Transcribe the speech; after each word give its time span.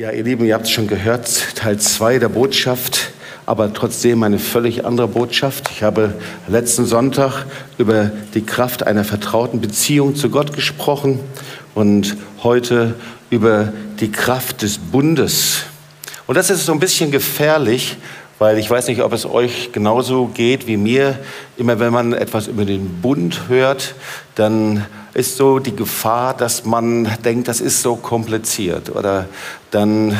Ja, 0.00 0.12
ihr 0.12 0.22
Lieben, 0.22 0.44
ihr 0.44 0.54
habt 0.54 0.66
es 0.66 0.70
schon 0.70 0.86
gehört, 0.86 1.56
Teil 1.56 1.76
2 1.76 2.20
der 2.20 2.28
Botschaft, 2.28 3.10
aber 3.46 3.74
trotzdem 3.74 4.22
eine 4.22 4.38
völlig 4.38 4.86
andere 4.86 5.08
Botschaft. 5.08 5.72
Ich 5.72 5.82
habe 5.82 6.14
letzten 6.46 6.86
Sonntag 6.86 7.46
über 7.78 8.12
die 8.32 8.46
Kraft 8.46 8.86
einer 8.86 9.02
vertrauten 9.02 9.60
Beziehung 9.60 10.14
zu 10.14 10.30
Gott 10.30 10.52
gesprochen 10.52 11.18
und 11.74 12.16
heute 12.44 12.94
über 13.30 13.72
die 13.98 14.12
Kraft 14.12 14.62
des 14.62 14.78
Bundes. 14.78 15.64
Und 16.28 16.36
das 16.36 16.48
ist 16.48 16.64
so 16.64 16.70
ein 16.70 16.78
bisschen 16.78 17.10
gefährlich, 17.10 17.96
weil 18.38 18.58
ich 18.58 18.70
weiß 18.70 18.88
nicht, 18.88 19.02
ob 19.02 19.12
es 19.12 19.26
euch 19.26 19.72
genauso 19.72 20.26
geht 20.32 20.66
wie 20.66 20.76
mir. 20.76 21.18
Immer 21.56 21.80
wenn 21.80 21.92
man 21.92 22.12
etwas 22.12 22.46
über 22.46 22.64
den 22.64 23.00
Bund 23.00 23.48
hört, 23.48 23.94
dann 24.36 24.86
ist 25.14 25.36
so 25.36 25.58
die 25.58 25.74
Gefahr, 25.74 26.36
dass 26.36 26.64
man 26.64 27.08
denkt, 27.24 27.48
das 27.48 27.60
ist 27.60 27.82
so 27.82 27.96
kompliziert 27.96 28.94
oder 28.94 29.26
dann 29.72 30.16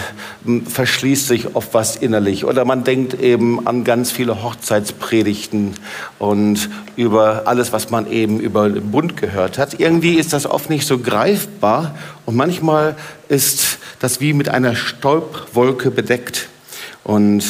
verschließt 0.66 1.28
sich 1.28 1.54
oft 1.54 1.72
was 1.72 1.94
innerlich 1.94 2.44
oder 2.44 2.64
man 2.64 2.82
denkt 2.82 3.14
eben 3.20 3.66
an 3.66 3.84
ganz 3.84 4.10
viele 4.10 4.42
Hochzeitspredigten 4.42 5.74
und 6.18 6.68
über 6.96 7.42
alles, 7.44 7.72
was 7.72 7.90
man 7.90 8.10
eben 8.10 8.40
über 8.40 8.68
den 8.68 8.90
Bund 8.90 9.16
gehört 9.16 9.56
hat. 9.56 9.78
Irgendwie 9.78 10.14
ist 10.14 10.32
das 10.32 10.46
oft 10.46 10.68
nicht 10.68 10.86
so 10.86 10.98
greifbar 10.98 11.94
und 12.26 12.34
manchmal 12.34 12.96
ist 13.28 13.78
das 14.00 14.20
wie 14.20 14.32
mit 14.32 14.48
einer 14.48 14.74
Staubwolke 14.74 15.92
bedeckt 15.92 16.48
und 17.04 17.44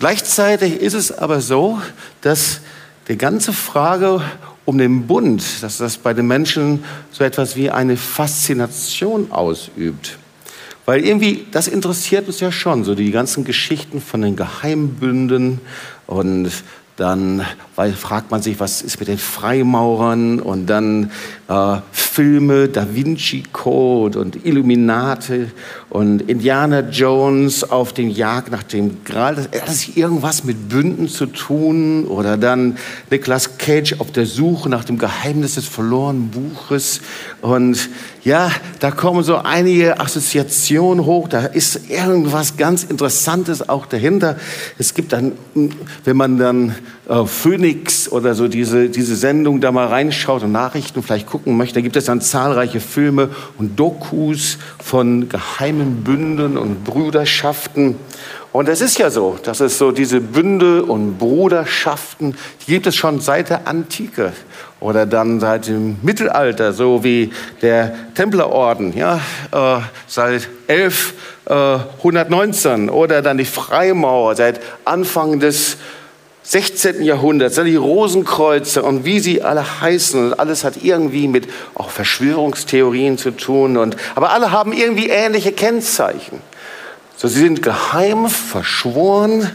Gleichzeitig 0.00 0.80
ist 0.80 0.94
es 0.94 1.12
aber 1.12 1.42
so, 1.42 1.78
dass 2.22 2.60
die 3.08 3.18
ganze 3.18 3.52
Frage 3.52 4.22
um 4.64 4.78
den 4.78 5.06
Bund, 5.06 5.44
dass 5.62 5.76
das 5.76 5.98
bei 5.98 6.14
den 6.14 6.26
Menschen 6.26 6.82
so 7.12 7.22
etwas 7.22 7.54
wie 7.54 7.70
eine 7.70 7.98
Faszination 7.98 9.30
ausübt. 9.30 10.16
Weil 10.86 11.04
irgendwie, 11.04 11.46
das 11.50 11.68
interessiert 11.68 12.26
uns 12.28 12.40
ja 12.40 12.50
schon, 12.50 12.82
so 12.82 12.94
die 12.94 13.10
ganzen 13.10 13.44
Geschichten 13.44 14.00
von 14.00 14.22
den 14.22 14.36
Geheimbünden 14.36 15.60
und 16.06 16.50
dann 16.96 17.44
weil, 17.80 17.94
fragt 17.94 18.30
man 18.30 18.42
sich, 18.42 18.60
was 18.60 18.82
ist 18.82 19.00
mit 19.00 19.08
den 19.08 19.16
Freimaurern 19.16 20.38
und 20.38 20.66
dann 20.66 21.10
äh, 21.48 21.78
Filme, 21.92 22.68
Da 22.68 22.86
Vinci 22.94 23.44
Code 23.54 24.18
und 24.18 24.44
Illuminati 24.44 25.46
und 25.88 26.20
Indiana 26.28 26.80
Jones 26.80 27.64
auf 27.64 27.94
den 27.94 28.10
Jagd 28.10 28.50
nach 28.50 28.64
dem 28.64 29.02
Gral. 29.02 29.36
Das 29.50 29.62
hat 29.62 29.96
irgendwas 29.96 30.44
mit 30.44 30.68
Bünden 30.68 31.08
zu 31.08 31.24
tun 31.24 32.04
oder 32.04 32.36
dann 32.36 32.76
Nicolas 33.10 33.56
Cage 33.56 33.94
auf 33.98 34.12
der 34.12 34.26
Suche 34.26 34.68
nach 34.68 34.84
dem 34.84 34.98
Geheimnis 34.98 35.54
des 35.54 35.66
verlorenen 35.66 36.28
Buches 36.28 37.00
und 37.40 37.88
ja, 38.22 38.50
da 38.80 38.90
kommen 38.90 39.22
so 39.22 39.36
einige 39.36 39.98
Assoziationen 39.98 41.06
hoch, 41.06 41.28
da 41.28 41.46
ist 41.46 41.88
irgendwas 41.88 42.58
ganz 42.58 42.84
Interessantes 42.84 43.66
auch 43.66 43.86
dahinter. 43.86 44.36
Es 44.78 44.92
gibt 44.92 45.14
dann, 45.14 45.32
wenn 46.04 46.16
man 46.18 46.36
dann 46.36 46.74
äh, 47.08 47.24
Phoenix 47.24 47.69
oder 48.10 48.34
so 48.34 48.48
diese, 48.48 48.88
diese 48.88 49.16
Sendung 49.16 49.60
da 49.60 49.72
mal 49.72 49.86
reinschaut 49.86 50.42
und 50.42 50.52
Nachrichten 50.52 51.02
vielleicht 51.02 51.26
gucken 51.26 51.56
möchte, 51.56 51.76
da 51.76 51.80
gibt 51.80 51.96
es 51.96 52.04
dann 52.04 52.20
zahlreiche 52.20 52.80
Filme 52.80 53.30
und 53.58 53.78
Dokus 53.78 54.58
von 54.82 55.28
geheimen 55.28 56.02
Bünden 56.02 56.58
und 56.58 56.84
Brüderschaften. 56.84 57.96
Und 58.52 58.68
es 58.68 58.80
ist 58.80 58.98
ja 58.98 59.10
so, 59.10 59.38
dass 59.42 59.60
es 59.60 59.78
so 59.78 59.92
diese 59.92 60.20
Bünde 60.20 60.82
und 60.82 61.18
Bruderschaften, 61.18 62.34
die 62.66 62.72
gibt 62.72 62.88
es 62.88 62.96
schon 62.96 63.20
seit 63.20 63.50
der 63.50 63.68
Antike 63.68 64.32
oder 64.80 65.06
dann 65.06 65.38
seit 65.38 65.68
dem 65.68 65.98
Mittelalter, 66.02 66.72
so 66.72 67.04
wie 67.04 67.30
der 67.62 67.94
Templerorden, 68.14 68.92
ja, 68.96 69.20
äh, 69.52 69.76
seit 70.08 70.48
1119 70.66 72.88
äh, 72.88 72.90
oder 72.90 73.22
dann 73.22 73.38
die 73.38 73.44
Freimaurer 73.44 74.34
seit 74.34 74.60
Anfang 74.84 75.38
des 75.38 75.76
16. 76.50 77.04
Jahrhunderts, 77.04 77.60
die 77.64 77.76
Rosenkreuze 77.76 78.82
und 78.82 79.04
wie 79.04 79.20
sie 79.20 79.40
alle 79.40 79.80
heißen 79.80 80.32
und 80.32 80.40
alles 80.40 80.64
hat 80.64 80.82
irgendwie 80.82 81.28
mit 81.28 81.46
auch 81.76 81.90
Verschwörungstheorien 81.90 83.18
zu 83.18 83.30
tun 83.30 83.76
und 83.76 83.96
aber 84.16 84.32
alle 84.32 84.50
haben 84.50 84.72
irgendwie 84.72 85.10
ähnliche 85.10 85.52
Kennzeichen. 85.52 86.40
So, 87.16 87.28
sie 87.28 87.38
sind 87.38 87.62
geheim, 87.62 88.28
verschworen 88.28 89.48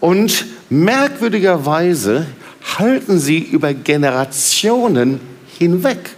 und 0.00 0.44
merkwürdigerweise 0.68 2.26
halten 2.78 3.18
sie 3.18 3.38
über 3.38 3.72
Generationen 3.72 5.22
hinweg. 5.58 6.15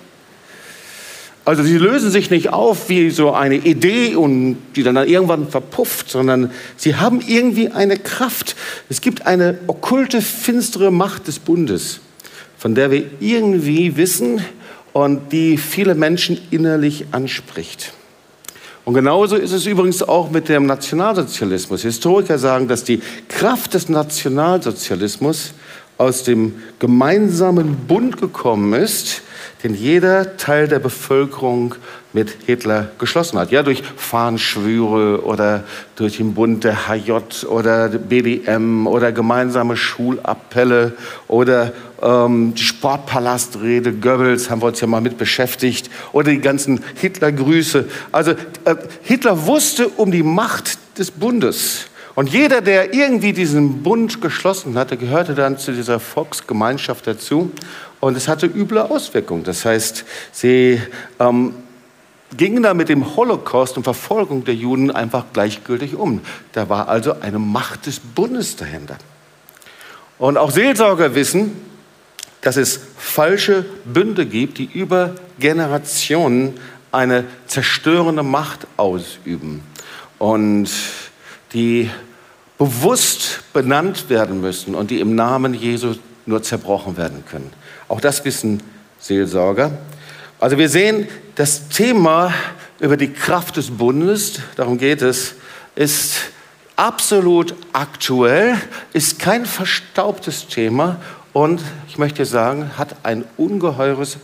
Also 1.48 1.62
sie 1.62 1.78
lösen 1.78 2.10
sich 2.10 2.28
nicht 2.28 2.53
auf 2.53 2.91
wie 2.91 3.09
so 3.09 3.32
eine 3.32 3.54
Idee 3.54 4.16
und 4.16 4.59
die 4.76 4.82
dann 4.82 4.97
irgendwann 4.97 5.48
verpufft, 5.48 6.10
sondern 6.10 6.50
sie 6.76 6.97
haben 6.97 7.22
irgendwie 7.26 7.70
eine 7.70 7.97
Kraft. 7.97 8.54
Es 8.91 9.00
gibt 9.00 9.26
eine 9.26 9.56
okkulte, 9.66 10.20
finstere 10.20 10.91
Macht 10.91 11.26
des 11.26 11.38
Bundes, 11.38 12.00
von 12.59 12.75
der 12.75 12.91
wir 12.91 13.04
irgendwie 13.20 13.97
wissen 13.97 14.42
und 14.92 15.32
die 15.32 15.56
viele 15.56 15.94
Menschen 15.94 16.38
innerlich 16.50 17.06
anspricht. 17.12 17.94
Und 18.84 18.92
genauso 18.92 19.36
ist 19.36 19.53
es 19.53 19.65
übrigens 19.65 20.03
auch 20.03 20.30
mit 20.30 20.50
dem 20.50 20.66
Nationalsozialismus. 20.66 21.80
Historiker 21.80 22.36
sagen, 22.36 22.69
dass 22.69 22.84
die 22.84 23.00
Kraft 23.26 23.72
des 23.72 23.88
Nationalsozialismus 23.88 25.54
aus 25.97 26.25
dem 26.25 26.56
gemeinsamen 26.78 27.75
Bund 27.88 28.20
gekommen 28.20 28.75
ist, 28.75 29.22
den 29.62 29.74
jeder 29.74 30.36
Teil 30.36 30.69
der 30.69 30.78
Bevölkerung 30.78 31.74
mit 32.12 32.30
Hitler 32.46 32.88
geschlossen 32.98 33.38
hat. 33.38 33.50
Ja, 33.50 33.62
durch 33.62 33.82
Fahnenschwüre 33.96 35.24
oder 35.24 35.64
durch 35.96 36.16
den 36.16 36.34
Bund 36.34 36.64
der 36.64 36.88
HJ 36.88 37.46
oder 37.46 37.88
BDM 37.88 38.86
oder 38.86 39.12
gemeinsame 39.12 39.76
Schulappelle 39.76 40.92
oder 41.26 41.72
ähm, 42.00 42.54
die 42.54 42.62
Sportpalastrede 42.62 43.92
Goebbels, 43.92 44.50
haben 44.50 44.62
wir 44.62 44.66
uns 44.66 44.80
ja 44.80 44.86
mal 44.86 45.00
mit 45.00 45.18
beschäftigt, 45.18 45.91
oder 46.12 46.30
die 46.30 46.41
ganzen 46.41 46.82
Hitlergrüße. 46.94 47.86
Also 48.12 48.32
äh, 48.64 48.76
Hitler 49.02 49.47
wusste 49.47 49.88
um 49.88 50.10
die 50.12 50.22
Macht 50.22 50.78
des 50.98 51.10
Bundes. 51.10 51.86
Und 52.18 52.30
jeder, 52.30 52.62
der 52.62 52.94
irgendwie 52.94 53.32
diesen 53.32 53.84
Bund 53.84 54.20
geschlossen 54.20 54.76
hatte, 54.76 54.96
gehörte 54.96 55.36
dann 55.36 55.56
zu 55.56 55.70
dieser 55.70 56.00
Volksgemeinschaft 56.00 57.06
dazu. 57.06 57.52
Und 58.00 58.16
es 58.16 58.26
hatte 58.26 58.46
üble 58.46 58.80
Auswirkungen. 58.80 59.44
Das 59.44 59.64
heißt, 59.64 60.04
sie 60.32 60.82
ähm, 61.20 61.54
gingen 62.36 62.64
da 62.64 62.74
mit 62.74 62.88
dem 62.88 63.14
Holocaust 63.14 63.76
und 63.76 63.84
Verfolgung 63.84 64.44
der 64.44 64.56
Juden 64.56 64.90
einfach 64.90 65.26
gleichgültig 65.32 65.94
um. 65.94 66.20
Da 66.54 66.68
war 66.68 66.88
also 66.88 67.20
eine 67.20 67.38
Macht 67.38 67.86
des 67.86 68.00
Bundes 68.00 68.56
dahinter. 68.56 68.98
Und 70.18 70.38
auch 70.38 70.50
Seelsorger 70.50 71.14
wissen, 71.14 71.52
dass 72.40 72.56
es 72.56 72.80
falsche 72.96 73.64
Bünde 73.84 74.26
gibt, 74.26 74.58
die 74.58 74.64
über 74.64 75.14
Generationen 75.38 76.54
eine 76.90 77.26
zerstörende 77.46 78.24
Macht 78.24 78.66
ausüben 78.76 79.62
und 80.18 80.68
die 81.52 81.88
bewusst 82.58 83.41
benannt 83.52 84.10
werden 84.10 84.41
müssen 84.41 84.74
und 84.74 84.91
die 84.91 85.00
im 85.00 85.14
Namen 85.14 85.54
Jesu 85.54 85.94
nur 86.26 86.42
zerbrochen 86.42 86.96
werden 86.96 87.24
können. 87.24 87.52
Auch 87.88 88.00
das 88.00 88.24
wissen 88.24 88.62
Seelsorger. 88.98 89.70
Also 90.41 90.58
wir 90.58 90.68
sehen, 90.68 91.08
das 91.36 91.68
Thema 91.68 92.34
über 92.80 92.97
die 92.97 93.12
Kraft 93.12 93.56
des 93.56 93.70
Bundes, 93.70 94.41
darum 94.56 94.76
geht 94.76 95.02
es, 95.02 95.34
ist 95.74 96.16
absolut 96.76 97.54
aktuell, 97.72 98.56
ist 98.92 99.18
kein 99.18 99.47
verstaubtes 99.47 100.47
Thema 100.48 100.97
und 101.32 101.60
ich 101.88 101.98
möchte 101.98 102.24
sagen, 102.24 102.76
hat 102.76 102.97
ein 103.04 103.24
ungeheures 103.36 104.18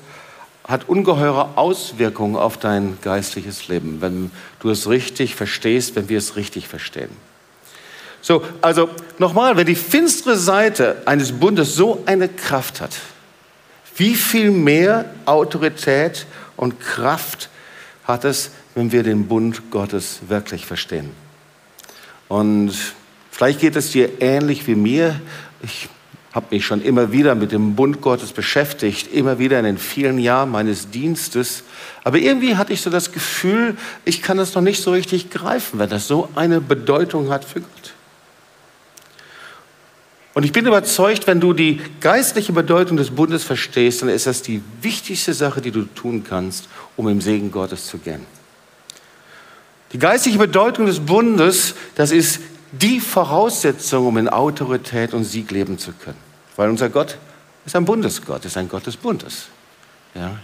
hat 0.66 0.88
ungeheure 0.88 1.58
Auswirkungen 1.58 2.36
auf 2.36 2.56
dein 2.56 2.96
geistliches 3.02 3.68
Leben, 3.68 4.00
wenn 4.00 4.30
du 4.60 4.70
es 4.70 4.88
richtig 4.88 5.34
verstehst, 5.34 5.94
wenn 5.94 6.08
wir 6.08 6.16
es 6.16 6.36
richtig 6.36 6.68
verstehen. 6.68 7.10
So, 8.24 8.42
also 8.62 8.88
nochmal, 9.18 9.54
wenn 9.58 9.66
die 9.66 9.74
finstere 9.74 10.38
Seite 10.38 11.02
eines 11.04 11.30
Bundes 11.30 11.74
so 11.74 12.02
eine 12.06 12.26
Kraft 12.26 12.80
hat, 12.80 12.96
wie 13.98 14.14
viel 14.14 14.50
mehr 14.50 15.04
Autorität 15.26 16.24
und 16.56 16.80
Kraft 16.80 17.50
hat 18.04 18.24
es, 18.24 18.52
wenn 18.74 18.92
wir 18.92 19.02
den 19.02 19.28
Bund 19.28 19.70
Gottes 19.70 20.20
wirklich 20.26 20.64
verstehen? 20.64 21.10
Und 22.28 22.72
vielleicht 23.30 23.60
geht 23.60 23.76
es 23.76 23.90
dir 23.90 24.22
ähnlich 24.22 24.66
wie 24.66 24.74
mir. 24.74 25.20
Ich 25.62 25.90
habe 26.32 26.46
mich 26.48 26.64
schon 26.64 26.80
immer 26.80 27.12
wieder 27.12 27.34
mit 27.34 27.52
dem 27.52 27.76
Bund 27.76 28.00
Gottes 28.00 28.32
beschäftigt, 28.32 29.12
immer 29.12 29.38
wieder 29.38 29.58
in 29.58 29.66
den 29.66 29.76
vielen 29.76 30.18
Jahren 30.18 30.50
meines 30.50 30.88
Dienstes. 30.88 31.62
Aber 32.04 32.16
irgendwie 32.16 32.56
hatte 32.56 32.72
ich 32.72 32.80
so 32.80 32.88
das 32.88 33.12
Gefühl, 33.12 33.76
ich 34.06 34.22
kann 34.22 34.38
das 34.38 34.54
noch 34.54 34.62
nicht 34.62 34.82
so 34.82 34.92
richtig 34.92 35.28
greifen, 35.28 35.78
wenn 35.78 35.90
das 35.90 36.08
so 36.08 36.30
eine 36.34 36.62
Bedeutung 36.62 37.28
hat 37.28 37.44
für 37.44 37.60
Gott. 37.60 37.93
Und 40.34 40.42
ich 40.42 40.52
bin 40.52 40.66
überzeugt, 40.66 41.28
wenn 41.28 41.40
du 41.40 41.52
die 41.52 41.80
geistliche 42.00 42.52
Bedeutung 42.52 42.96
des 42.96 43.10
Bundes 43.10 43.44
verstehst, 43.44 44.02
dann 44.02 44.08
ist 44.08 44.26
das 44.26 44.42
die 44.42 44.62
wichtigste 44.82 45.32
Sache, 45.32 45.60
die 45.60 45.70
du 45.70 45.82
tun 45.82 46.24
kannst, 46.28 46.68
um 46.96 47.08
im 47.08 47.20
Segen 47.20 47.52
Gottes 47.52 47.86
zu 47.86 47.98
gehen. 47.98 48.26
Die 49.92 49.98
geistliche 49.98 50.38
Bedeutung 50.38 50.86
des 50.86 50.98
Bundes, 50.98 51.74
das 51.94 52.10
ist 52.10 52.40
die 52.72 52.98
Voraussetzung, 52.98 54.08
um 54.08 54.18
in 54.18 54.28
Autorität 54.28 55.14
und 55.14 55.22
Sieg 55.22 55.52
leben 55.52 55.78
zu 55.78 55.92
können. 55.92 56.18
Weil 56.56 56.68
unser 56.68 56.88
Gott 56.88 57.16
ist 57.64 57.76
ein 57.76 57.84
Bundesgott, 57.84 58.44
ist 58.44 58.56
ein 58.56 58.68
Gott 58.68 58.86
des 58.86 58.96
Bundes. 58.96 59.46
Ja. 60.16 60.36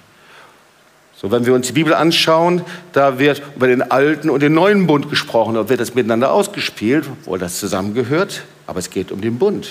So, 1.20 1.30
wenn 1.30 1.44
wir 1.44 1.52
uns 1.52 1.66
die 1.66 1.74
Bibel 1.74 1.92
anschauen, 1.92 2.62
da 2.94 3.18
wird 3.18 3.42
über 3.54 3.66
den 3.66 3.82
alten 3.82 4.30
und 4.30 4.40
den 4.40 4.54
neuen 4.54 4.86
Bund 4.86 5.10
gesprochen 5.10 5.58
und 5.58 5.68
wird 5.68 5.78
das 5.78 5.94
miteinander 5.94 6.32
ausgespielt, 6.32 7.04
obwohl 7.10 7.38
das 7.38 7.58
zusammengehört, 7.58 8.44
aber 8.66 8.78
es 8.78 8.88
geht 8.88 9.12
um 9.12 9.20
den 9.20 9.38
Bund. 9.38 9.68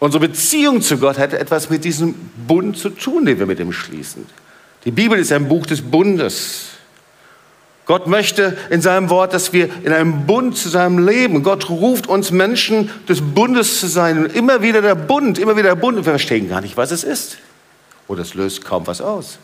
Unsere 0.00 0.26
Beziehung 0.26 0.82
zu 0.82 0.98
Gott 0.98 1.18
hat 1.18 1.34
etwas 1.34 1.70
mit 1.70 1.84
diesem 1.84 2.16
Bund 2.48 2.78
zu 2.78 2.90
tun, 2.90 3.26
den 3.26 3.38
wir 3.38 3.46
mit 3.46 3.60
ihm 3.60 3.72
schließen. 3.72 4.26
Die 4.84 4.90
Bibel 4.90 5.16
ist 5.16 5.30
ein 5.30 5.46
Buch 5.46 5.66
des 5.66 5.82
Bundes. 5.82 6.70
Gott 7.86 8.08
möchte 8.08 8.56
in 8.70 8.80
seinem 8.80 9.08
Wort, 9.08 9.34
dass 9.34 9.52
wir 9.52 9.68
in 9.84 9.92
einem 9.92 10.26
Bund 10.26 10.56
zusammen 10.56 11.06
leben. 11.06 11.44
Gott 11.44 11.70
ruft 11.70 12.08
uns 12.08 12.32
Menschen 12.32 12.90
des 13.08 13.20
Bundes 13.20 13.78
zu 13.78 13.86
sein. 13.86 14.18
Und 14.18 14.34
immer 14.34 14.62
wieder 14.62 14.82
der 14.82 14.94
Bund, 14.96 15.38
immer 15.38 15.56
wieder 15.56 15.68
der 15.68 15.76
Bund. 15.76 15.96
Und 15.98 16.06
wir 16.06 16.12
verstehen 16.12 16.48
gar 16.48 16.60
nicht, 16.60 16.76
was 16.76 16.90
es 16.90 17.04
ist. 17.04 17.38
Oder 18.08 18.22
es 18.22 18.34
löst 18.34 18.64
kaum 18.64 18.86
was 18.86 19.00
aus. 19.00 19.38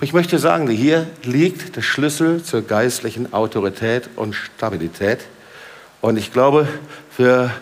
Ich 0.00 0.12
möchte 0.12 0.38
sagen, 0.38 0.68
hier 0.68 1.08
liegt 1.24 1.74
der 1.74 1.82
Schlüssel 1.82 2.40
zur 2.44 2.62
geistlichen 2.62 3.32
Autorität 3.32 4.08
und 4.14 4.32
Stabilität. 4.32 5.18
Und 6.00 6.16
ich 6.16 6.32
glaube, 6.32 6.68
wir 7.16 7.52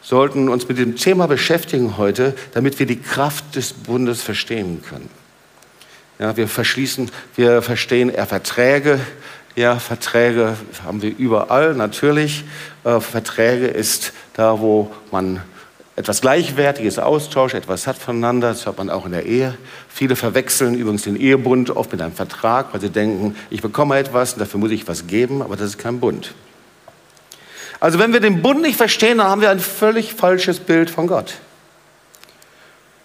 sollten 0.00 0.48
uns 0.48 0.68
mit 0.68 0.78
dem 0.78 0.94
Thema 0.94 1.26
beschäftigen 1.26 1.96
heute, 1.98 2.34
damit 2.54 2.78
wir 2.78 2.86
die 2.86 3.00
Kraft 3.00 3.56
des 3.56 3.72
Bundes 3.72 4.22
verstehen 4.22 4.82
können. 4.88 5.10
Ja, 6.20 6.36
wir 6.36 6.46
verschließen, 6.46 7.10
wir 7.34 7.60
verstehen 7.60 8.08
eher 8.08 8.26
Verträge. 8.26 9.00
Ja, 9.56 9.80
Verträge 9.80 10.56
haben 10.84 11.02
wir 11.02 11.16
überall 11.18 11.74
natürlich. 11.74 12.44
Äh, 12.84 13.00
Verträge 13.00 13.66
ist 13.66 14.12
da, 14.34 14.60
wo 14.60 14.92
man 15.10 15.42
etwas 16.00 16.22
Gleichwertiges 16.22 16.98
austauscht, 16.98 17.54
etwas 17.54 17.86
hat 17.86 17.98
voneinander. 17.98 18.48
Das 18.48 18.66
hat 18.66 18.78
man 18.78 18.88
auch 18.88 19.04
in 19.04 19.12
der 19.12 19.26
Ehe. 19.26 19.56
Viele 19.88 20.16
verwechseln 20.16 20.74
übrigens 20.74 21.02
den 21.02 21.16
Ehebund 21.16 21.70
oft 21.70 21.92
mit 21.92 22.00
einem 22.00 22.14
Vertrag, 22.14 22.72
weil 22.72 22.80
sie 22.80 22.90
denken, 22.90 23.36
ich 23.50 23.60
bekomme 23.60 23.98
etwas 23.98 24.32
und 24.32 24.40
dafür 24.40 24.58
muss 24.58 24.70
ich 24.70 24.88
was 24.88 25.06
geben, 25.06 25.42
aber 25.42 25.56
das 25.56 25.68
ist 25.68 25.78
kein 25.78 26.00
Bund. 26.00 26.32
Also 27.80 27.98
wenn 27.98 28.12
wir 28.12 28.20
den 28.20 28.42
Bund 28.42 28.62
nicht 28.62 28.76
verstehen, 28.76 29.18
dann 29.18 29.28
haben 29.28 29.40
wir 29.42 29.50
ein 29.50 29.60
völlig 29.60 30.14
falsches 30.14 30.58
Bild 30.58 30.90
von 30.90 31.06
Gott. 31.06 31.34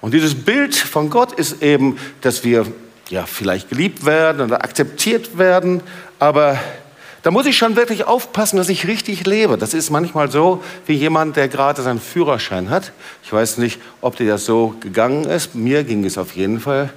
Und 0.01 0.13
dieses 0.13 0.35
Bild 0.35 0.75
von 0.75 1.09
Gott 1.09 1.33
ist 1.33 1.61
eben, 1.61 1.97
dass 2.21 2.43
wir 2.43 2.65
ja, 3.09 3.25
vielleicht 3.25 3.69
geliebt 3.69 4.05
werden 4.05 4.41
oder 4.41 4.63
akzeptiert 4.63 5.37
werden, 5.37 5.81
aber 6.19 6.57
da 7.25 7.31
muss 7.31 7.47
ich 7.47 7.57
schon 7.57 7.75
wirklich 7.75 8.03
aufpassen, 8.03 8.57
dass 8.57 8.69
ich 8.69 8.85
richtig 8.85 9.25
lebe. 9.25 9.57
Das 9.57 9.73
ist 9.73 9.89
manchmal 9.89 10.29
so 10.29 10.63
wie 10.85 10.93
jemand, 10.93 11.35
der 11.35 11.47
gerade 11.47 11.81
seinen 11.81 11.99
Führerschein 11.99 12.69
hat. 12.69 12.91
Ich 13.23 13.33
weiß 13.33 13.57
nicht, 13.57 13.81
ob 13.99 14.15
dir 14.15 14.27
das 14.27 14.45
so 14.45 14.75
gegangen 14.79 15.23
ist. 15.23 15.55
Mir 15.55 15.83
ging 15.83 16.05
es 16.05 16.19
auf 16.19 16.35
jeden 16.35 16.59
Fall, 16.59 16.91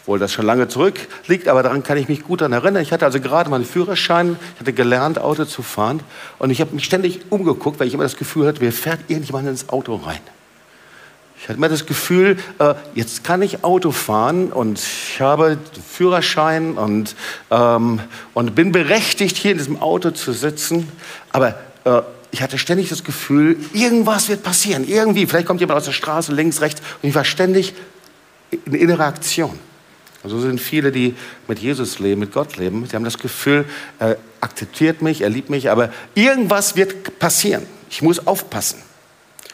obwohl 0.00 0.18
das 0.18 0.32
schon 0.32 0.44
lange 0.44 0.66
zurückliegt, 0.66 1.46
aber 1.46 1.62
daran 1.62 1.84
kann 1.84 1.98
ich 1.98 2.08
mich 2.08 2.24
gut 2.24 2.40
daran 2.40 2.52
erinnern. 2.52 2.82
Ich 2.82 2.90
hatte 2.90 3.04
also 3.04 3.20
gerade 3.20 3.48
meinen 3.48 3.64
Führerschein, 3.64 4.36
ich 4.54 4.60
hatte 4.60 4.72
gelernt, 4.72 5.20
Auto 5.20 5.44
zu 5.44 5.62
fahren 5.62 6.00
und 6.40 6.50
ich 6.50 6.60
habe 6.60 6.74
mich 6.74 6.84
ständig 6.84 7.20
umgeguckt, 7.30 7.78
weil 7.78 7.86
ich 7.86 7.94
immer 7.94 8.02
das 8.02 8.16
Gefühl 8.16 8.48
hatte, 8.48 8.60
wer 8.60 8.72
fährt 8.72 9.02
irgendjemand 9.06 9.46
ins 9.46 9.68
Auto 9.68 9.94
rein. 9.94 10.18
Ich 11.40 11.44
hatte 11.44 11.56
immer 11.56 11.68
das 11.68 11.86
Gefühl, 11.86 12.36
äh, 12.58 12.74
jetzt 12.94 13.22
kann 13.22 13.42
ich 13.42 13.62
Auto 13.62 13.92
fahren 13.92 14.52
und 14.52 14.78
ich 14.78 15.20
habe 15.20 15.56
Führerschein 15.88 16.76
und, 16.76 17.14
ähm, 17.50 18.00
und 18.34 18.54
bin 18.54 18.72
berechtigt, 18.72 19.36
hier 19.36 19.52
in 19.52 19.58
diesem 19.58 19.80
Auto 19.80 20.10
zu 20.10 20.32
sitzen. 20.32 20.88
Aber 21.30 21.58
äh, 21.84 22.02
ich 22.32 22.42
hatte 22.42 22.58
ständig 22.58 22.88
das 22.88 23.04
Gefühl, 23.04 23.56
irgendwas 23.72 24.28
wird 24.28 24.42
passieren. 24.42 24.86
Irgendwie, 24.86 25.26
vielleicht 25.26 25.46
kommt 25.46 25.60
jemand 25.60 25.78
aus 25.78 25.84
der 25.84 25.92
Straße, 25.92 26.32
links, 26.32 26.60
rechts. 26.60 26.82
Und 27.02 27.08
ich 27.08 27.14
war 27.14 27.24
ständig 27.24 27.72
in 28.50 28.74
innerer 28.74 29.06
Aktion. 29.06 29.58
Also 30.24 30.40
sind 30.40 30.60
viele, 30.60 30.90
die 30.90 31.14
mit 31.46 31.60
Jesus 31.60 32.00
leben, 32.00 32.20
mit 32.20 32.32
Gott 32.32 32.56
leben. 32.56 32.84
Sie 32.86 32.96
haben 32.96 33.04
das 33.04 33.18
Gefühl, 33.18 33.64
er 34.00 34.16
akzeptiert 34.40 35.00
mich, 35.00 35.20
er 35.20 35.30
liebt 35.30 35.48
mich, 35.48 35.70
aber 35.70 35.90
irgendwas 36.14 36.74
wird 36.74 37.18
passieren. 37.20 37.64
Ich 37.88 38.02
muss 38.02 38.26
aufpassen. 38.26 38.82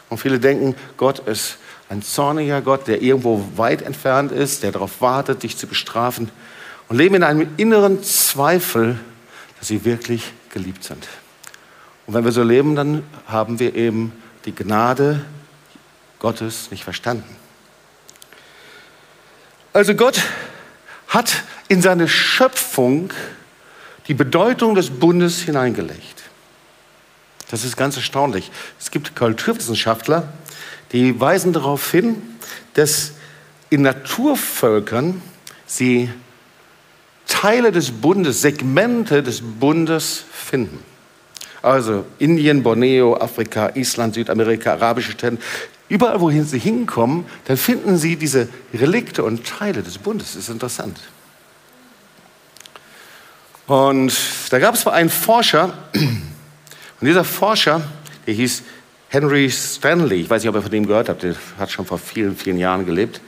Und 0.09 0.17
viele 0.17 0.39
denken, 0.39 0.75
Gott 0.97 1.19
ist 1.19 1.57
ein 1.89 2.01
zorniger 2.01 2.61
Gott, 2.61 2.87
der 2.87 3.01
irgendwo 3.01 3.43
weit 3.55 3.81
entfernt 3.81 4.31
ist, 4.31 4.63
der 4.63 4.71
darauf 4.71 5.01
wartet, 5.01 5.43
dich 5.43 5.57
zu 5.57 5.67
bestrafen 5.67 6.31
und 6.87 6.97
leben 6.97 7.15
in 7.15 7.23
einem 7.23 7.47
inneren 7.57 8.03
Zweifel, 8.03 8.99
dass 9.59 9.67
sie 9.67 9.85
wirklich 9.85 10.31
geliebt 10.49 10.83
sind. 10.83 11.07
Und 12.07 12.13
wenn 12.13 12.23
wir 12.23 12.31
so 12.31 12.43
leben, 12.43 12.75
dann 12.75 13.03
haben 13.27 13.59
wir 13.59 13.75
eben 13.75 14.13
die 14.45 14.53
Gnade 14.53 15.21
Gottes 16.19 16.71
nicht 16.71 16.83
verstanden. 16.83 17.35
Also 19.73 19.93
Gott 19.95 20.21
hat 21.07 21.43
in 21.67 21.81
seine 21.81 22.07
Schöpfung 22.07 23.11
die 24.07 24.13
Bedeutung 24.13 24.75
des 24.75 24.89
Bundes 24.89 25.41
hineingelegt. 25.41 26.23
Das 27.51 27.63
ist 27.63 27.75
ganz 27.75 27.95
erstaunlich. 27.95 28.51
Es 28.79 28.91
gibt 28.91 29.15
Kulturwissenschaftler, 29.15 30.31
die 30.91 31.19
weisen 31.19 31.53
darauf 31.53 31.91
hin, 31.91 32.21
dass 32.73 33.13
in 33.69 33.81
Naturvölkern 33.81 35.21
sie 35.65 36.09
Teile 37.27 37.71
des 37.71 37.91
Bundes, 37.91 38.41
Segmente 38.41 39.23
des 39.23 39.41
Bundes 39.41 40.23
finden. 40.31 40.79
Also 41.61 42.05
Indien, 42.19 42.61
Borneo, 42.61 43.17
Afrika, 43.17 43.71
Island, 43.73 44.13
Südamerika, 44.13 44.73
arabische 44.73 45.13
Städte. 45.13 45.39
Überall, 45.89 46.21
wohin 46.21 46.45
sie 46.45 46.59
hinkommen, 46.59 47.25
dann 47.45 47.57
finden 47.57 47.97
sie 47.97 48.15
diese 48.15 48.47
Relikte 48.73 49.23
und 49.23 49.45
Teile 49.45 49.81
des 49.81 49.97
Bundes. 49.97 50.33
Das 50.33 50.43
ist 50.43 50.49
interessant. 50.49 50.99
Und 53.67 54.13
da 54.51 54.59
gab 54.59 54.75
es 54.75 54.85
mal 54.85 54.91
einen 54.91 55.09
Forscher, 55.09 55.73
und 55.93 57.07
dieser 57.07 57.23
Forscher, 57.23 57.81
der 58.27 58.33
hieß 58.35 58.63
Henry 59.15 59.49
Stanley, 59.49 60.19
ich 60.19 60.29
weiß 60.29 60.41
nicht, 60.41 60.49
ob 60.49 60.55
ihr 60.55 60.61
von 60.61 60.71
dem 60.71 60.87
gehört 60.87 61.07
habt, 61.07 61.23
der 61.23 61.35
hat 61.57 61.71
schon 61.71 61.85
vor 61.85 61.97
vielen, 61.97 62.35
vielen 62.35 62.57
Jahren 62.57 62.85
gelebt. 62.85 63.21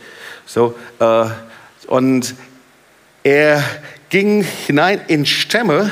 So, 0.46 0.76
äh, 1.00 1.28
und 1.88 2.36
er 3.24 3.64
ging 4.10 4.44
hinein 4.44 5.00
in 5.08 5.26
Stämme, 5.26 5.90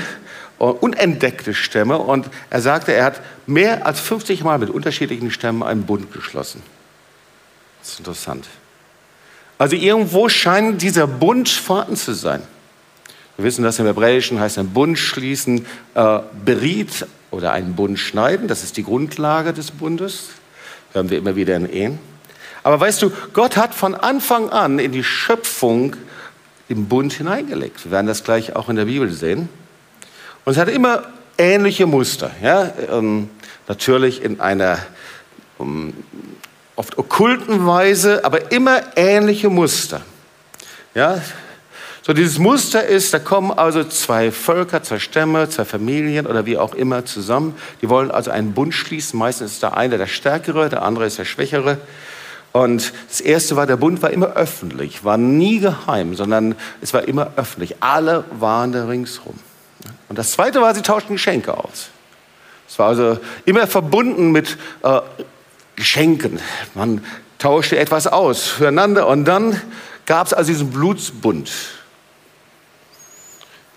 äh, 0.59 0.63
unentdeckte 0.65 1.53
Stämme, 1.53 1.97
und 1.97 2.29
er 2.49 2.59
sagte, 2.59 2.91
er 2.91 3.05
hat 3.05 3.21
mehr 3.47 3.85
als 3.85 4.01
50 4.01 4.43
Mal 4.43 4.59
mit 4.59 4.69
unterschiedlichen 4.69 5.31
Stämmen 5.31 5.63
einen 5.63 5.85
Bund 5.85 6.11
geschlossen. 6.11 6.61
Das 7.79 7.93
ist 7.93 7.99
interessant. 7.99 8.47
Also 9.57 9.77
irgendwo 9.77 10.27
scheint 10.27 10.81
dieser 10.81 11.07
Bund 11.07 11.47
vorhanden 11.47 11.95
zu 11.95 12.11
sein. 12.13 12.41
Wir 13.37 13.45
wissen, 13.45 13.63
dass 13.63 13.79
im 13.79 13.85
Hebräischen 13.85 14.41
heißt 14.41 14.57
ein 14.57 14.71
Bund 14.71 14.99
schließen, 14.99 15.65
äh, 15.93 16.19
beriet 16.43 17.07
oder 17.35 17.51
einen 17.51 17.75
Bund 17.75 17.99
schneiden. 17.99 18.47
Das 18.47 18.63
ist 18.63 18.77
die 18.77 18.83
Grundlage 18.83 19.51
des 19.51 19.71
Bundes. 19.71 20.29
Hören 20.93 21.09
wir 21.09 21.17
immer 21.17 21.35
wieder 21.35 21.55
in 21.57 21.69
Ehen. 21.69 21.99
Aber 22.63 22.79
weißt 22.79 23.01
du, 23.01 23.11
Gott 23.33 23.57
hat 23.57 23.75
von 23.75 23.93
Anfang 23.93 24.49
an 24.49 24.79
in 24.79 24.93
die 24.93 25.03
Schöpfung 25.03 25.97
den 26.69 26.87
Bund 26.87 27.11
hineingelegt. 27.13 27.83
Wir 27.83 27.91
werden 27.91 28.07
das 28.07 28.23
gleich 28.23 28.55
auch 28.55 28.69
in 28.69 28.77
der 28.77 28.85
Bibel 28.85 29.11
sehen. 29.11 29.49
Und 30.45 30.53
es 30.53 30.57
hat 30.57 30.69
immer 30.69 31.03
ähnliche 31.37 31.85
Muster. 31.85 32.31
Ja? 32.41 32.71
Ähm, 32.89 33.29
natürlich 33.67 34.23
in 34.23 34.39
einer 34.39 34.79
um, 35.57 35.93
oft 36.77 36.97
okkulten 36.97 37.67
Weise, 37.67 38.23
aber 38.23 38.51
immer 38.53 38.81
ähnliche 38.95 39.49
Muster. 39.49 40.01
Ja? 40.93 41.21
So 42.05 42.13
dieses 42.13 42.37
Muster 42.37 42.85
ist, 42.85 43.15
da 43.15 43.17
kommen 43.17 43.49
also 43.49 43.83
zwei 43.83 44.31
Völker, 44.31 44.83
zwei 44.83 44.99
Stämme, 44.99 45.49
zwei 45.49 45.65
Familien 45.65 46.27
oder 46.27 46.45
wie 46.45 46.55
auch 46.55 46.75
immer 46.75 47.03
zusammen. 47.03 47.55
Die 47.81 47.89
wollen 47.89 48.11
also 48.11 48.29
einen 48.29 48.53
Bund 48.53 48.75
schließen. 48.75 49.17
Meistens 49.17 49.53
ist 49.53 49.63
der 49.63 49.75
eine 49.75 49.97
der 49.97 50.05
Stärkere, 50.05 50.69
der 50.69 50.83
andere 50.83 51.07
ist 51.07 51.17
der 51.17 51.25
Schwächere. 51.25 51.79
Und 52.51 52.93
das 53.09 53.21
erste 53.21 53.55
war, 53.55 53.65
der 53.65 53.77
Bund 53.77 54.03
war 54.03 54.11
immer 54.11 54.33
öffentlich, 54.33 55.03
war 55.03 55.17
nie 55.17 55.57
geheim, 55.57 56.13
sondern 56.13 56.53
es 56.79 56.93
war 56.93 57.07
immer 57.07 57.31
öffentlich. 57.37 57.77
Alle 57.79 58.23
waren 58.39 58.71
da 58.71 58.85
ringsrum. 58.85 59.39
Und 60.07 60.19
das 60.19 60.33
zweite 60.33 60.61
war, 60.61 60.75
sie 60.75 60.83
tauschten 60.83 61.15
Geschenke 61.15 61.57
aus. 61.57 61.89
Es 62.69 62.77
war 62.77 62.89
also 62.89 63.17
immer 63.45 63.65
verbunden 63.65 64.31
mit 64.31 64.59
äh, 64.83 65.01
Geschenken. 65.75 66.39
Man 66.75 67.03
tauschte 67.39 67.79
etwas 67.79 68.05
aus 68.05 68.43
füreinander 68.43 69.07
und 69.07 69.25
dann 69.25 69.59
gab 70.05 70.27
es 70.27 70.33
also 70.33 70.51
diesen 70.51 70.69
Blutsbund. 70.69 71.49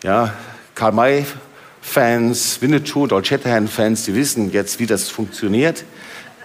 Ja, 0.05 0.33
Karl 0.77 0.93
May-Fans, 0.93 2.63
Winnetou, 2.63 3.09
Dolcetto-Fans, 3.09 4.05
die 4.05 4.15
wissen 4.15 4.53
jetzt, 4.53 4.79
wie 4.79 4.87
das 4.87 5.09
funktioniert. 5.09 5.85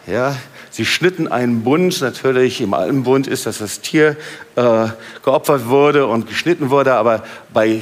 Ja, 0.08 0.36
sie 0.72 0.86
schnitten 0.86 1.28
einen 1.28 1.64
Bund, 1.64 2.02
natürlich 2.02 2.62
im 2.62 2.74
alten 2.74 3.04
Bund 3.04 3.28
ist, 3.28 3.46
dass 3.46 3.60
das 3.60 3.82
Tier 3.82 4.18
äh, 4.56 4.88
geopfert 5.24 5.68
wurde 5.68 6.08
und 6.08 6.28
geschnitten 6.28 6.72
wurde, 6.72 6.96
aber 6.96 7.24
bei 7.54 7.82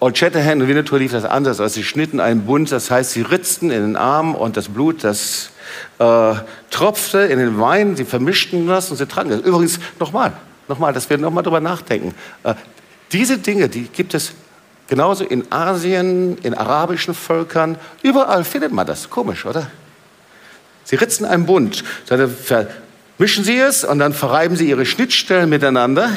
Old 0.00 0.16
Shatterhand 0.16 0.62
und 0.62 0.68
Winnetou 0.68 0.96
lief 0.96 1.12
das 1.12 1.26
anders. 1.26 1.60
Also 1.60 1.74
sie 1.74 1.84
schnitten 1.84 2.18
einen 2.18 2.46
Bund, 2.46 2.72
das 2.72 2.90
heißt, 2.90 3.10
sie 3.10 3.20
ritzten 3.20 3.70
in 3.70 3.82
den 3.82 3.96
Arm 3.96 4.34
und 4.34 4.56
das 4.56 4.68
Blut, 4.68 5.04
das 5.04 5.50
äh, 5.98 6.34
tropfte 6.70 7.18
in 7.18 7.38
den 7.38 7.60
Wein, 7.60 7.96
sie 7.96 8.06
vermischten 8.06 8.66
das 8.66 8.90
und 8.90 8.96
sie 8.96 9.06
tranken 9.06 9.32
das. 9.32 9.40
Übrigens, 9.42 9.78
nochmal, 10.00 10.32
nochmal, 10.68 10.94
dass 10.94 11.10
wir 11.10 11.18
nochmal 11.18 11.44
drüber 11.44 11.60
nachdenken. 11.60 12.14
Äh, 12.44 12.54
diese 13.12 13.36
Dinge, 13.36 13.68
die 13.68 13.82
gibt 13.82 14.14
es 14.14 14.32
genauso 14.92 15.24
in 15.24 15.50
Asien, 15.50 16.36
in 16.42 16.52
arabischen 16.52 17.14
Völkern, 17.14 17.78
überall 18.02 18.44
findet 18.44 18.72
man 18.72 18.86
das. 18.86 19.08
Komisch, 19.08 19.46
oder? 19.46 19.70
Sie 20.84 20.96
ritzen 20.96 21.24
einen 21.24 21.46
Bund, 21.46 21.82
dann 22.08 22.28
vermischen 22.28 23.42
sie 23.42 23.56
es 23.56 23.84
und 23.84 24.00
dann 24.00 24.12
verreiben 24.12 24.54
sie 24.54 24.68
ihre 24.68 24.84
Schnittstellen 24.84 25.48
miteinander. 25.48 26.10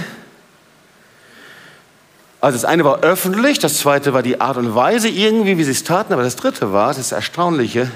Also 2.41 2.57
das 2.57 2.65
eine 2.65 2.83
war 2.83 2.99
öffentlich, 2.99 3.59
das 3.59 3.77
zweite 3.77 4.11
war 4.11 4.21
die 4.21 4.41
Art 4.41 4.57
und 4.57 4.75
Weise 4.75 5.07
irgendwie, 5.07 5.57
wie 5.57 5.63
sie 5.63 5.71
es 5.71 5.85
taten, 5.85 6.11
aber 6.11 6.23
das 6.23 6.35
dritte 6.35 6.73
war, 6.73 6.93
das 6.93 7.13
Erstaunliche, 7.13 7.89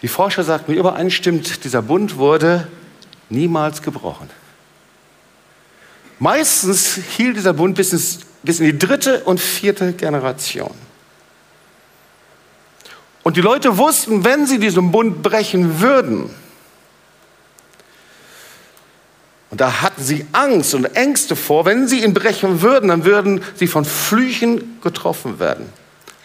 die 0.00 0.08
Forscher 0.08 0.42
sagten 0.42 0.72
mir 0.72 0.78
übereinstimmt, 0.78 1.64
dieser 1.64 1.82
Bund 1.82 2.16
wurde 2.16 2.66
niemals 3.28 3.82
gebrochen. 3.82 4.30
Meistens 6.18 6.98
hielt 7.14 7.36
dieser 7.36 7.52
Bund 7.52 7.74
bis, 7.74 7.92
ins, 7.92 8.20
bis 8.44 8.60
in 8.60 8.66
die 8.66 8.78
dritte 8.78 9.24
und 9.24 9.40
vierte 9.40 9.92
Generation. 9.92 10.74
Und 13.22 13.36
die 13.38 13.40
Leute 13.40 13.78
wussten, 13.78 14.24
wenn 14.24 14.46
sie 14.46 14.58
diesen 14.58 14.92
Bund 14.92 15.22
brechen 15.22 15.80
würden, 15.80 16.30
und 19.50 19.60
da 19.60 19.82
hatten 19.82 20.02
sie 20.02 20.26
Angst 20.32 20.74
und 20.74 20.84
Ängste 20.96 21.36
vor, 21.36 21.64
wenn 21.64 21.88
sie 21.88 22.02
ihn 22.02 22.12
brechen 22.12 22.60
würden, 22.60 22.88
dann 22.88 23.04
würden 23.04 23.42
sie 23.54 23.66
von 23.66 23.84
Flüchen 23.84 24.80
getroffen 24.82 25.38
werden. 25.38 25.72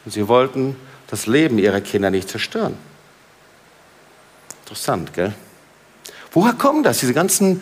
Und 0.04 0.12
sie 0.12 0.28
wollten 0.28 0.76
das 1.08 1.28
Leben 1.28 1.58
ihrer 1.60 1.80
Kinder 1.80 2.10
nicht 2.10 2.30
zerstören. 2.30 2.76
Interessant, 4.64 5.14
gell? 5.14 5.34
Woher 6.32 6.54
kommen 6.54 6.84
das, 6.84 7.00
diese 7.00 7.14
ganzen 7.14 7.62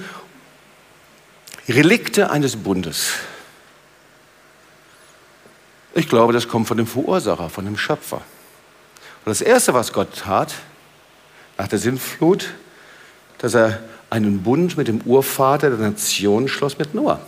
Relikte 1.68 2.32
eines 2.32 2.56
Bundes? 2.56 3.12
Ich 5.98 6.08
glaube, 6.08 6.32
das 6.32 6.48
kommt 6.48 6.68
von 6.68 6.77
dem 6.77 6.86
Verursacher, 6.86 7.50
von 7.50 7.66
dem 7.66 7.75
Schöpfer. 7.75 8.18
Und 8.18 9.25
das 9.25 9.42
Erste, 9.42 9.74
was 9.74 9.94
Gott 9.94 10.10
tat, 10.16 10.54
nach 11.58 11.68
der 11.68 11.80
Sintflut, 11.80 12.54
dass 13.39 13.56
er 13.56 13.80
einen 14.12 14.44
Bund 14.44 14.77
mit 14.77 14.88
dem 14.88 15.01
Urvater 15.01 15.72
der 15.72 15.80
Nation 15.80 16.50
schloss, 16.50 16.77
mit 16.77 16.94
Noah. 16.94 17.20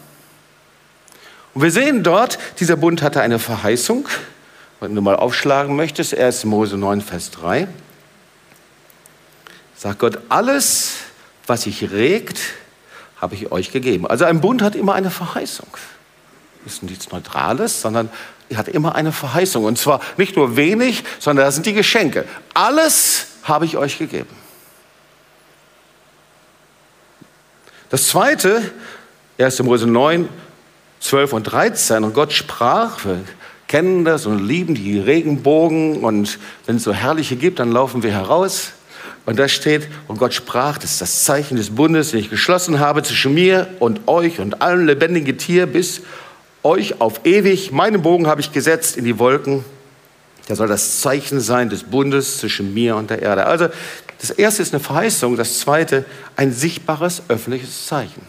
Und 1.56 1.64
wir 1.64 1.72
sehen 1.72 2.04
dort, 2.04 2.38
dieser 2.60 2.76
Bund 2.76 3.02
hatte 3.02 3.22
eine 3.22 3.40
Verheißung. 3.40 4.08
Wenn 4.80 4.94
du 4.94 5.02
mal 5.02 5.16
aufschlagen 5.16 5.76
möchtest, 5.76 6.16
1. 6.16 6.46
Mose 6.46 6.78
9, 6.78 7.02
Vers 7.02 7.32
3. 7.32 7.68
Sagt 9.76 9.98
Gott, 9.98 10.20
alles, 10.30 10.98
was 11.48 11.64
sich 11.64 11.90
regt, 11.90 12.40
habe 13.20 13.34
ich 13.34 13.52
euch 13.52 13.72
gegeben. 13.72 14.06
Also 14.06 14.26
ein 14.26 14.42
Bund 14.42 14.62
hat 14.62 14.76
immer 14.76 14.94
eine 14.94 15.10
Verheißung. 15.10 15.70
Das 16.64 16.74
ist 16.74 16.84
nichts 16.84 17.12
Neutrales, 17.12 17.82
sondern 17.82 18.10
er 18.10 18.14
hat 18.58 18.68
immer 18.68 18.96
eine 18.96 19.12
Verheißung. 19.12 19.64
Und 19.64 19.78
zwar 19.78 20.02
nicht 20.18 20.36
nur 20.36 20.56
wenig, 20.56 21.04
sondern 21.20 21.46
das 21.46 21.56
sind 21.56 21.66
die 21.66 21.74
Geschenke. 21.74 22.26
Alles 22.54 23.28
habe 23.44 23.66
ich 23.66 23.78
euch 23.78 23.98
gegeben. 23.98 24.30
Das 27.90 28.08
zweite, 28.08 28.62
1. 29.40 29.64
Mose 29.64 29.88
9, 29.88 30.30
12 31.00 31.34
und 31.34 31.44
13. 31.44 32.04
Und 32.04 32.14
Gott 32.14 32.34
sprach, 32.34 33.04
wir 33.06 33.22
kennen 33.68 34.06
das 34.06 34.26
und 34.26 34.46
lieben 34.46 34.76
die 34.76 35.00
Regenbogen. 35.00 36.04
Und 36.04 36.38
wenn 36.66 36.76
es 36.76 36.84
so 36.84 36.94
herrliche 36.94 37.36
gibt, 37.36 37.60
dann 37.60 37.72
laufen 37.72 38.04
wir 38.04 38.12
heraus. 38.12 38.74
Und 39.26 39.38
da 39.38 39.48
steht, 39.48 39.88
und 40.08 40.18
Gott 40.18 40.34
sprach, 40.34 40.78
das 40.78 40.94
ist 40.94 41.02
das 41.02 41.24
Zeichen 41.24 41.56
des 41.58 41.70
Bundes, 41.70 42.12
den 42.12 42.20
ich 42.20 42.30
geschlossen 42.30 42.80
habe 42.80 43.04
zwischen 43.04 43.34
mir 43.34 43.68
und 43.80 44.08
euch 44.08 44.40
und 44.40 44.62
allen 44.62 44.88
lebendigen 44.88 45.38
Tier 45.38 45.68
bis 45.68 46.02
euch 46.64 47.02
auf 47.02 47.26
ewig, 47.26 47.72
meinen 47.72 48.02
Bogen 48.02 48.28
habe 48.28 48.42
ich 48.42 48.52
gesetzt 48.52 48.98
in 48.98 49.06
die 49.06 49.20
Wolken. 49.20 49.64
Der 50.48 50.56
soll 50.56 50.68
das 50.68 51.02
Zeichen 51.02 51.40
sein 51.40 51.70
des 51.70 51.84
Bundes 51.84 52.40
zwischen 52.40 52.74
mir 52.74 52.96
und 52.96 53.10
der 53.10 53.22
Erde. 53.22 53.46
Also 53.46 53.70
das 54.20 54.32
erste 54.32 54.62
ist 54.62 54.74
eine 54.74 54.84
Verheißung, 54.84 55.38
das 55.38 55.60
zweite 55.60 56.06
ein 56.36 56.52
sichtbares 56.52 57.24
öffentliches 57.30 57.86
Zeichen. 57.86 58.22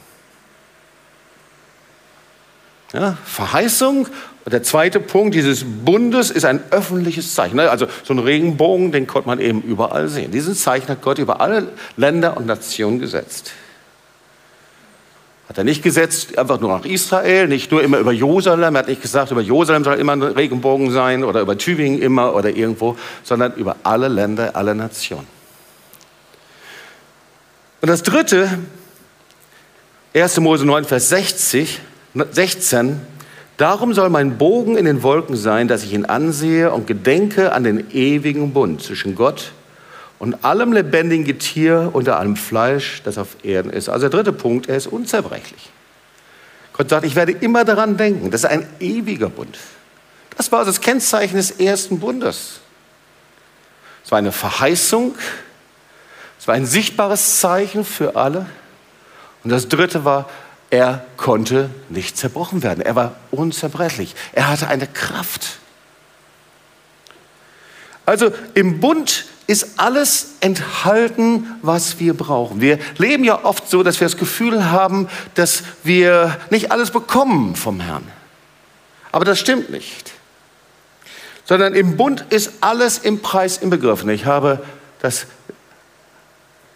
Ja, 2.92 3.16
Verheißung. 3.24 4.08
Und 4.44 4.52
der 4.52 4.62
zweite 4.62 5.00
Punkt 5.00 5.34
dieses 5.34 5.64
Bundes 5.64 6.30
ist 6.30 6.44
ein 6.44 6.60
öffentliches 6.70 7.34
Zeichen. 7.34 7.60
Also 7.60 7.86
so 8.04 8.14
ein 8.14 8.18
Regenbogen, 8.18 8.90
den 8.90 9.06
konnte 9.06 9.28
man 9.28 9.38
eben 9.38 9.62
überall 9.62 10.08
sehen. 10.08 10.30
Diesen 10.30 10.54
Zeichen 10.54 10.88
hat 10.88 11.02
Gott 11.02 11.18
über 11.18 11.40
alle 11.40 11.68
Länder 11.96 12.36
und 12.36 12.46
Nationen 12.46 12.98
gesetzt. 12.98 13.52
Hat 15.50 15.58
er 15.58 15.64
nicht 15.64 15.82
gesetzt, 15.82 16.38
einfach 16.38 16.60
nur 16.60 16.70
nach 16.78 16.84
Israel, 16.84 17.48
nicht 17.48 17.72
nur 17.72 17.82
immer 17.82 17.98
über 17.98 18.12
Jerusalem. 18.12 18.76
Er 18.76 18.78
hat 18.78 18.86
nicht 18.86 19.02
gesagt, 19.02 19.32
über 19.32 19.40
Jerusalem 19.40 19.82
soll 19.82 19.94
immer 19.94 20.12
ein 20.12 20.22
Regenbogen 20.22 20.92
sein 20.92 21.24
oder 21.24 21.40
über 21.40 21.58
Tübingen 21.58 22.00
immer 22.00 22.36
oder 22.36 22.50
irgendwo, 22.50 22.96
sondern 23.24 23.54
über 23.54 23.74
alle 23.82 24.06
Länder, 24.06 24.54
alle 24.54 24.76
Nationen. 24.76 25.26
Und 27.80 27.88
das 27.88 28.04
dritte, 28.04 28.60
1. 30.14 30.38
Mose 30.38 30.64
9, 30.64 30.84
Vers 30.84 31.08
60, 31.08 31.80
16, 32.30 33.00
darum 33.56 33.92
soll 33.92 34.08
mein 34.08 34.38
Bogen 34.38 34.76
in 34.76 34.84
den 34.84 35.02
Wolken 35.02 35.34
sein, 35.34 35.66
dass 35.66 35.82
ich 35.82 35.92
ihn 35.92 36.04
ansehe 36.04 36.70
und 36.70 36.86
gedenke 36.86 37.52
an 37.52 37.64
den 37.64 37.90
ewigen 37.90 38.52
Bund 38.52 38.84
zwischen 38.84 39.16
Gott 39.16 39.50
und 40.20 40.44
allem 40.44 40.72
lebendigen 40.72 41.24
Getier 41.24 41.90
unter 41.94 42.18
allem 42.18 42.36
Fleisch, 42.36 43.00
das 43.04 43.18
auf 43.18 43.42
Erden 43.42 43.72
ist. 43.72 43.88
Also 43.88 44.08
der 44.08 44.10
dritte 44.10 44.32
Punkt, 44.32 44.68
er 44.68 44.76
ist 44.76 44.86
unzerbrechlich. 44.86 45.70
Gott 46.74 46.90
sagt, 46.90 47.06
ich 47.06 47.16
werde 47.16 47.32
immer 47.32 47.64
daran 47.64 47.96
denken. 47.96 48.30
Das 48.30 48.44
ist 48.44 48.50
ein 48.50 48.68
ewiger 48.80 49.30
Bund. 49.30 49.58
Das 50.36 50.52
war 50.52 50.64
das 50.64 50.82
Kennzeichen 50.82 51.36
des 51.36 51.52
ersten 51.52 52.00
Bundes. 52.00 52.60
Es 54.04 54.10
war 54.10 54.18
eine 54.18 54.30
Verheißung, 54.30 55.14
es 56.38 56.46
war 56.46 56.54
ein 56.54 56.66
sichtbares 56.66 57.40
Zeichen 57.40 57.84
für 57.84 58.14
alle. 58.14 58.44
Und 59.42 59.50
das 59.50 59.68
dritte 59.68 60.04
war, 60.04 60.28
er 60.68 61.04
konnte 61.16 61.70
nicht 61.88 62.18
zerbrochen 62.18 62.62
werden. 62.62 62.82
Er 62.82 62.94
war 62.94 63.16
unzerbrechlich. 63.30 64.14
Er 64.32 64.48
hatte 64.48 64.68
eine 64.68 64.86
Kraft. 64.86 65.58
Also 68.04 68.32
im 68.52 68.80
Bund 68.80 69.26
ist 69.50 69.80
alles 69.80 70.34
enthalten, 70.38 71.56
was 71.60 71.98
wir 71.98 72.14
brauchen. 72.14 72.60
Wir 72.60 72.78
leben 72.98 73.24
ja 73.24 73.44
oft 73.44 73.68
so, 73.68 73.82
dass 73.82 73.98
wir 73.98 74.04
das 74.06 74.16
Gefühl 74.16 74.70
haben, 74.70 75.08
dass 75.34 75.64
wir 75.82 76.38
nicht 76.50 76.70
alles 76.70 76.92
bekommen 76.92 77.56
vom 77.56 77.80
Herrn. 77.80 78.06
Aber 79.10 79.24
das 79.24 79.40
stimmt 79.40 79.68
nicht. 79.70 80.12
Sondern 81.46 81.74
im 81.74 81.96
Bund 81.96 82.24
ist 82.30 82.52
alles 82.60 82.98
im 82.98 83.22
Preis 83.22 83.58
inbegriffen. 83.58 84.08
Ich 84.10 84.24
habe 84.24 84.62
das 85.02 85.24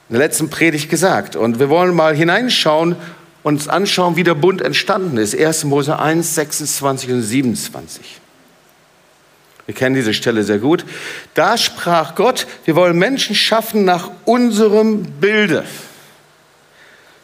in 0.09 0.17
der 0.17 0.19
letzten 0.19 0.51
Predigt 0.51 0.91
gesagt. 0.91 1.37
Und 1.37 1.61
wir 1.61 1.69
wollen 1.69 1.95
mal 1.95 2.13
hineinschauen, 2.13 2.97
uns 3.45 3.69
anschauen, 3.69 4.17
wie 4.17 4.25
der 4.25 4.35
Bund 4.35 4.61
entstanden 4.61 5.17
ist. 5.17 5.39
1. 5.39 5.63
Mose 5.63 5.97
1, 6.01 6.35
26 6.35 7.13
und 7.13 7.23
27. 7.23 8.21
Wir 9.67 9.75
kennen 9.75 9.95
diese 9.95 10.13
Stelle 10.13 10.43
sehr 10.45 10.59
gut. 10.59 10.85
Da 11.33 11.57
sprach 11.57 12.15
Gott, 12.15 12.47
wir 12.65 12.77
wollen 12.77 12.99
Menschen 12.99 13.35
schaffen 13.35 13.85
nach 13.85 14.11
unserem 14.25 15.05
Bilde, 15.21 15.65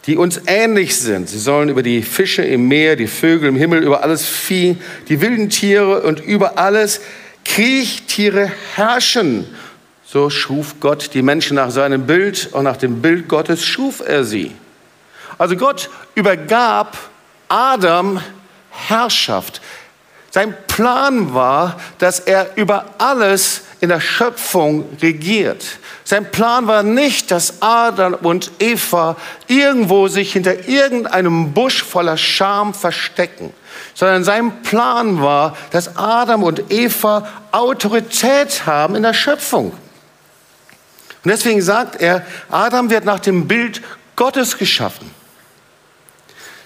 die 0.07 0.17
uns 0.17 0.41
ähnlich 0.47 0.97
sind. 0.97 1.29
Sie 1.29 1.39
sollen 1.39 1.69
über 1.69 1.83
die 1.83 2.03
Fische 2.03 2.43
im 2.43 2.69
Meer, 2.69 2.97
die 2.97 3.09
Vögel 3.09 3.49
im 3.49 3.57
Himmel, 3.57 3.83
über 3.83 4.03
alles 4.03 4.27
Vieh, 4.27 4.79
die 5.09 5.21
wilden 5.21 5.51
Tiere 5.51 6.03
und 6.03 6.21
über 6.21 6.59
alles 6.59 7.01
Kriechtiere 7.45 8.51
herrschen. 8.75 9.47
So 10.07 10.31
schuf 10.31 10.81
Gott 10.81 11.15
die 11.15 11.23
Menschen 11.23 11.57
nach 11.57 11.71
seinem 11.71 12.07
Bild 12.07 12.49
und 12.53 12.65
nach 12.65 12.79
dem 12.79 13.03
Bild 13.03 13.29
Gottes 13.29 13.65
schuf 13.65 14.03
er 14.05 14.25
sie. 14.25 14.53
Also 15.39 15.57
Gott 15.57 15.91
übergab 16.15 16.97
Adam 17.49 18.21
Herrschaft. 18.71 19.61
Sein 20.31 20.55
Plan 20.69 21.35
war, 21.35 21.81
dass 21.99 22.21
er 22.21 22.57
über 22.57 22.87
alles 22.99 23.63
in 23.81 23.89
der 23.89 24.01
Schöpfung 24.01 24.85
regiert. 25.03 25.65
Sein 26.05 26.31
Plan 26.31 26.67
war 26.67 26.83
nicht, 26.83 27.31
dass 27.31 27.61
Adam 27.61 28.15
und 28.15 28.53
Eva 28.61 29.17
irgendwo 29.49 30.09
sich 30.09 30.33
hinter 30.33 30.69
irgendeinem 30.69 31.53
Busch 31.53 31.83
voller 31.83 32.17
Scham 32.17 32.75
verstecken, 32.75 33.53
sondern 33.95 34.23
sein 34.23 34.63
Plan 34.63 35.21
war, 35.21 35.57
dass 35.71 35.97
Adam 35.97 36.43
und 36.43 36.71
Eva 36.71 37.27
Autorität 37.51 38.67
haben 38.67 38.95
in 38.95 39.03
der 39.03 39.15
Schöpfung. 39.15 39.73
Und 41.23 41.29
deswegen 41.29 41.61
sagt 41.61 42.01
er, 42.01 42.25
Adam 42.51 42.89
wird 42.91 43.05
nach 43.05 43.21
dem 43.21 43.49
Bild 43.49 43.83
Gottes 44.17 44.57
geschaffen. 44.57 45.20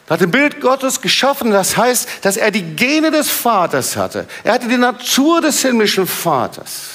Hat 0.09 0.21
ein 0.21 0.31
Bild 0.31 0.61
Gottes 0.61 1.01
geschaffen, 1.01 1.51
das 1.51 1.77
heißt, 1.77 2.09
dass 2.23 2.37
er 2.37 2.51
die 2.51 2.77
Gene 2.77 3.11
des 3.11 3.31
Vaters 3.31 3.97
hatte. 3.97 4.27
Er 4.43 4.55
hatte 4.55 4.69
die 4.69 4.77
Natur 4.77 5.41
des 5.41 5.63
himmlischen 5.63 6.07
Vaters. 6.07 6.89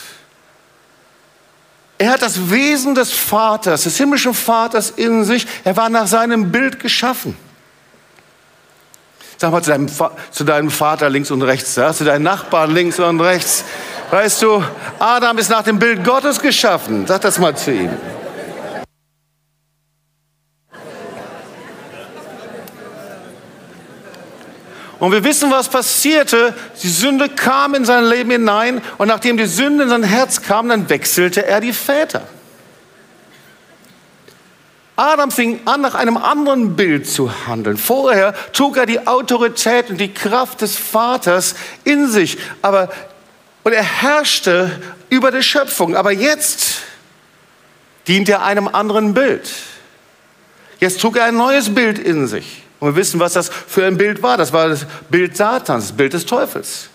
Er 1.97 2.11
hat 2.11 2.21
das 2.21 2.49
Wesen 2.51 2.95
des 2.95 3.11
Vaters, 3.11 3.83
des 3.83 3.97
himmlischen 3.97 4.33
Vaters 4.33 4.91
in 4.91 5.25
sich. 5.25 5.45
Er 5.63 5.75
war 5.75 5.89
nach 5.89 6.07
seinem 6.07 6.51
Bild 6.51 6.79
geschaffen. 6.79 7.35
Sag 9.37 9.51
mal 9.51 9.63
zu 9.63 9.71
deinem, 9.71 9.87
zu 10.31 10.43
deinem 10.43 10.69
Vater 10.69 11.09
links 11.09 11.31
und 11.31 11.41
rechts, 11.41 11.75
ja? 11.77 11.93
zu 11.93 12.03
deinen 12.03 12.23
Nachbarn 12.23 12.71
links 12.73 12.99
und 12.99 13.21
rechts. 13.21 13.63
Weißt 14.11 14.41
du, 14.41 14.63
Adam 14.99 15.37
ist 15.37 15.49
nach 15.49 15.63
dem 15.63 15.79
Bild 15.79 16.03
Gottes 16.03 16.39
geschaffen. 16.39 17.07
Sag 17.07 17.21
das 17.21 17.39
mal 17.39 17.55
zu 17.55 17.71
ihm. 17.71 17.89
Und 24.99 25.11
wir 25.11 25.23
wissen, 25.23 25.49
was 25.49 25.69
passierte. 25.69 26.53
Die 26.83 26.89
Sünde 26.89 27.29
kam 27.29 27.73
in 27.73 27.85
sein 27.85 28.03
Leben 28.03 28.31
hinein 28.31 28.81
und 28.97 29.07
nachdem 29.07 29.37
die 29.37 29.45
Sünde 29.45 29.83
in 29.83 29.89
sein 29.89 30.03
Herz 30.03 30.41
kam, 30.41 30.69
dann 30.69 30.89
wechselte 30.89 31.45
er 31.45 31.61
die 31.61 31.73
Väter. 31.73 32.23
Adam 34.97 35.31
fing 35.31 35.61
an, 35.63 35.79
nach 35.79 35.95
einem 35.95 36.17
anderen 36.17 36.75
Bild 36.75 37.09
zu 37.09 37.47
handeln. 37.47 37.77
Vorher 37.77 38.33
trug 38.51 38.75
er 38.75 38.85
die 38.85 39.07
Autorität 39.07 39.89
und 39.89 39.97
die 39.97 40.13
Kraft 40.13 40.59
des 40.59 40.75
Vaters 40.75 41.55
in 41.85 42.09
sich, 42.09 42.37
aber 42.61 42.89
und 43.63 43.73
er 43.73 43.83
herrschte 43.83 44.71
über 45.09 45.31
die 45.31 45.43
Schöpfung. 45.43 45.95
Aber 45.95 46.11
jetzt 46.11 46.81
dient 48.07 48.27
er 48.29 48.43
einem 48.43 48.67
anderen 48.67 49.13
Bild. 49.13 49.51
Jetzt 50.79 51.01
trug 51.01 51.17
er 51.17 51.25
ein 51.25 51.35
neues 51.35 51.73
Bild 51.73 51.99
in 51.99 52.27
sich. 52.27 52.63
Und 52.79 52.89
wir 52.89 52.95
wissen, 52.95 53.19
was 53.19 53.33
das 53.33 53.49
für 53.49 53.85
ein 53.85 53.97
Bild 53.97 54.23
war. 54.23 54.37
Das 54.37 54.53
war 54.53 54.69
das 54.69 54.85
Bild 55.09 55.35
Satans, 55.35 55.87
das 55.87 55.97
Bild 55.97 56.13
des 56.13 56.25
Teufels. 56.25 56.89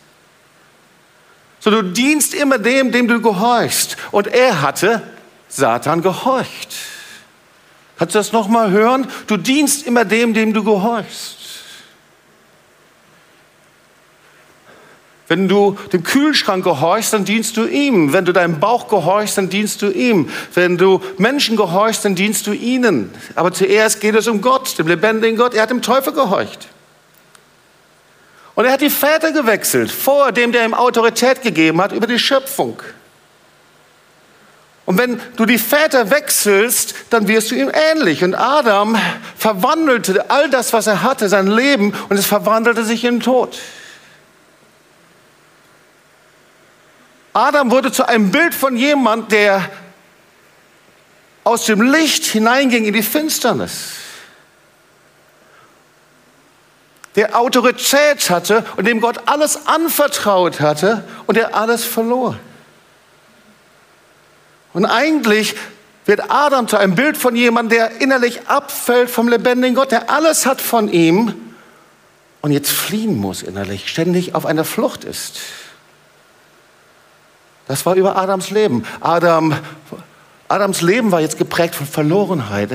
So, 1.60 1.70
du 1.70 1.82
dienst 1.82 2.34
immer 2.34 2.58
dem, 2.58 2.92
dem 2.92 3.08
du 3.08 3.20
gehorchst. 3.20 3.96
Und 4.10 4.26
er 4.26 4.62
hatte 4.62 5.02
Satan 5.48 6.02
gehorcht. 6.02 6.74
Kannst 7.98 8.14
du 8.14 8.18
das 8.18 8.32
nochmal 8.32 8.70
hören? 8.70 9.06
Du 9.26 9.36
dienst 9.36 9.86
immer 9.86 10.04
dem, 10.04 10.34
dem 10.34 10.52
du 10.52 10.64
gehorchst. 10.64 11.43
Wenn 15.26 15.48
du 15.48 15.78
dem 15.92 16.02
Kühlschrank 16.02 16.64
gehorchst, 16.64 17.14
dann 17.14 17.24
dienst 17.24 17.56
du 17.56 17.64
ihm. 17.64 18.12
Wenn 18.12 18.26
du 18.26 18.32
deinem 18.32 18.60
Bauch 18.60 18.88
gehorchst, 18.88 19.38
dann 19.38 19.48
dienst 19.48 19.80
du 19.80 19.90
ihm. 19.90 20.28
Wenn 20.52 20.76
du 20.76 21.00
Menschen 21.16 21.56
gehorchst, 21.56 22.04
dann 22.04 22.14
dienst 22.14 22.46
du 22.46 22.52
ihnen. 22.52 23.10
Aber 23.34 23.52
zuerst 23.52 24.00
geht 24.00 24.14
es 24.14 24.28
um 24.28 24.42
Gott, 24.42 24.78
dem 24.78 24.86
lebendigen 24.86 25.38
Gott. 25.38 25.54
Er 25.54 25.62
hat 25.62 25.70
dem 25.70 25.80
Teufel 25.80 26.12
gehorcht. 26.12 26.68
Und 28.54 28.66
er 28.66 28.72
hat 28.72 28.82
die 28.82 28.90
Väter 28.90 29.32
gewechselt, 29.32 29.90
vor 29.90 30.30
dem, 30.30 30.52
der 30.52 30.64
ihm 30.64 30.74
Autorität 30.74 31.42
gegeben 31.42 31.80
hat 31.80 31.92
über 31.92 32.06
die 32.06 32.18
Schöpfung. 32.18 32.80
Und 34.86 34.98
wenn 34.98 35.18
du 35.36 35.46
die 35.46 35.58
Väter 35.58 36.10
wechselst, 36.10 36.94
dann 37.08 37.26
wirst 37.26 37.50
du 37.50 37.54
ihm 37.54 37.70
ähnlich. 37.72 38.22
Und 38.22 38.34
Adam 38.34 38.96
verwandelte 39.38 40.30
all 40.30 40.50
das, 40.50 40.74
was 40.74 40.86
er 40.86 41.02
hatte, 41.02 41.30
sein 41.30 41.46
Leben, 41.46 41.94
und 42.10 42.18
es 42.18 42.26
verwandelte 42.26 42.84
sich 42.84 43.04
in 43.04 43.20
Tod. 43.20 43.58
Adam 47.34 47.72
wurde 47.72 47.90
zu 47.90 48.08
einem 48.08 48.30
Bild 48.30 48.54
von 48.54 48.76
jemand, 48.76 49.32
der 49.32 49.68
aus 51.42 51.66
dem 51.66 51.82
Licht 51.82 52.24
hineinging 52.24 52.84
in 52.84 52.94
die 52.94 53.02
Finsternis. 53.02 53.94
Der 57.16 57.38
Autorität 57.38 58.30
hatte 58.30 58.64
und 58.76 58.86
dem 58.86 59.00
Gott 59.00 59.22
alles 59.26 59.66
anvertraut 59.66 60.60
hatte 60.60 61.04
und 61.26 61.36
der 61.36 61.54
alles 61.54 61.84
verlor. 61.84 62.38
Und 64.72 64.84
eigentlich 64.84 65.56
wird 66.06 66.30
Adam 66.30 66.68
zu 66.68 66.76
einem 66.76 66.94
Bild 66.94 67.16
von 67.16 67.34
jemandem, 67.34 67.78
der 67.78 68.00
innerlich 68.00 68.46
abfällt 68.46 69.10
vom 69.10 69.28
lebendigen 69.28 69.74
Gott, 69.74 69.90
der 69.90 70.08
alles 70.08 70.46
hat 70.46 70.60
von 70.60 70.88
ihm 70.88 71.34
und 72.42 72.52
jetzt 72.52 72.70
fliehen 72.70 73.18
muss 73.18 73.42
innerlich, 73.42 73.88
ständig 73.88 74.34
auf 74.36 74.46
einer 74.46 74.64
Flucht 74.64 75.02
ist. 75.02 75.40
Das 77.66 77.86
war 77.86 77.94
über 77.94 78.16
Adams 78.16 78.50
Leben. 78.50 78.84
Adam, 79.00 79.56
Adams 80.48 80.82
Leben 80.82 81.10
war 81.10 81.20
jetzt 81.20 81.38
geprägt 81.38 81.74
von 81.74 81.86
Verlorenheit. 81.86 82.70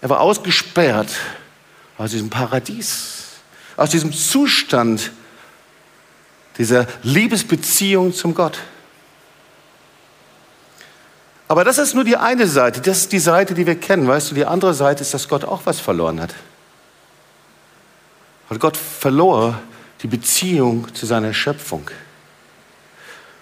Er 0.00 0.10
war 0.10 0.20
ausgesperrt 0.20 1.10
aus 1.98 2.10
diesem 2.10 2.30
Paradies, 2.30 3.24
aus 3.76 3.90
diesem 3.90 4.12
Zustand 4.12 5.12
dieser 6.58 6.86
Liebesbeziehung 7.02 8.12
zum 8.12 8.34
Gott. 8.34 8.58
Aber 11.48 11.62
das 11.62 11.78
ist 11.78 11.94
nur 11.94 12.02
die 12.02 12.16
eine 12.16 12.48
Seite, 12.48 12.80
das 12.80 12.98
ist 12.98 13.12
die 13.12 13.20
Seite, 13.20 13.54
die 13.54 13.66
wir 13.66 13.78
kennen. 13.78 14.08
Weißt 14.08 14.30
du, 14.30 14.34
die 14.34 14.44
andere 14.44 14.74
Seite 14.74 15.02
ist, 15.02 15.14
dass 15.14 15.28
Gott 15.28 15.44
auch 15.44 15.62
was 15.64 15.78
verloren 15.78 16.20
hat. 16.20 16.34
Weil 18.48 18.58
Gott 18.58 18.76
verlor 18.76 19.58
die 20.02 20.08
Beziehung 20.08 20.92
zu 20.94 21.06
seiner 21.06 21.32
Schöpfung. 21.32 21.88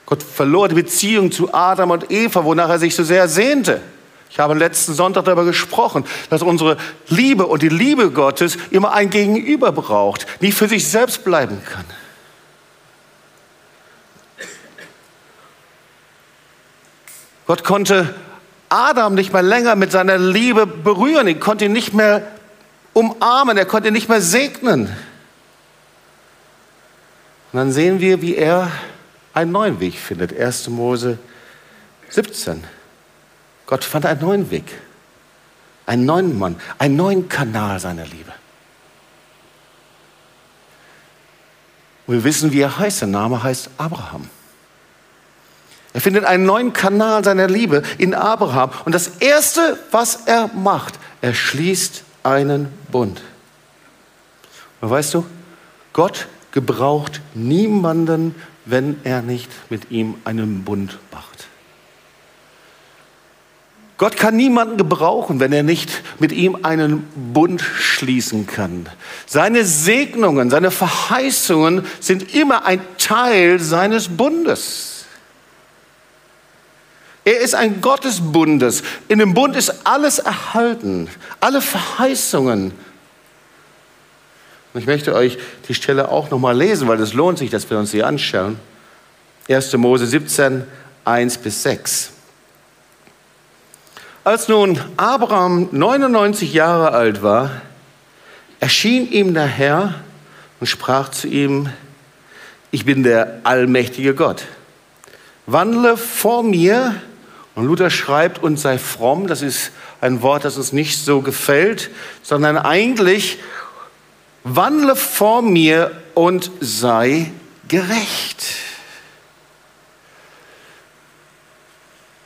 Gott 0.06 0.22
verlor 0.22 0.68
die 0.68 0.74
Beziehung 0.74 1.32
zu 1.32 1.52
Adam 1.54 1.90
und 1.90 2.10
Eva, 2.10 2.44
wonach 2.44 2.68
er 2.68 2.78
sich 2.78 2.94
so 2.94 3.04
sehr 3.04 3.28
sehnte. 3.28 3.80
Ich 4.30 4.38
habe 4.38 4.54
letzten 4.54 4.94
Sonntag 4.94 5.24
darüber 5.24 5.44
gesprochen, 5.44 6.04
dass 6.28 6.42
unsere 6.42 6.76
Liebe 7.08 7.46
und 7.46 7.62
die 7.62 7.68
Liebe 7.68 8.10
Gottes 8.10 8.58
immer 8.70 8.92
ein 8.92 9.08
Gegenüber 9.08 9.70
braucht, 9.72 10.26
nicht 10.40 10.58
für 10.58 10.68
sich 10.68 10.88
selbst 10.88 11.24
bleiben 11.24 11.62
kann. 11.64 11.84
Gott 17.46 17.62
konnte 17.62 18.14
Adam 18.68 19.14
nicht 19.14 19.32
mehr 19.32 19.42
länger 19.42 19.76
mit 19.76 19.92
seiner 19.92 20.18
Liebe 20.18 20.66
berühren. 20.66 21.28
Er 21.28 21.34
konnte 21.34 21.66
ihn 21.66 21.72
nicht 21.72 21.92
mehr 21.94 22.26
umarmen. 22.92 23.56
Er 23.56 23.66
konnte 23.66 23.88
ihn 23.88 23.94
nicht 23.94 24.08
mehr 24.08 24.20
segnen. 24.20 24.86
Und 27.52 27.58
dann 27.58 27.70
sehen 27.70 28.00
wir, 28.00 28.20
wie 28.22 28.34
er 28.34 28.70
einen 29.34 29.52
neuen 29.52 29.80
Weg 29.80 29.98
findet. 29.98 30.36
1. 30.38 30.68
Mose 30.68 31.18
17. 32.10 32.64
Gott 33.66 33.84
fand 33.84 34.06
einen 34.06 34.20
neuen 34.20 34.50
Weg. 34.50 34.64
Einen 35.86 36.06
neuen 36.06 36.38
Mann. 36.38 36.56
Einen 36.78 36.96
neuen 36.96 37.28
Kanal 37.28 37.80
seiner 37.80 38.06
Liebe. 38.06 38.32
Und 42.06 42.14
wir 42.14 42.24
wissen, 42.24 42.52
wie 42.52 42.60
er 42.60 42.78
heißt. 42.78 43.00
Der 43.02 43.08
Name 43.08 43.42
heißt 43.42 43.70
Abraham. 43.76 44.28
Er 45.92 46.00
findet 46.00 46.24
einen 46.24 46.44
neuen 46.44 46.72
Kanal 46.72 47.22
seiner 47.24 47.46
Liebe 47.46 47.82
in 47.98 48.14
Abraham. 48.14 48.70
Und 48.84 48.94
das 48.94 49.08
Erste, 49.20 49.78
was 49.90 50.26
er 50.26 50.48
macht, 50.48 50.98
er 51.20 51.34
schließt 51.34 52.02
einen 52.22 52.68
Bund. 52.90 53.22
Und 54.80 54.90
weißt 54.90 55.14
du, 55.14 55.24
Gott 55.92 56.26
gebraucht 56.50 57.20
niemanden, 57.34 58.34
wenn 58.64 59.00
er 59.04 59.22
nicht 59.22 59.50
mit 59.70 59.90
ihm 59.90 60.16
einen 60.24 60.64
Bund 60.64 60.98
macht. 61.12 61.48
Gott 63.96 64.16
kann 64.16 64.36
niemanden 64.36 64.76
gebrauchen, 64.76 65.38
wenn 65.38 65.52
er 65.52 65.62
nicht 65.62 66.02
mit 66.18 66.32
ihm 66.32 66.58
einen 66.62 67.06
Bund 67.32 67.62
schließen 67.62 68.46
kann. 68.46 68.88
Seine 69.24 69.64
Segnungen, 69.64 70.50
seine 70.50 70.72
Verheißungen 70.72 71.86
sind 72.00 72.34
immer 72.34 72.64
ein 72.64 72.80
Teil 72.98 73.60
seines 73.60 74.08
Bundes. 74.08 75.04
Er 77.24 77.40
ist 77.40 77.54
ein 77.54 77.80
Gott 77.80 78.04
des 78.04 78.20
Bundes. 78.20 78.82
In 79.08 79.20
dem 79.20 79.32
Bund 79.32 79.56
ist 79.56 79.86
alles 79.86 80.18
erhalten, 80.18 81.08
alle 81.40 81.62
Verheißungen. 81.62 82.72
Und 84.74 84.80
ich 84.80 84.86
möchte 84.86 85.14
euch 85.14 85.38
die 85.68 85.74
Stelle 85.74 86.10
auch 86.10 86.30
nochmal 86.30 86.56
lesen, 86.56 86.88
weil 86.88 87.00
es 87.00 87.14
lohnt 87.14 87.38
sich, 87.38 87.48
dass 87.48 87.70
wir 87.70 87.78
uns 87.78 87.92
sie 87.92 88.02
anschauen. 88.02 88.58
1. 89.48 89.72
Mose 89.76 90.04
17, 90.04 90.64
1 91.04 91.38
bis 91.38 91.62
6. 91.62 92.10
Als 94.24 94.48
nun 94.48 94.80
Abraham 94.96 95.68
99 95.70 96.52
Jahre 96.52 96.90
alt 96.90 97.22
war, 97.22 97.50
erschien 98.58 99.10
ihm 99.12 99.32
der 99.32 99.46
Herr 99.46 99.94
und 100.58 100.66
sprach 100.66 101.10
zu 101.10 101.28
ihm, 101.28 101.68
ich 102.72 102.84
bin 102.84 103.04
der 103.04 103.42
allmächtige 103.44 104.14
Gott. 104.14 104.44
Wandle 105.46 105.96
vor 105.96 106.42
mir 106.42 106.96
und 107.54 107.66
Luther 107.66 107.90
schreibt, 107.90 108.42
und 108.42 108.58
sei 108.58 108.78
fromm, 108.78 109.28
das 109.28 109.42
ist 109.42 109.70
ein 110.00 110.22
Wort, 110.22 110.44
das 110.44 110.56
uns 110.56 110.72
nicht 110.72 110.98
so 110.98 111.20
gefällt, 111.20 111.90
sondern 112.22 112.56
eigentlich 112.58 113.38
wandle 114.44 114.94
vor 114.94 115.42
mir 115.42 115.90
und 116.14 116.50
sei 116.60 117.32
gerecht. 117.66 118.44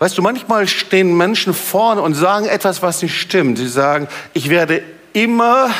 Weißt 0.00 0.16
du, 0.16 0.22
manchmal 0.22 0.68
stehen 0.68 1.16
Menschen 1.16 1.54
vorne 1.54 2.02
und 2.02 2.14
sagen 2.14 2.46
etwas, 2.46 2.82
was 2.82 3.02
nicht 3.02 3.18
stimmt. 3.18 3.58
Sie 3.58 3.68
sagen, 3.68 4.08
ich 4.32 4.48
werde 4.48 4.82
immer 5.12 5.70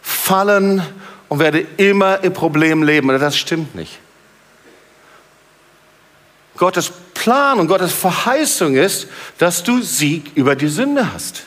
fallen 0.00 0.82
und 1.28 1.38
werde 1.38 1.66
immer 1.76 2.22
im 2.22 2.32
Problem 2.32 2.82
leben. 2.82 3.08
Das 3.08 3.36
stimmt 3.36 3.74
nicht. 3.74 3.98
Gottes 6.56 6.92
Plan 7.14 7.58
und 7.58 7.66
Gottes 7.66 7.92
Verheißung 7.92 8.76
ist, 8.76 9.08
dass 9.38 9.64
du 9.64 9.80
Sieg 9.80 10.32
über 10.36 10.54
die 10.54 10.68
Sünde 10.68 11.12
hast. 11.12 11.44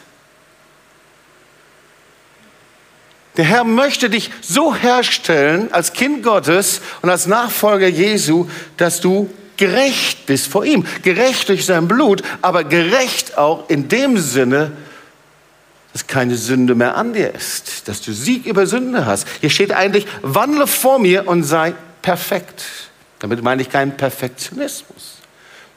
Der 3.38 3.46
Herr 3.46 3.64
möchte 3.64 4.10
dich 4.10 4.32
so 4.42 4.74
herstellen 4.74 5.72
als 5.72 5.94
Kind 5.94 6.24
Gottes 6.24 6.82
und 7.02 7.10
als 7.10 7.28
Nachfolger 7.28 7.88
Jesu, 7.88 8.48
dass 8.78 9.02
du 9.02 9.30
gerecht 9.58 10.26
bist 10.26 10.48
vor 10.48 10.66
ihm. 10.66 10.86
Gerecht 11.02 11.50
durch 11.50 11.66
sein 11.66 11.88
Blut, 11.88 12.24
aber 12.42 12.64
gerecht 12.64 13.38
auch 13.38 13.70
in 13.70 13.88
dem 13.88 14.18
Sinne, 14.18 14.72
dass 15.94 16.08
keine 16.08 16.36
Sünde 16.36 16.76
mehr 16.76 16.98
an 16.98 17.14
dir 17.14 17.34
ist, 17.34 17.88
dass 17.88 18.02
du 18.02 18.12
Sieg 18.12 18.46
über 18.46 18.68
Sünde 18.68 19.06
hast. 19.06 19.28
Hier 19.40 19.50
steht 19.50 19.72
eigentlich, 19.72 20.06
wandle 20.22 20.68
vor 20.68 21.00
mir 21.00 21.28
und 21.28 21.44
sei 21.44 21.74
perfekt. 22.02 22.66
Damit 23.20 23.42
meine 23.42 23.62
ich 23.62 23.70
keinen 23.70 23.96
Perfektionismus, 23.96 25.20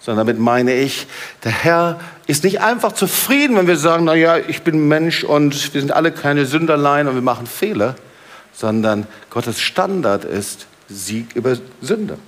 sondern 0.01 0.27
damit 0.27 0.41
meine 0.43 0.75
ich, 0.75 1.07
der 1.45 1.53
Herr 1.53 2.01
ist 2.29 2.45
nicht 2.45 2.61
einfach 2.61 2.93
zufrieden, 2.93 3.57
wenn 3.57 3.67
wir 3.67 3.79
sagen, 3.79 4.05
na 4.05 4.15
ja, 4.15 4.37
ich 4.37 4.63
bin 4.63 4.87
Mensch 4.87 5.25
und 5.25 5.73
wir 5.73 5.81
sind 5.81 5.93
alle 5.93 6.13
keine 6.13 6.45
Sünderlein 6.45 7.09
und 7.09 7.15
wir 7.15 7.23
machen 7.23 7.47
Fehler, 7.47 7.97
sondern 8.53 9.07
Gottes 9.31 9.61
Standard 9.61 10.25
ist 10.25 10.67
Sieg 10.89 11.35
über 11.35 11.57
Sünde. 11.81 12.19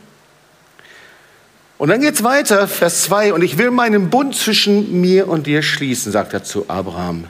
Und 1.76 1.90
dann 1.90 2.00
geht 2.00 2.14
es 2.14 2.24
weiter, 2.24 2.66
Vers 2.66 3.02
2, 3.04 3.34
und 3.34 3.42
ich 3.42 3.58
will 3.58 3.70
meinen 3.70 4.08
Bund 4.08 4.34
zwischen 4.34 5.02
mir 5.02 5.28
und 5.28 5.46
dir 5.46 5.62
schließen, 5.62 6.12
sagt 6.12 6.32
er 6.32 6.44
zu 6.44 6.64
Abraham, 6.68 7.26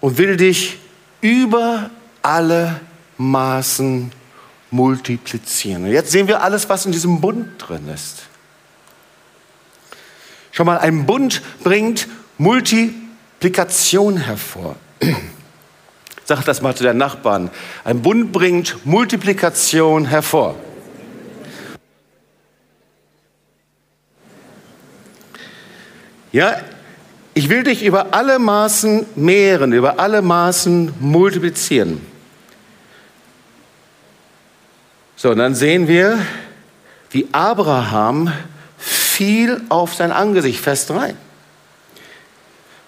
und 0.00 0.16
will 0.16 0.36
dich 0.36 0.78
über 1.20 1.90
alle 2.22 2.80
Maßen 3.18 4.12
multiplizieren. 4.70 5.84
Und 5.84 5.90
jetzt 5.90 6.12
sehen 6.12 6.28
wir 6.28 6.40
alles, 6.40 6.68
was 6.68 6.86
in 6.86 6.92
diesem 6.92 7.20
Bund 7.20 7.48
drin 7.58 7.88
ist. 7.92 8.28
Schau 10.56 10.62
mal, 10.62 10.78
ein 10.78 11.04
Bund 11.04 11.42
bringt 11.64 12.06
Multiplikation 12.38 14.18
hervor. 14.18 14.76
Sag 16.24 16.44
das 16.44 16.62
mal 16.62 16.76
zu 16.76 16.84
deinen 16.84 16.98
Nachbarn. 16.98 17.50
Ein 17.82 18.02
Bund 18.02 18.30
bringt 18.30 18.86
Multiplikation 18.86 20.04
hervor. 20.04 20.54
Ja, 26.30 26.54
ich 27.34 27.48
will 27.48 27.64
dich 27.64 27.84
über 27.84 28.14
alle 28.14 28.38
Maßen 28.38 29.06
mehren, 29.16 29.72
über 29.72 29.98
alle 29.98 30.22
Maßen 30.22 30.94
multiplizieren. 31.00 32.00
So, 35.16 35.30
und 35.30 35.38
dann 35.38 35.56
sehen 35.56 35.88
wir, 35.88 36.16
wie 37.10 37.26
Abraham 37.32 38.32
fiel 39.14 39.62
auf 39.68 39.94
sein 39.94 40.10
Angesicht, 40.10 40.60
Vers 40.60 40.86
3. 40.88 41.14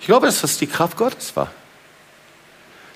Ich 0.01 0.07
glaube, 0.07 0.27
dass 0.27 0.41
das 0.41 0.59
die 0.59 0.67
Kraft 0.67 0.97
Gottes 0.97 1.37
war. 1.37 1.51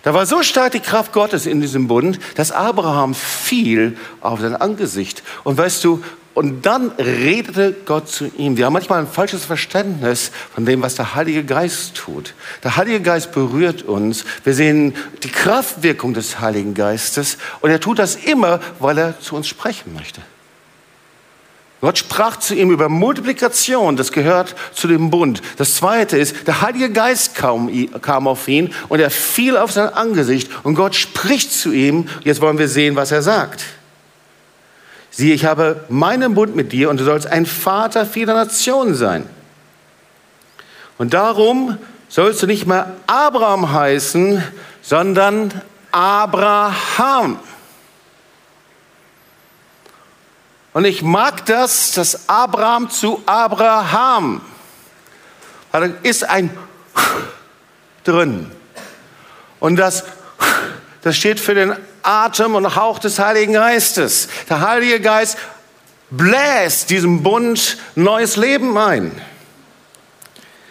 Da 0.03 0.15
war 0.15 0.27
so 0.27 0.43
stark 0.43 0.73
die 0.73 0.81
Kraft 0.81 1.13
Gottes 1.13 1.47
in 1.47 1.61
diesem 1.61 1.87
Bund, 1.87 2.19
dass 2.35 2.53
Abraham 2.53 3.15
fiel 3.15 3.97
auf 4.21 4.41
sein 4.41 4.57
Angesicht. 4.57 5.23
Und 5.45 5.59
weißt 5.59 5.85
du, 5.85 6.03
und 6.33 6.65
dann 6.65 6.91
redete 6.93 7.75
Gott 7.85 8.09
zu 8.09 8.27
ihm. 8.37 8.57
Wir 8.57 8.67
haben 8.67 8.73
manchmal 8.73 9.01
ein 9.01 9.09
falsches 9.09 9.45
Verständnis 9.45 10.31
von 10.55 10.65
dem, 10.65 10.81
was 10.81 10.95
der 10.95 11.15
Heilige 11.15 11.45
Geist 11.45 11.95
tut. 11.97 12.35
Der 12.65 12.77
Heilige 12.77 13.01
Geist 13.01 13.33
berührt 13.33 13.83
uns. 13.83 14.25
Wir 14.45 14.55
sehen 14.55 14.95
die 15.23 15.29
Kraftwirkung 15.29 16.15
des 16.15 16.41
Heiligen 16.41 16.75
Geistes. 16.75 17.37
Und 17.61 17.71
er 17.71 17.81
tut 17.81 17.99
das 17.99 18.17
immer, 18.17 18.61
weil 18.79 18.97
er 18.99 19.21
zu 19.21 19.37
uns 19.37 19.49
sprechen 19.49 19.93
möchte. 19.93 20.21
Gott 21.81 21.97
sprach 21.97 22.37
zu 22.37 22.55
ihm 22.55 22.71
über 22.71 22.91
Multiplikation, 22.91 23.97
das 23.97 24.13
gehört 24.13 24.55
zu 24.75 24.87
dem 24.87 25.11
Bund. 25.11 25.41
Das 25.57 25.77
zweite 25.77 26.19
ist, 26.19 26.47
der 26.47 26.61
Heilige 26.61 26.91
Geist 26.91 27.35
kam, 27.35 27.71
kam 28.03 28.29
auf 28.29 28.49
ihn 28.49 28.75
und 28.89 29.01
er 29.01 29.11
fiel 29.11 29.57
auf 29.57 29.73
sein 29.73 29.89
Angesicht 29.89 30.51
und 30.63 30.75
Gott 30.75 30.95
spricht 30.95 31.53
zu 31.53 31.73
ihm. 31.73 32.07
Jetzt 32.23 32.43
wollen 32.43 32.59
wir 32.59 32.69
sehen, 32.69 32.97
was 32.97 33.13
er 33.13 33.23
sagt. 33.23 33.65
Siehe, 35.11 35.35
ich 35.35 35.47
habe 35.47 35.85
meinen 35.89 36.35
Bund 36.35 36.55
mit 36.55 36.73
dir 36.73 36.91
und 36.91 37.01
du 37.01 37.05
sollst 37.05 37.27
ein 37.27 37.47
Vater 37.47 38.05
vieler 38.05 38.35
Nationen 38.35 38.95
sein. 38.95 39.27
Und 40.99 41.15
darum 41.15 41.79
sollst 42.11 42.43
du 42.43 42.47
nicht 42.47 42.67
mehr 42.67 42.95
Abraham 43.07 43.73
heißen, 43.73 44.43
sondern 44.83 45.51
Abraham. 45.93 47.39
Und 50.73 50.85
ich 50.85 51.03
mag 51.03 51.47
das, 51.47 51.93
dass 51.93 52.29
Abraham 52.29 52.91
zu 52.91 53.23
Abraham, 53.27 54.41
da 55.73 55.85
ist 56.03 56.25
ein 56.25 56.51
drin. 58.05 58.51
Und 59.59 59.77
das, 59.77 60.05
das 61.03 61.17
steht 61.17 61.41
für 61.41 61.55
den 61.55 61.75
Atem 62.03 62.55
und 62.55 62.77
Hauch 62.77 62.99
des 62.99 63.19
Heiligen 63.19 63.53
Geistes. 63.53 64.29
Der 64.49 64.61
Heilige 64.61 65.01
Geist 65.01 65.39
bläst 66.11 66.91
diesem 66.91 67.23
Bund 67.23 67.79
neues 67.95 68.37
Leben 68.37 68.77
ein. 68.79 69.21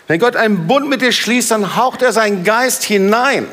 Wenn 0.08 0.20
Gott 0.20 0.36
einen 0.36 0.66
Bund 0.68 0.90
mit 0.90 1.02
dir 1.02 1.12
schließt, 1.12 1.52
dann 1.52 1.76
haucht 1.76 2.02
er 2.02 2.12
seinen 2.14 2.44
Geist 2.44 2.84
hinein. 2.84 3.48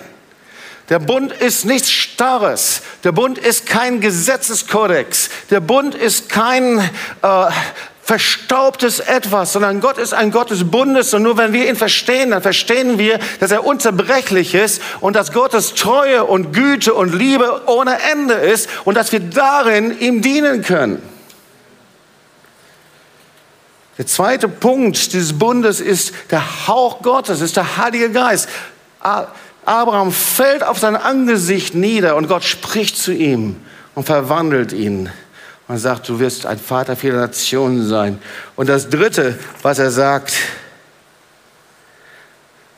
Der 0.88 0.98
Bund 1.00 1.32
ist 1.32 1.64
nichts 1.64 1.90
Starres. 1.90 2.82
Der 3.02 3.12
Bund 3.12 3.38
ist 3.38 3.66
kein 3.66 4.00
Gesetzeskodex. 4.00 5.30
Der 5.50 5.60
Bund 5.60 5.94
ist 5.96 6.28
kein 6.28 6.78
äh, 7.22 7.46
verstaubtes 8.06 9.00
Etwas, 9.00 9.52
sondern 9.52 9.80
Gott 9.80 9.98
ist 9.98 10.14
ein 10.14 10.30
Gott 10.30 10.50
des 10.50 10.70
Bundes 10.70 11.12
und 11.12 11.24
nur 11.24 11.36
wenn 11.38 11.52
wir 11.52 11.68
ihn 11.68 11.74
verstehen, 11.74 12.30
dann 12.30 12.40
verstehen 12.40 13.00
wir, 13.00 13.18
dass 13.40 13.50
er 13.50 13.66
unzerbrechlich 13.66 14.54
ist 14.54 14.80
und 15.00 15.16
dass 15.16 15.32
Gottes 15.32 15.74
Treue 15.74 16.22
und 16.22 16.52
Güte 16.52 16.94
und 16.94 17.12
Liebe 17.12 17.62
ohne 17.66 17.98
Ende 18.12 18.34
ist 18.34 18.68
und 18.84 18.96
dass 18.96 19.10
wir 19.10 19.18
darin 19.18 19.98
ihm 19.98 20.22
dienen 20.22 20.62
können. 20.62 21.02
Der 23.98 24.06
zweite 24.06 24.48
Punkt 24.48 25.12
dieses 25.12 25.36
Bundes 25.36 25.80
ist 25.80 26.12
der 26.30 26.68
Hauch 26.68 27.02
Gottes, 27.02 27.40
ist 27.40 27.56
der 27.56 27.76
Heilige 27.76 28.12
Geist. 28.12 28.48
Abraham 29.66 30.12
fällt 30.12 30.64
auf 30.64 30.78
sein 30.78 30.96
Angesicht 30.96 31.74
nieder 31.74 32.16
und 32.16 32.28
Gott 32.28 32.44
spricht 32.44 32.96
zu 32.96 33.12
ihm 33.12 33.56
und 33.94 34.04
verwandelt 34.04 34.72
ihn. 34.72 35.10
Man 35.68 35.78
sagt, 35.78 36.08
du 36.08 36.20
wirst 36.20 36.46
ein 36.46 36.58
Vater 36.58 36.94
vieler 36.94 37.16
Nationen 37.16 37.86
sein. 37.86 38.20
Und 38.54 38.68
das 38.68 38.88
Dritte, 38.88 39.36
was 39.62 39.80
er 39.80 39.90
sagt, 39.90 40.34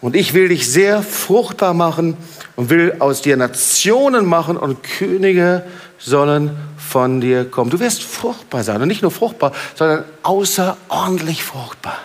und 0.01 0.16
ich 0.16 0.33
will 0.33 0.48
dich 0.48 0.70
sehr 0.70 1.03
fruchtbar 1.03 1.74
machen 1.74 2.16
und 2.57 2.70
will 2.70 2.96
aus 3.01 3.20
dir 3.20 3.37
Nationen 3.37 4.27
machen 4.27 4.57
und 4.57 4.83
Könige 4.83 5.64
sollen 5.98 6.57
von 6.79 7.20
dir 7.20 7.44
kommen. 7.44 7.70
Du 7.70 7.81
wirst 7.81 8.03
fruchtbar 8.03 8.62
sein 8.62 8.81
und 8.81 8.88
nicht 8.88 9.03
nur 9.03 9.11
fruchtbar, 9.11 9.53
sondern 9.74 10.05
außerordentlich 10.22 11.42
fruchtbar. 11.42 11.98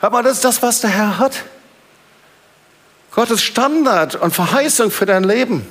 Hör 0.00 0.10
mal, 0.10 0.22
das 0.22 0.34
ist 0.34 0.44
das, 0.44 0.62
was 0.62 0.80
der 0.80 0.90
Herr 0.90 1.18
hat. 1.18 1.44
Gottes 3.12 3.42
Standard 3.42 4.14
und 4.14 4.32
Verheißung 4.32 4.90
für 4.90 5.06
dein 5.06 5.24
Leben. 5.24 5.66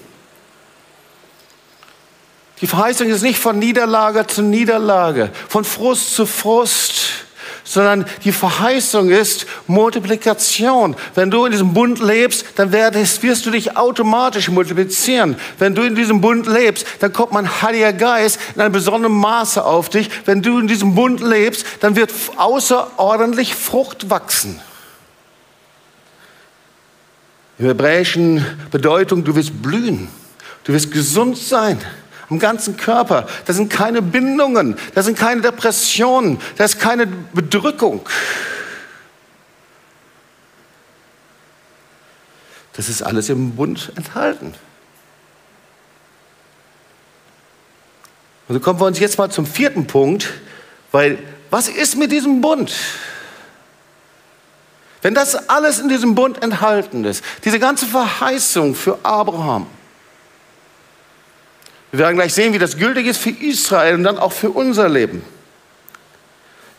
Die 2.62 2.68
Verheißung 2.68 3.08
ist 3.08 3.22
nicht 3.22 3.40
von 3.40 3.58
Niederlage 3.58 4.28
zu 4.28 4.42
Niederlage, 4.42 5.32
von 5.48 5.64
Frust 5.64 6.14
zu 6.14 6.26
Frust, 6.26 7.20
sondern 7.64 8.06
die 8.26 8.32
Verheißung 8.32 9.12
ist 9.12 9.46
Multiplikation. 9.68 10.96
Wenn 11.16 11.32
du 11.32 11.46
in 11.46 11.52
diesem 11.52 11.74
Bund 11.74 12.00
lebst, 12.00 12.46
dann 12.56 12.74
wirst 12.74 13.46
du 13.46 13.52
dich 13.52 13.78
automatisch 13.78 14.50
multiplizieren. 14.50 15.38
Wenn 15.60 15.76
du 15.76 15.84
in 15.84 15.96
diesem 15.96 16.20
Bund 16.20 16.48
lebst, 16.48 16.86
dann 17.00 17.14
kommt 17.14 17.32
mein 17.32 17.62
Heiliger 17.62 17.94
Geist 17.94 18.40
in 18.56 18.62
einem 18.62 18.74
besonderen 18.74 19.16
Maße 19.16 19.64
auf 19.64 19.90
dich. 19.90 20.10
Wenn 20.26 20.42
du 20.42 20.60
in 20.60 20.68
diesem 20.68 20.96
Bund 20.96 21.22
lebst, 21.22 21.66
dann 21.80 21.96
wird 21.96 22.12
außerordentlich 22.36 23.56
Frucht 23.56 24.10
wachsen. 24.10 24.60
Der 27.60 27.68
hebräischen 27.68 28.46
Bedeutung, 28.72 29.26
du 29.26 29.36
wirst 29.36 29.62
blühen, 29.62 30.08
du 30.64 30.74
wirst 30.74 30.92
gesund 30.92 31.38
sein 31.38 31.78
am 32.30 32.40
ganzen 32.40 32.78
Körper. 32.78 33.28
Da 33.46 33.54
sind 33.54 33.70
keine 33.70 34.02
Bindungen, 34.02 34.78
da 34.96 35.04
sind 35.04 35.18
keine 35.18 35.42
Depressionen, 35.42 36.40
da 36.58 36.64
ist 36.64 36.80
keine 36.80 37.06
Bedrückung. 37.06 38.08
Das 42.74 42.88
ist 42.88 43.02
alles 43.02 43.28
im 43.28 43.56
Bund 43.58 43.92
enthalten. 43.96 44.54
Und 48.48 48.56
so 48.56 48.60
kommen 48.62 48.80
wir 48.80 48.86
uns 48.86 49.00
jetzt 49.00 49.18
mal 49.18 49.30
zum 49.30 49.46
vierten 49.46 49.86
Punkt, 49.86 50.30
weil 50.94 51.18
was 51.50 51.68
ist 51.68 51.98
mit 51.98 52.12
diesem 52.12 52.40
Bund? 52.40 52.74
Wenn 55.02 55.14
das 55.14 55.50
alles 55.50 55.80
in 55.80 55.88
diesem 55.88 56.16
Bund 56.16 56.44
enthalten 56.44 57.06
ist, 57.06 57.24
diese 57.46 57.60
ganze 57.60 57.86
Verheißung 57.86 58.76
für 58.76 59.00
Abraham, 59.04 59.68
wir 61.92 62.00
werden 62.00 62.16
gleich 62.16 62.34
sehen, 62.34 62.54
wie 62.54 62.60
das 62.60 62.78
gültig 62.78 63.08
ist 63.08 63.20
für 63.20 63.32
Israel 63.32 63.96
und 63.96 64.04
dann 64.04 64.18
auch 64.18 64.32
für 64.32 64.52
unser 64.52 64.90
Leben. 64.90 65.24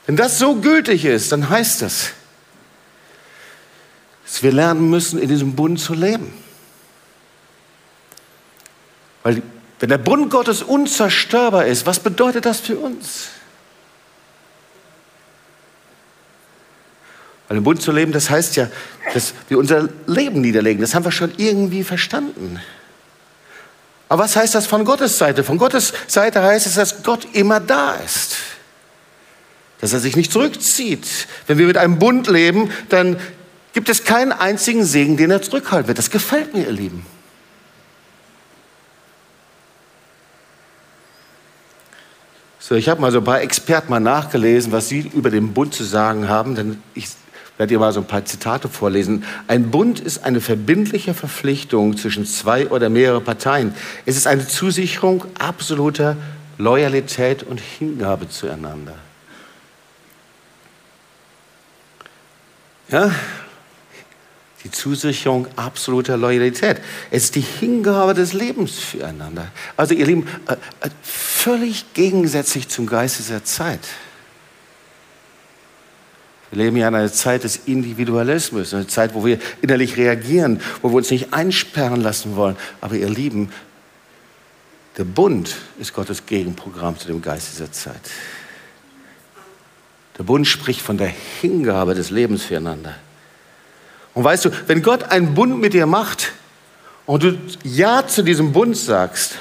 Wenn 0.06 0.16
das 0.16 0.38
so 0.38 0.56
gültig 0.56 1.04
ist, 1.04 1.33
dann 1.33 1.48
heißt 1.48 1.83
das, 1.83 2.11
dass 4.24 4.42
wir 4.42 4.52
lernen 4.52 4.88
müssen, 4.88 5.18
in 5.18 5.28
diesem 5.28 5.56
Bund 5.56 5.80
zu 5.80 5.94
leben. 5.94 6.33
Weil 9.22 9.42
wenn 9.80 9.88
der 9.88 9.98
Bund 9.98 10.30
Gottes 10.30 10.62
unzerstörbar 10.62 11.66
ist, 11.66 11.87
was 11.87 11.98
bedeutet 11.98 12.46
das 12.46 12.61
für 12.61 12.76
uns? 12.76 13.28
Weil 17.50 17.56
im 17.56 17.64
Bund 17.64 17.82
zu 17.82 17.90
leben, 17.90 18.12
das 18.12 18.30
heißt 18.30 18.54
ja, 18.54 18.68
dass 19.12 19.34
wir 19.48 19.58
unser 19.58 19.88
Leben 20.06 20.40
niederlegen. 20.40 20.80
Das 20.80 20.94
haben 20.94 21.04
wir 21.04 21.10
schon 21.10 21.32
irgendwie 21.36 21.82
verstanden. 21.82 22.60
Aber 24.08 24.22
was 24.22 24.36
heißt 24.36 24.54
das 24.54 24.68
von 24.68 24.84
Gottes 24.84 25.18
Seite? 25.18 25.42
Von 25.42 25.58
Gottes 25.58 25.92
Seite 26.06 26.44
heißt 26.44 26.68
es, 26.68 26.76
dass 26.76 27.02
Gott 27.02 27.26
immer 27.32 27.58
da 27.58 27.94
ist. 27.94 28.36
Dass 29.80 29.92
er 29.92 29.98
sich 29.98 30.14
nicht 30.14 30.30
zurückzieht. 30.30 31.08
Wenn 31.48 31.58
wir 31.58 31.66
mit 31.66 31.76
einem 31.76 31.98
Bund 31.98 32.28
leben, 32.28 32.70
dann 32.88 33.18
gibt 33.72 33.88
es 33.88 34.04
keinen 34.04 34.30
einzigen 34.30 34.84
Segen, 34.84 35.16
den 35.16 35.32
er 35.32 35.42
zurückhalten 35.42 35.88
wird. 35.88 35.98
Das 35.98 36.12
gefällt 36.12 36.54
mir, 36.54 36.66
ihr 36.66 36.72
Lieben. 36.72 37.04
So, 42.60 42.76
ich 42.76 42.88
habe 42.88 43.00
mal 43.00 43.10
so 43.10 43.18
ein 43.18 43.24
paar 43.24 43.40
Experten 43.40 43.90
mal 43.90 43.98
nachgelesen, 43.98 44.70
was 44.70 44.88
sie 44.88 45.00
über 45.00 45.30
den 45.30 45.52
Bund 45.52 45.74
zu 45.74 45.82
sagen 45.82 46.28
haben. 46.28 46.54
Denn 46.54 46.80
ich 46.94 47.08
werde 47.61 47.75
dir 47.75 47.79
mal 47.79 47.92
so 47.92 48.01
ein 48.01 48.07
paar 48.07 48.25
Zitate 48.25 48.70
vorlesen. 48.70 49.23
Ein 49.46 49.70
Bund 49.70 50.01
ist 50.01 50.25
eine 50.25 50.40
verbindliche 50.40 51.12
Verpflichtung 51.12 51.94
zwischen 51.94 52.25
zwei 52.25 52.66
oder 52.68 52.88
mehreren 52.88 53.23
Parteien. 53.23 53.75
Es 54.07 54.16
ist 54.16 54.27
eine 54.27 54.49
Zusicherung 54.49 55.27
absoluter 55.38 56.16
Loyalität 56.57 57.42
und 57.42 57.61
Hingabe 57.61 58.31
zueinander. 58.31 58.94
Ja, 62.88 63.14
die 64.64 64.70
Zusicherung 64.70 65.46
absoluter 65.57 66.16
Loyalität. 66.16 66.81
Es 67.11 67.25
ist 67.25 67.35
die 67.35 67.42
Hingabe 67.42 68.14
des 68.14 68.33
Lebens 68.33 68.79
füreinander. 68.79 69.49
Also 69.77 69.92
ihr 69.92 70.07
Lieben, 70.07 70.27
äh, 70.49 70.55
äh, 70.55 70.90
völlig 71.03 71.92
gegensätzlich 71.92 72.70
zum 72.70 72.87
Geist 72.87 73.18
dieser 73.18 73.44
Zeit. 73.44 73.81
Wir 76.50 76.64
leben 76.64 76.76
ja 76.76 76.88
in 76.88 76.94
einer 76.94 77.12
Zeit 77.12 77.44
des 77.44 77.60
Individualismus, 77.66 78.74
eine 78.74 78.86
Zeit, 78.88 79.14
wo 79.14 79.24
wir 79.24 79.38
innerlich 79.62 79.96
reagieren, 79.96 80.60
wo 80.82 80.90
wir 80.90 80.96
uns 80.96 81.10
nicht 81.10 81.32
einsperren 81.32 82.00
lassen 82.00 82.34
wollen. 82.34 82.56
Aber 82.80 82.96
ihr 82.96 83.08
Lieben, 83.08 83.52
der 84.96 85.04
Bund 85.04 85.54
ist 85.78 85.94
Gottes 85.94 86.26
Gegenprogramm 86.26 86.98
zu 86.98 87.06
dem 87.06 87.22
Geist 87.22 87.52
dieser 87.52 87.70
Zeit. 87.70 88.00
Der 90.18 90.24
Bund 90.24 90.46
spricht 90.46 90.82
von 90.82 90.98
der 90.98 91.12
Hingabe 91.40 91.94
des 91.94 92.10
Lebens 92.10 92.42
füreinander. 92.42 92.96
Und 94.12 94.24
weißt 94.24 94.46
du, 94.46 94.50
wenn 94.66 94.82
Gott 94.82 95.04
einen 95.04 95.34
Bund 95.34 95.58
mit 95.60 95.72
dir 95.72 95.86
macht 95.86 96.32
und 97.06 97.22
du 97.22 97.38
Ja 97.62 98.06
zu 98.06 98.22
diesem 98.22 98.52
Bund 98.52 98.76
sagst, 98.76 99.36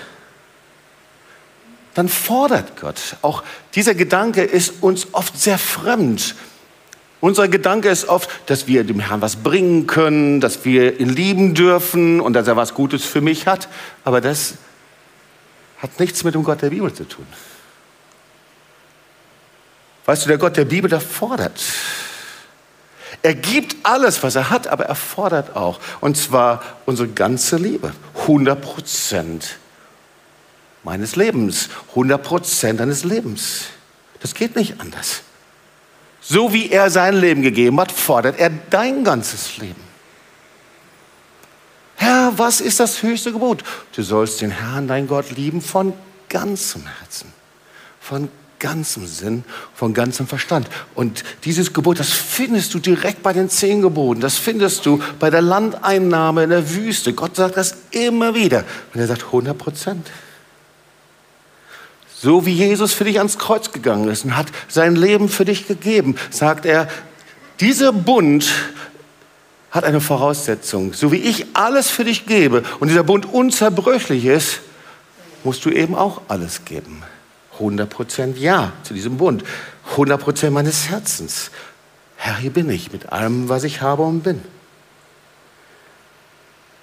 dann 1.95 2.07
fordert 2.07 2.79
Gott. 2.79 3.17
Auch 3.23 3.43
dieser 3.75 3.95
Gedanke 3.95 4.43
ist 4.43 4.81
uns 4.81 5.07
oft 5.11 5.37
sehr 5.37 5.57
fremd. 5.57 6.35
Unser 7.21 7.49
Gedanke 7.49 7.89
ist 7.89 8.08
oft, 8.08 8.29
dass 8.45 8.67
wir 8.67 8.84
dem 8.84 8.99
Herrn 8.99 9.21
was 9.21 9.38
bringen 9.38 9.88
können, 9.88 10.39
dass 10.39 10.63
wir 10.63 10.99
ihn 10.99 11.10
lieben 11.10 11.53
dürfen 11.53 12.21
und 12.21 12.34
dass 12.34 12.47
er 12.47 12.55
was 12.55 12.73
Gutes 12.73 13.03
für 13.03 13.19
mich 13.19 13.45
hat. 13.45 13.67
Aber 14.05 14.21
das 14.21 14.53
hat 15.79 15.99
nichts 15.99 16.23
mit 16.23 16.36
dem 16.36 16.43
Gott 16.43 16.62
der 16.62 16.69
Bibel 16.69 16.93
zu 16.93 17.08
tun. 17.08 17.25
Weißt 20.05 20.25
du, 20.25 20.29
der 20.29 20.38
Gott 20.38 20.55
der 20.55 20.65
Bibel, 20.65 20.89
der 20.89 21.01
fordert. 21.01 21.62
Er 23.21 23.36
gibt 23.36 23.75
alles, 23.84 24.23
was 24.23 24.36
er 24.36 24.49
hat, 24.49 24.67
aber 24.67 24.86
er 24.86 24.95
fordert 24.95 25.55
auch. 25.55 25.79
Und 25.99 26.15
zwar 26.15 26.63
unsere 26.86 27.10
ganze 27.10 27.58
Liebe. 27.58 27.91
100 28.21 28.62
Prozent 28.62 29.58
meines 30.84 31.15
Lebens. 31.17 31.69
100 31.89 32.23
Prozent 32.23 32.79
deines 32.79 33.03
Lebens. 33.03 33.65
Das 34.21 34.34
geht 34.34 34.55
nicht 34.55 34.79
anders. 34.79 35.21
So 36.31 36.53
wie 36.53 36.69
er 36.69 36.91
sein 36.91 37.15
Leben 37.15 37.41
gegeben 37.41 37.79
hat, 37.79 37.91
fordert 37.91 38.39
er 38.39 38.51
dein 38.51 39.03
ganzes 39.03 39.57
Leben. 39.57 39.81
Herr, 41.95 42.33
was 42.37 42.61
ist 42.61 42.79
das 42.79 43.01
höchste 43.01 43.31
Gebot? 43.31 43.63
Du 43.95 44.03
sollst 44.03 44.39
den 44.41 44.51
Herrn, 44.51 44.87
dein 44.87 45.07
Gott, 45.07 45.31
lieben 45.31 45.59
von 45.59 45.91
ganzem 46.29 46.85
Herzen, 46.85 47.33
von 47.99 48.29
ganzem 48.59 49.07
Sinn, 49.07 49.43
von 49.73 49.95
ganzem 49.95 50.27
Verstand. 50.27 50.67
Und 50.93 51.23
dieses 51.45 51.73
Gebot, 51.73 51.99
das 51.99 52.11
findest 52.11 52.75
du 52.75 52.79
direkt 52.79 53.23
bei 53.23 53.33
den 53.33 53.49
zehn 53.49 53.81
Geboten. 53.81 54.21
Das 54.21 54.37
findest 54.37 54.85
du 54.85 55.01
bei 55.17 55.31
der 55.31 55.41
Landeinnahme 55.41 56.43
in 56.43 56.51
der 56.51 56.69
Wüste. 56.75 57.13
Gott 57.13 57.37
sagt 57.37 57.57
das 57.57 57.75
immer 57.89 58.35
wieder. 58.35 58.65
Und 58.93 58.99
er 58.99 59.07
sagt 59.07 59.23
100 59.23 59.57
Prozent. 59.57 60.05
So 62.21 62.45
wie 62.45 62.53
Jesus 62.53 62.93
für 62.93 63.05
dich 63.05 63.17
ans 63.19 63.38
Kreuz 63.38 63.71
gegangen 63.71 64.10
ist 64.10 64.25
und 64.25 64.36
hat 64.36 64.47
sein 64.67 64.97
Leben 64.97 65.29
für 65.29 65.45
dich 65.45 65.67
gegeben, 65.67 66.17
sagt 66.32 66.65
er, 66.65 66.89
dieser 67.62 67.93
Bund 67.93 68.49
hat 69.71 69.86
eine 69.86 70.01
Voraussetzung. 70.01 70.91
So 70.93 71.13
wie 71.13 71.17
ich 71.17 71.45
alles 71.53 71.89
für 71.89 72.03
dich 72.03 72.25
gebe 72.25 72.63
und 72.82 72.89
dieser 72.89 73.03
Bund 73.03 73.25
unzerbrüchlich 73.25 74.25
ist, 74.25 74.60
musst 75.45 75.63
du 75.63 75.69
eben 75.69 75.95
auch 75.95 76.19
alles 76.27 76.65
geben. 76.65 77.03
100% 77.58 78.36
Ja 78.36 78.73
zu 78.84 78.93
diesem 78.93 79.15
Bund. 79.15 79.45
100% 79.95 80.49
meines 80.49 80.89
Herzens. 80.89 81.51
Herr, 82.17 82.36
hier 82.36 82.51
bin 82.51 82.69
ich 82.69 82.91
mit 82.91 83.13
allem, 83.13 83.47
was 83.47 83.63
ich 83.63 83.82
habe 83.82 84.03
und 84.03 84.23
bin. 84.23 84.41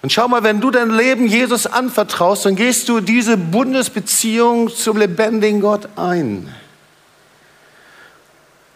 Und 0.02 0.12
schau 0.12 0.28
mal, 0.28 0.42
wenn 0.42 0.60
du 0.60 0.70
dein 0.70 0.90
Leben 0.90 1.26
Jesus 1.26 1.66
anvertraust, 1.66 2.46
dann 2.46 2.54
gehst 2.54 2.88
du 2.88 3.00
diese 3.00 3.36
Bundesbeziehung 3.36 4.68
zum 4.68 4.98
lebendigen 4.98 5.60
Gott 5.60 5.88
ein. 5.96 6.54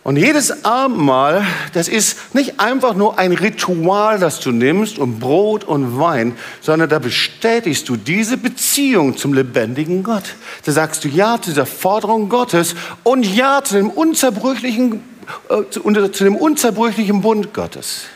Und 0.02 0.16
jedes 0.16 0.64
Abendmahl, 0.64 1.46
das 1.74 1.86
ist 1.86 2.34
nicht 2.34 2.58
einfach 2.58 2.94
nur 2.94 3.18
ein 3.18 3.32
Ritual, 3.32 4.18
das 4.18 4.40
du 4.40 4.50
nimmst 4.50 4.98
und 4.98 5.20
Brot 5.20 5.62
und 5.64 6.00
Wein, 6.00 6.36
sondern 6.62 6.88
da 6.88 6.98
bestätigst 6.98 7.86
du 7.88 7.96
diese 7.96 8.38
Beziehung 8.38 9.18
zum 9.18 9.34
lebendigen 9.34 10.02
Gott. 10.02 10.34
Da 10.64 10.72
sagst 10.72 11.04
du 11.04 11.08
Ja 11.08 11.40
zu 11.40 11.50
dieser 11.50 11.66
Forderung 11.66 12.30
Gottes 12.30 12.74
und 13.02 13.26
Ja 13.26 13.62
zu 13.62 13.74
dem 13.74 13.90
unzerbrüchlichen, 13.90 15.04
äh, 15.50 15.70
zu, 15.70 15.82
zu 15.82 16.24
dem 16.24 16.34
unzerbrüchlichen 16.34 17.20
Bund 17.20 17.52
Gottes. 17.52 18.06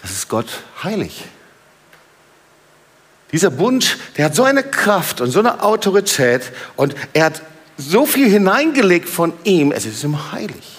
Das 0.00 0.17
Gott 0.28 0.46
heilig. 0.82 1.24
Dieser 3.32 3.50
Bund, 3.50 3.98
der 4.16 4.26
hat 4.26 4.34
so 4.34 4.42
eine 4.44 4.62
Kraft 4.62 5.20
und 5.20 5.30
so 5.30 5.40
eine 5.40 5.62
Autorität 5.62 6.52
und 6.76 6.94
er 7.12 7.26
hat 7.26 7.42
so 7.76 8.06
viel 8.06 8.28
hineingelegt 8.28 9.08
von 9.08 9.32
ihm, 9.44 9.70
es 9.70 9.84
ist 9.84 10.02
ihm 10.02 10.32
heilig. 10.32 10.77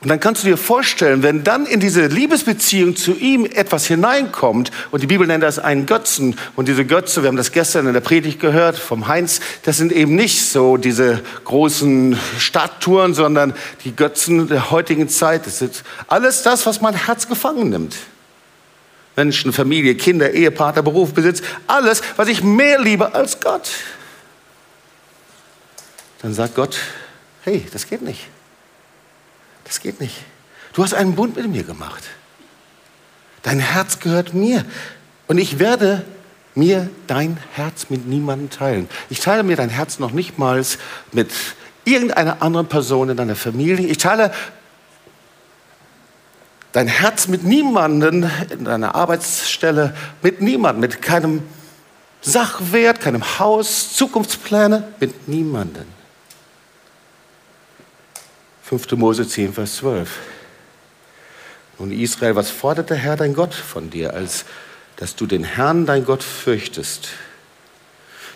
Und 0.00 0.08
dann 0.08 0.20
kannst 0.20 0.44
du 0.44 0.46
dir 0.46 0.56
vorstellen, 0.56 1.24
wenn 1.24 1.42
dann 1.42 1.66
in 1.66 1.80
diese 1.80 2.06
Liebesbeziehung 2.06 2.94
zu 2.94 3.16
ihm 3.16 3.44
etwas 3.44 3.86
hineinkommt, 3.86 4.70
und 4.92 5.02
die 5.02 5.08
Bibel 5.08 5.26
nennt 5.26 5.42
das 5.42 5.58
einen 5.58 5.86
Götzen, 5.86 6.38
und 6.54 6.68
diese 6.68 6.84
Götze, 6.84 7.22
wir 7.22 7.28
haben 7.28 7.36
das 7.36 7.50
gestern 7.50 7.88
in 7.88 7.94
der 7.94 8.00
Predigt 8.00 8.38
gehört 8.38 8.78
vom 8.78 9.08
Heinz, 9.08 9.40
das 9.64 9.76
sind 9.76 9.90
eben 9.90 10.14
nicht 10.14 10.46
so 10.46 10.76
diese 10.76 11.20
großen 11.44 12.16
Statuen, 12.38 13.12
sondern 13.12 13.54
die 13.84 13.96
Götzen 13.96 14.46
der 14.46 14.70
heutigen 14.70 15.08
Zeit. 15.08 15.46
Das 15.46 15.62
ist 15.62 15.82
alles 16.06 16.44
das, 16.44 16.64
was 16.64 16.80
mein 16.80 16.94
Herz 16.94 17.26
gefangen 17.26 17.68
nimmt. 17.70 17.96
Menschen, 19.16 19.52
Familie, 19.52 19.96
Kinder, 19.96 20.30
Ehepartner, 20.30 20.82
Beruf, 20.82 21.12
Besitz, 21.12 21.42
alles, 21.66 22.02
was 22.14 22.28
ich 22.28 22.44
mehr 22.44 22.80
liebe 22.80 23.16
als 23.16 23.40
Gott. 23.40 23.68
Dann 26.22 26.34
sagt 26.34 26.54
Gott, 26.54 26.78
hey, 27.42 27.66
das 27.72 27.88
geht 27.88 28.02
nicht. 28.02 28.28
Das 29.68 29.80
geht 29.80 30.00
nicht. 30.00 30.16
Du 30.72 30.82
hast 30.82 30.94
einen 30.94 31.14
Bund 31.14 31.36
mit 31.36 31.48
mir 31.48 31.62
gemacht. 31.62 32.02
Dein 33.42 33.60
Herz 33.60 34.00
gehört 34.00 34.34
mir. 34.34 34.64
Und 35.28 35.38
ich 35.38 35.58
werde 35.58 36.04
mir 36.54 36.90
dein 37.06 37.38
Herz 37.52 37.86
mit 37.90 38.06
niemandem 38.06 38.50
teilen. 38.50 38.88
Ich 39.10 39.20
teile 39.20 39.42
mir 39.42 39.56
dein 39.56 39.68
Herz 39.68 39.98
noch 39.98 40.10
nicht 40.10 40.38
mal 40.38 40.64
mit 41.12 41.30
irgendeiner 41.84 42.42
anderen 42.42 42.66
Person 42.66 43.10
in 43.10 43.16
deiner 43.16 43.36
Familie. 43.36 43.86
Ich 43.86 43.98
teile 43.98 44.32
dein 46.72 46.88
Herz 46.88 47.28
mit 47.28 47.44
niemandem 47.44 48.28
in 48.50 48.64
deiner 48.64 48.94
Arbeitsstelle, 48.94 49.94
mit 50.22 50.40
niemandem, 50.40 50.80
mit 50.80 51.02
keinem 51.02 51.42
Sachwert, 52.20 53.00
keinem 53.00 53.38
Haus, 53.38 53.94
Zukunftspläne, 53.94 54.88
mit 54.98 55.28
niemanden. 55.28 55.97
5. 58.68 58.98
Mose 58.98 59.26
10, 59.26 59.54
Vers 59.54 59.76
12. 59.76 60.10
Nun 61.78 61.90
Israel, 61.90 62.36
was 62.36 62.50
fordert 62.50 62.90
der 62.90 62.98
Herr 62.98 63.16
dein 63.16 63.32
Gott 63.32 63.54
von 63.54 63.88
dir, 63.88 64.12
als 64.12 64.44
dass 64.96 65.16
du 65.16 65.24
den 65.24 65.42
Herrn 65.42 65.86
dein 65.86 66.04
Gott 66.04 66.22
fürchtest, 66.22 67.08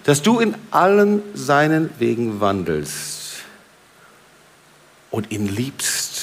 dass 0.05 0.23
du 0.23 0.41
in 0.41 0.55
allen 0.71 1.21
seinen 1.35 1.91
Wegen 1.99 2.41
wandelst 2.41 3.43
und 5.11 5.31
ihn 5.33 5.55
liebst 5.55 6.23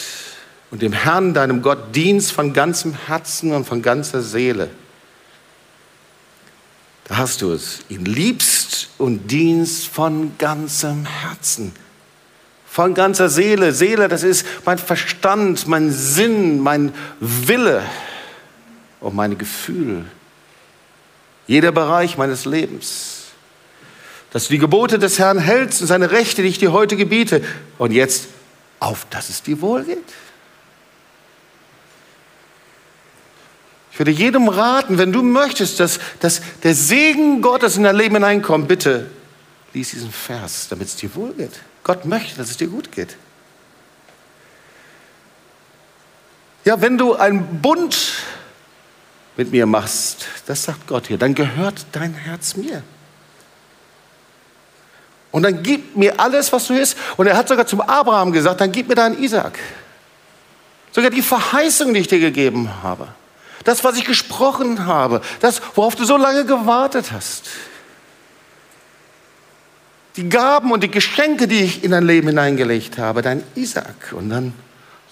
und 0.72 0.82
dem 0.82 0.94
Herrn 0.94 1.36
deinem 1.36 1.62
Gott 1.62 1.96
dienst 1.96 2.32
von 2.32 2.52
ganzem 2.54 2.96
Herzen 2.96 3.54
und 3.54 3.66
von 3.66 3.84
ganzer 3.84 4.24
Seele. 4.24 4.72
Da 7.04 7.18
hast 7.18 7.44
du 7.44 7.52
es. 7.52 7.82
Ihn 7.90 8.06
liebst 8.06 8.90
und 8.98 9.30
dienst 9.30 9.88
von 9.88 10.32
ganzem 10.40 11.06
Herzen 11.06 11.74
von 12.80 12.94
ganzer 12.94 13.28
Seele. 13.28 13.74
Seele, 13.74 14.08
das 14.08 14.24
ist 14.24 14.46
mein 14.64 14.78
Verstand, 14.78 15.68
mein 15.68 15.92
Sinn, 15.92 16.62
mein 16.62 16.94
Wille 17.20 17.84
und 19.02 19.16
meine 19.16 19.36
Gefühle. 19.36 20.06
Jeder 21.46 21.74
Bereich 21.74 22.18
meines 22.18 22.46
Lebens. 22.46 23.24
Dass 24.32 24.48
du 24.48 24.54
die 24.54 24.60
Gebote 24.60 24.98
des 24.98 25.20
Herrn 25.20 25.40
hältst 25.40 25.82
und 25.82 25.88
seine 25.88 26.12
Rechte, 26.12 26.42
die 26.42 26.48
ich 26.48 26.58
dir 26.58 26.72
heute 26.72 26.96
gebiete. 26.96 27.44
Und 27.78 27.92
jetzt 27.92 28.30
auf, 28.80 29.06
dass 29.10 29.28
es 29.28 29.44
dir 29.44 29.60
wohlgeht. 29.60 29.98
Ich 33.92 34.00
würde 34.00 34.12
jedem 34.12 34.48
raten, 34.48 34.98
wenn 34.98 35.12
du 35.12 35.22
möchtest, 35.22 35.82
dass, 35.82 36.00
dass 36.22 36.40
der 36.64 36.76
Segen 36.76 37.42
Gottes 37.42 37.76
in 37.76 37.84
dein 37.84 37.98
Leben 37.98 38.16
hineinkommt, 38.16 38.70
bitte 38.70 39.12
lies 39.74 39.90
diesen 39.90 40.14
Vers, 40.14 40.68
damit 40.70 40.88
es 40.88 40.96
dir 40.96 41.14
wohlgeht. 41.14 41.60
Gott 41.84 42.06
möchte, 42.06 42.38
dass 42.38 42.50
es 42.50 42.58
dir 42.58 42.68
gut 42.68 42.92
geht. 42.92 43.16
Ja, 46.66 46.82
wenn 46.82 46.98
du 46.98 47.16
einen 47.16 47.62
Bund 47.62 47.98
mit 49.38 49.52
mir 49.52 49.66
machst, 49.66 50.26
das 50.46 50.64
sagt 50.64 50.88
Gott 50.88 51.08
hier, 51.08 51.18
dann 51.18 51.34
gehört 51.34 51.86
dein 51.94 52.14
Herz 52.14 52.56
mir. 52.56 52.84
Und 55.32 55.44
dann 55.44 55.64
gib 55.64 55.96
mir 55.96 56.20
alles, 56.20 56.52
was 56.52 56.68
du 56.68 56.76
bist. 56.76 56.98
Und 57.18 57.28
er 57.28 57.38
hat 57.38 57.48
sogar 57.48 57.66
zum 57.66 57.82
Abraham 57.82 58.32
gesagt, 58.32 58.62
dann 58.62 58.72
gib 58.72 58.88
mir 58.90 58.96
deinen 58.96 59.22
Isaac. 59.22 59.58
Sogar 60.92 61.12
die 61.12 61.22
Verheißung, 61.22 61.94
die 61.94 62.02
ich 62.02 62.08
dir 62.08 62.20
gegeben 62.20 62.84
habe. 62.84 63.08
Das, 63.64 63.84
was 63.84 63.98
ich 63.98 64.06
gesprochen 64.06 64.86
habe. 64.86 65.22
Das, 65.40 65.62
worauf 65.76 65.96
du 65.96 66.04
so 66.06 66.18
lange 66.18 66.46
gewartet 66.46 67.12
hast 67.12 67.50
die 70.20 70.28
Gaben 70.28 70.74
und 70.74 70.84
die 70.84 70.92
Geschenke, 70.92 71.48
die 71.48 71.62
ich 71.62 71.84
in 71.84 71.92
dein 71.92 72.06
Leben 72.06 72.28
hineingelegt 72.28 72.98
habe, 72.98 73.22
dein 73.22 73.42
Isaac. 73.56 74.12
Und 74.12 74.30
dann 74.30 74.54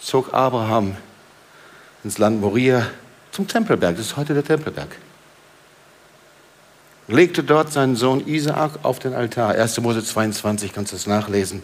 zog 0.01 0.33
Abraham 0.33 0.97
ins 2.03 2.17
Land 2.17 2.41
Moria 2.41 2.85
zum 3.31 3.47
Tempelberg. 3.47 3.95
Das 3.95 4.07
ist 4.07 4.17
heute 4.17 4.33
der 4.33 4.43
Tempelberg. 4.43 4.89
Legte 7.07 7.41
dort 7.41 7.71
seinen 7.71 7.95
Sohn 7.95 8.27
Isaak 8.27 8.79
auf 8.83 8.99
den 8.99 9.13
Altar. 9.13 9.51
1. 9.51 9.79
Mose 9.79 10.03
22, 10.03 10.73
kannst 10.73 10.91
du 10.91 10.97
das 10.97 11.07
nachlesen. 11.07 11.63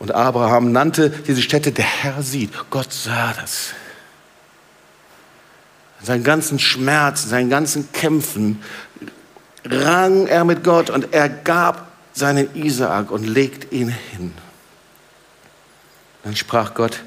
Und 0.00 0.10
Abraham 0.10 0.72
nannte 0.72 1.10
diese 1.10 1.42
Stätte, 1.42 1.70
der 1.70 1.84
Herr 1.84 2.20
sieht. 2.20 2.50
Gott 2.70 2.92
sah 2.92 3.32
das. 3.40 3.74
Seinen 6.02 6.24
ganzen 6.24 6.58
Schmerz, 6.58 7.28
seinen 7.28 7.48
ganzen 7.48 7.92
Kämpfen 7.92 8.60
rang 9.64 10.26
er 10.26 10.44
mit 10.44 10.64
Gott 10.64 10.90
und 10.90 11.12
er 11.12 11.28
gab 11.28 11.89
seinen 12.12 12.54
Isaak 12.54 13.10
und 13.10 13.24
legt 13.24 13.72
ihn 13.72 13.88
hin. 13.88 14.32
Dann 16.22 16.36
sprach 16.36 16.74
Gott, 16.74 17.02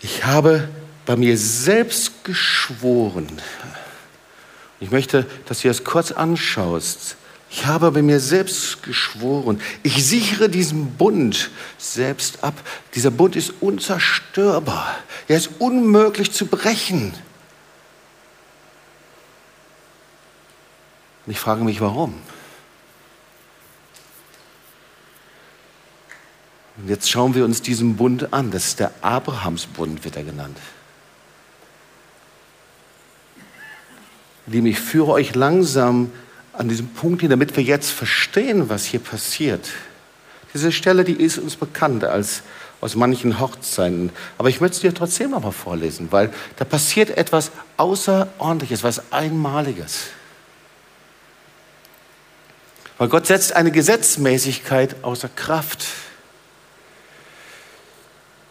ich 0.00 0.24
habe 0.24 0.68
bei 1.06 1.16
mir 1.16 1.36
selbst 1.36 2.24
geschworen. 2.24 3.28
Ich 4.80 4.90
möchte, 4.90 5.26
dass 5.46 5.60
du 5.60 5.68
das 5.68 5.82
kurz 5.84 6.12
anschaust. 6.12 7.16
Ich 7.50 7.66
habe 7.66 7.90
bei 7.90 8.02
mir 8.02 8.20
selbst 8.20 8.82
geschworen. 8.82 9.60
Ich 9.82 10.06
sichere 10.06 10.48
diesen 10.48 10.96
Bund 10.96 11.50
selbst 11.78 12.44
ab. 12.44 12.54
Dieser 12.94 13.10
Bund 13.10 13.36
ist 13.36 13.54
unzerstörbar. 13.60 14.96
Er 15.26 15.38
ist 15.38 15.50
unmöglich 15.58 16.30
zu 16.32 16.46
brechen. 16.46 17.14
Und 21.24 21.32
ich 21.32 21.40
frage 21.40 21.64
mich, 21.64 21.80
warum? 21.80 22.14
Und 26.78 26.88
jetzt 26.88 27.10
schauen 27.10 27.34
wir 27.34 27.44
uns 27.44 27.60
diesen 27.60 27.96
Bund 27.96 28.32
an. 28.32 28.50
Das 28.50 28.66
ist 28.66 28.80
der 28.80 28.92
Abrahamsbund, 29.02 30.04
wird 30.04 30.16
er 30.16 30.24
genannt. 30.24 30.56
Lieben, 34.46 34.66
ich 34.66 34.80
führe 34.80 35.12
euch 35.12 35.34
langsam 35.34 36.10
an 36.52 36.68
diesem 36.68 36.88
Punkt 36.88 37.20
hin, 37.20 37.30
damit 37.30 37.56
wir 37.56 37.62
jetzt 37.62 37.90
verstehen, 37.90 38.68
was 38.68 38.84
hier 38.84 39.00
passiert. 39.00 39.68
Diese 40.54 40.72
Stelle, 40.72 41.04
die 41.04 41.12
ist 41.12 41.38
uns 41.38 41.56
bekannt 41.56 42.04
als 42.04 42.42
aus 42.80 42.94
manchen 42.94 43.40
Hochzeiten. 43.40 44.10
Aber 44.38 44.48
ich 44.48 44.60
möchte 44.60 44.76
es 44.76 44.80
dir 44.80 44.94
trotzdem 44.94 45.32
noch 45.32 45.42
mal 45.42 45.50
vorlesen, 45.50 46.08
weil 46.10 46.32
da 46.56 46.64
passiert 46.64 47.10
etwas 47.10 47.50
Außerordentliches, 47.76 48.82
was 48.82 49.12
Einmaliges. 49.12 50.06
Weil 52.96 53.08
Gott 53.08 53.26
setzt 53.26 53.54
eine 53.54 53.70
Gesetzmäßigkeit 53.70 55.04
außer 55.04 55.28
Kraft. 55.28 55.84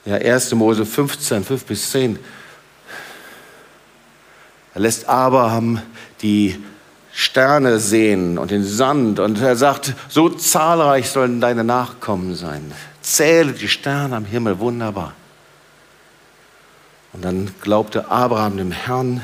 Ja, 0.08 0.16
1. 0.16 0.54
Mose 0.54 0.86
15, 0.86 1.44
5 1.44 1.66
bis 1.66 1.92
10. 1.92 2.18
Er 4.74 4.80
lässt 4.80 5.10
Abraham 5.10 5.82
die 6.22 6.64
Sterne 7.12 7.78
sehen 7.80 8.38
und 8.38 8.52
den 8.52 8.64
Sand 8.64 9.20
und 9.20 9.42
er 9.42 9.58
sagt, 9.58 9.96
so 10.08 10.30
zahlreich 10.30 11.10
sollen 11.10 11.42
deine 11.42 11.66
Nachkommen 11.66 12.36
sein. 12.36 12.72
Zähle 13.02 13.52
die 13.52 13.68
Sterne 13.68 14.16
am 14.16 14.24
Himmel, 14.24 14.60
wunderbar. 14.60 15.14
Und 17.12 17.26
dann 17.26 17.54
glaubte 17.60 18.10
Abraham 18.10 18.56
dem 18.56 18.72
Herrn 18.72 19.22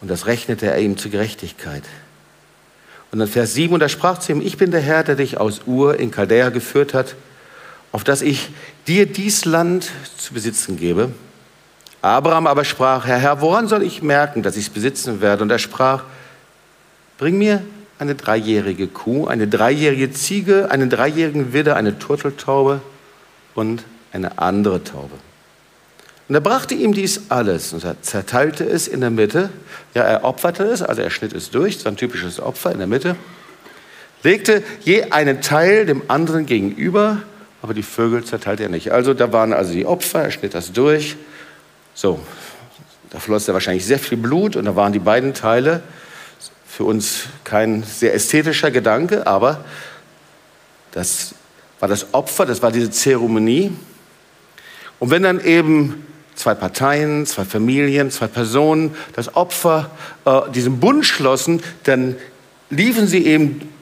und 0.00 0.10
das 0.10 0.24
rechnete 0.24 0.64
er 0.64 0.78
ihm 0.78 0.96
zur 0.96 1.10
Gerechtigkeit. 1.10 1.82
Und 3.12 3.18
dann 3.18 3.28
Vers 3.28 3.52
7, 3.52 3.74
und 3.74 3.82
er 3.82 3.90
sprach 3.90 4.18
zu 4.18 4.32
ihm, 4.32 4.40
ich 4.40 4.56
bin 4.56 4.70
der 4.70 4.80
Herr, 4.80 5.04
der 5.04 5.16
dich 5.16 5.36
aus 5.36 5.60
Ur 5.66 6.00
in 6.00 6.10
Chaldea 6.10 6.48
geführt 6.48 6.94
hat, 6.94 7.16
auf 7.94 8.02
dass 8.02 8.22
ich 8.22 8.50
dir 8.88 9.06
dies 9.06 9.44
Land 9.44 9.92
zu 10.18 10.34
besitzen 10.34 10.76
gebe. 10.76 11.12
Abraham 12.02 12.48
aber 12.48 12.64
sprach, 12.64 13.06
Herr, 13.06 13.18
Herr, 13.18 13.40
woran 13.40 13.68
soll 13.68 13.84
ich 13.84 14.02
merken, 14.02 14.42
dass 14.42 14.56
ich 14.56 14.64
es 14.64 14.70
besitzen 14.70 15.20
werde? 15.20 15.44
Und 15.44 15.50
er 15.52 15.60
sprach, 15.60 16.02
bring 17.18 17.38
mir 17.38 17.62
eine 18.00 18.16
dreijährige 18.16 18.88
Kuh, 18.88 19.28
eine 19.28 19.46
dreijährige 19.46 20.10
Ziege, 20.10 20.72
einen 20.72 20.90
dreijährigen 20.90 21.52
Widder, 21.52 21.76
eine 21.76 21.96
Turteltaube 21.96 22.80
und 23.54 23.84
eine 24.12 24.40
andere 24.40 24.82
Taube. 24.82 25.14
Und 26.28 26.34
er 26.34 26.40
brachte 26.40 26.74
ihm 26.74 26.94
dies 26.94 27.26
alles 27.28 27.72
und 27.72 27.84
er 27.84 28.02
zerteilte 28.02 28.64
es 28.64 28.88
in 28.88 29.02
der 29.02 29.10
Mitte. 29.10 29.50
Ja, 29.94 30.02
er 30.02 30.24
opferte 30.24 30.64
es, 30.64 30.82
also 30.82 31.00
er 31.00 31.10
schnitt 31.10 31.32
es 31.32 31.52
durch, 31.52 31.78
so 31.78 31.88
ein 31.88 31.96
typisches 31.96 32.40
Opfer 32.40 32.72
in 32.72 32.78
der 32.78 32.88
Mitte, 32.88 33.14
legte 34.24 34.64
je 34.80 35.12
einen 35.12 35.42
Teil 35.42 35.86
dem 35.86 36.02
anderen 36.08 36.46
gegenüber 36.46 37.22
aber 37.64 37.72
die 37.72 37.82
Vögel 37.82 38.22
zerteilt 38.24 38.60
er 38.60 38.68
nicht. 38.68 38.92
Also 38.92 39.14
da 39.14 39.32
waren 39.32 39.54
also 39.54 39.72
die 39.72 39.86
Opfer, 39.86 40.24
er 40.24 40.30
schnitt 40.30 40.52
das 40.52 40.72
durch. 40.72 41.16
So, 41.94 42.20
da 43.08 43.18
floss 43.18 43.46
ja 43.46 43.54
wahrscheinlich 43.54 43.86
sehr 43.86 43.98
viel 43.98 44.18
Blut 44.18 44.54
und 44.54 44.66
da 44.66 44.76
waren 44.76 44.92
die 44.92 44.98
beiden 44.98 45.32
Teile. 45.32 45.82
Für 46.68 46.84
uns 46.84 47.22
kein 47.42 47.82
sehr 47.82 48.12
ästhetischer 48.12 48.70
Gedanke, 48.70 49.26
aber 49.26 49.64
das 50.92 51.34
war 51.80 51.88
das 51.88 52.12
Opfer, 52.12 52.44
das 52.44 52.60
war 52.60 52.70
diese 52.70 52.90
Zeremonie. 52.90 53.72
Und 54.98 55.08
wenn 55.08 55.22
dann 55.22 55.42
eben 55.42 56.06
zwei 56.34 56.54
Parteien, 56.54 57.24
zwei 57.24 57.46
Familien, 57.46 58.10
zwei 58.10 58.26
Personen 58.26 58.94
das 59.14 59.36
Opfer, 59.36 59.90
äh, 60.26 60.50
diesen 60.50 60.80
Bund 60.80 61.06
schlossen, 61.06 61.62
dann 61.84 62.16
liefen 62.68 63.06
sie 63.06 63.24
eben 63.24 63.72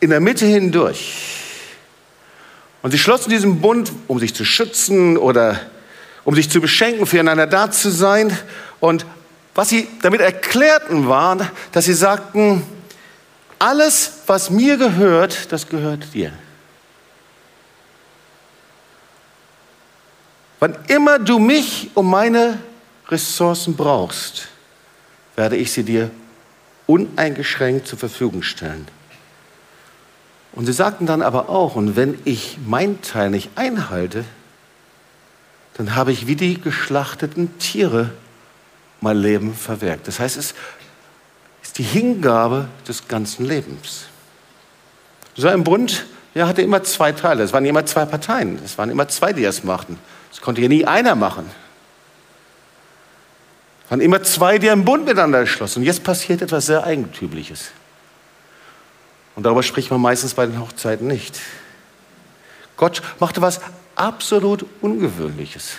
in 0.00 0.10
der 0.10 0.18
Mitte 0.18 0.44
hindurch. 0.44 1.37
Und 2.82 2.92
sie 2.92 2.98
schlossen 2.98 3.30
diesen 3.30 3.60
Bund, 3.60 3.92
um 4.06 4.18
sich 4.18 4.34
zu 4.34 4.44
schützen 4.44 5.16
oder 5.16 5.60
um 6.24 6.34
sich 6.34 6.50
zu 6.50 6.60
beschenken, 6.60 7.06
füreinander 7.06 7.46
da 7.46 7.70
zu 7.70 7.90
sein. 7.90 8.36
Und 8.80 9.04
was 9.54 9.70
sie 9.70 9.88
damit 10.02 10.20
erklärten, 10.20 11.08
war, 11.08 11.50
dass 11.72 11.86
sie 11.86 11.94
sagten, 11.94 12.62
alles, 13.58 14.20
was 14.26 14.50
mir 14.50 14.76
gehört, 14.76 15.50
das 15.52 15.68
gehört 15.68 16.14
dir. 16.14 16.32
Wann 20.60 20.76
immer 20.88 21.18
du 21.18 21.38
mich 21.38 21.90
um 21.94 22.10
meine 22.10 22.58
Ressourcen 23.08 23.76
brauchst, 23.76 24.48
werde 25.36 25.56
ich 25.56 25.72
sie 25.72 25.84
dir 25.84 26.10
uneingeschränkt 26.86 27.86
zur 27.86 27.98
Verfügung 27.98 28.42
stellen. 28.42 28.86
Und 30.52 30.66
sie 30.66 30.72
sagten 30.72 31.06
dann 31.06 31.22
aber 31.22 31.48
auch, 31.48 31.76
und 31.76 31.96
wenn 31.96 32.18
ich 32.24 32.58
mein 32.66 33.00
Teil 33.02 33.30
nicht 33.30 33.50
einhalte, 33.54 34.24
dann 35.74 35.94
habe 35.94 36.10
ich 36.12 36.26
wie 36.26 36.36
die 36.36 36.60
geschlachteten 36.60 37.58
Tiere 37.58 38.10
mein 39.00 39.16
Leben 39.16 39.54
verwirkt. 39.54 40.08
Das 40.08 40.18
heißt, 40.18 40.36
es 40.36 40.54
ist 41.62 41.78
die 41.78 41.84
Hingabe 41.84 42.68
des 42.86 43.06
ganzen 43.06 43.46
Lebens. 43.46 44.06
So 45.36 45.46
ein 45.46 45.62
Bund 45.62 46.06
ja, 46.34 46.48
hatte 46.48 46.62
immer 46.62 46.82
zwei 46.82 47.12
Teile. 47.12 47.44
Es 47.44 47.52
waren 47.52 47.64
immer 47.64 47.86
zwei 47.86 48.04
Parteien. 48.04 48.58
Es 48.64 48.76
waren 48.76 48.90
immer 48.90 49.08
zwei, 49.08 49.32
die 49.32 49.42
das 49.42 49.62
machten. 49.64 49.98
Es 50.32 50.40
konnte 50.40 50.60
ja 50.60 50.68
nie 50.68 50.84
einer 50.84 51.14
machen. 51.14 51.48
Es 53.84 53.90
waren 53.90 54.00
immer 54.00 54.22
zwei, 54.22 54.58
die 54.58 54.68
einen 54.68 54.84
Bund 54.84 55.04
miteinander 55.06 55.46
schlossen. 55.46 55.80
Und 55.80 55.84
jetzt 55.84 56.02
passiert 56.02 56.42
etwas 56.42 56.66
sehr 56.66 56.84
Eigentümliches. 56.84 57.70
Und 59.38 59.44
darüber 59.44 59.62
spricht 59.62 59.92
man 59.92 60.00
meistens 60.00 60.34
bei 60.34 60.46
den 60.46 60.58
Hochzeiten 60.58 61.06
nicht. 61.06 61.38
Gott 62.76 63.02
machte 63.20 63.40
was 63.40 63.60
absolut 63.94 64.66
Ungewöhnliches. 64.80 65.74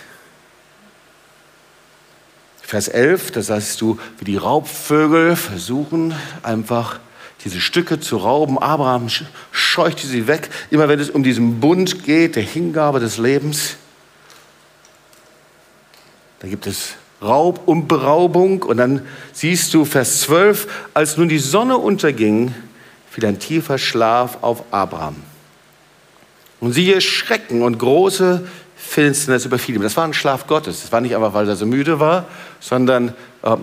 Vers 2.61 2.87
11, 2.87 3.31
da 3.31 3.41
sagst 3.41 3.81
du, 3.81 3.99
wie 4.17 4.23
die 4.23 4.37
Raubvögel 4.37 5.35
versuchen 5.35 6.15
einfach 6.41 7.01
diese 7.43 7.59
Stücke 7.59 7.99
zu 7.99 8.15
rauben. 8.15 8.57
Abraham 8.57 9.09
scheuchte 9.51 10.07
sie 10.07 10.27
weg, 10.27 10.49
immer 10.69 10.87
wenn 10.87 11.01
es 11.01 11.09
um 11.09 11.23
diesen 11.23 11.59
Bund 11.59 12.05
geht, 12.05 12.37
der 12.37 12.43
Hingabe 12.43 13.01
des 13.01 13.17
Lebens. 13.17 13.75
Da 16.39 16.47
gibt 16.47 16.65
es 16.65 16.93
Raub 17.21 17.67
und 17.67 17.89
Beraubung. 17.89 18.63
Und 18.63 18.77
dann 18.77 19.05
siehst 19.33 19.73
du 19.73 19.83
Vers 19.83 20.21
12, 20.21 20.65
als 20.93 21.17
nun 21.17 21.27
die 21.27 21.39
Sonne 21.39 21.77
unterging, 21.77 22.55
fiel 23.11 23.25
ein 23.25 23.39
tiefer 23.39 23.77
Schlaf 23.77 24.37
auf 24.41 24.63
Abraham. 24.71 25.15
Und 26.59 26.73
siehe, 26.73 27.01
Schrecken 27.01 27.61
und 27.61 27.77
große 27.77 28.47
Finsternis 28.75 29.45
überfiel 29.45 29.75
ihm. 29.75 29.81
Das 29.81 29.95
war 29.97 30.03
ein 30.03 30.13
Schlaf 30.13 30.47
Gottes. 30.47 30.81
Das 30.81 30.91
war 30.91 31.01
nicht 31.01 31.15
einfach, 31.15 31.33
weil 31.33 31.47
er 31.47 31.55
so 31.55 31.65
müde 31.65 31.99
war, 31.99 32.25
sondern 32.59 33.09
äh, 33.43 33.55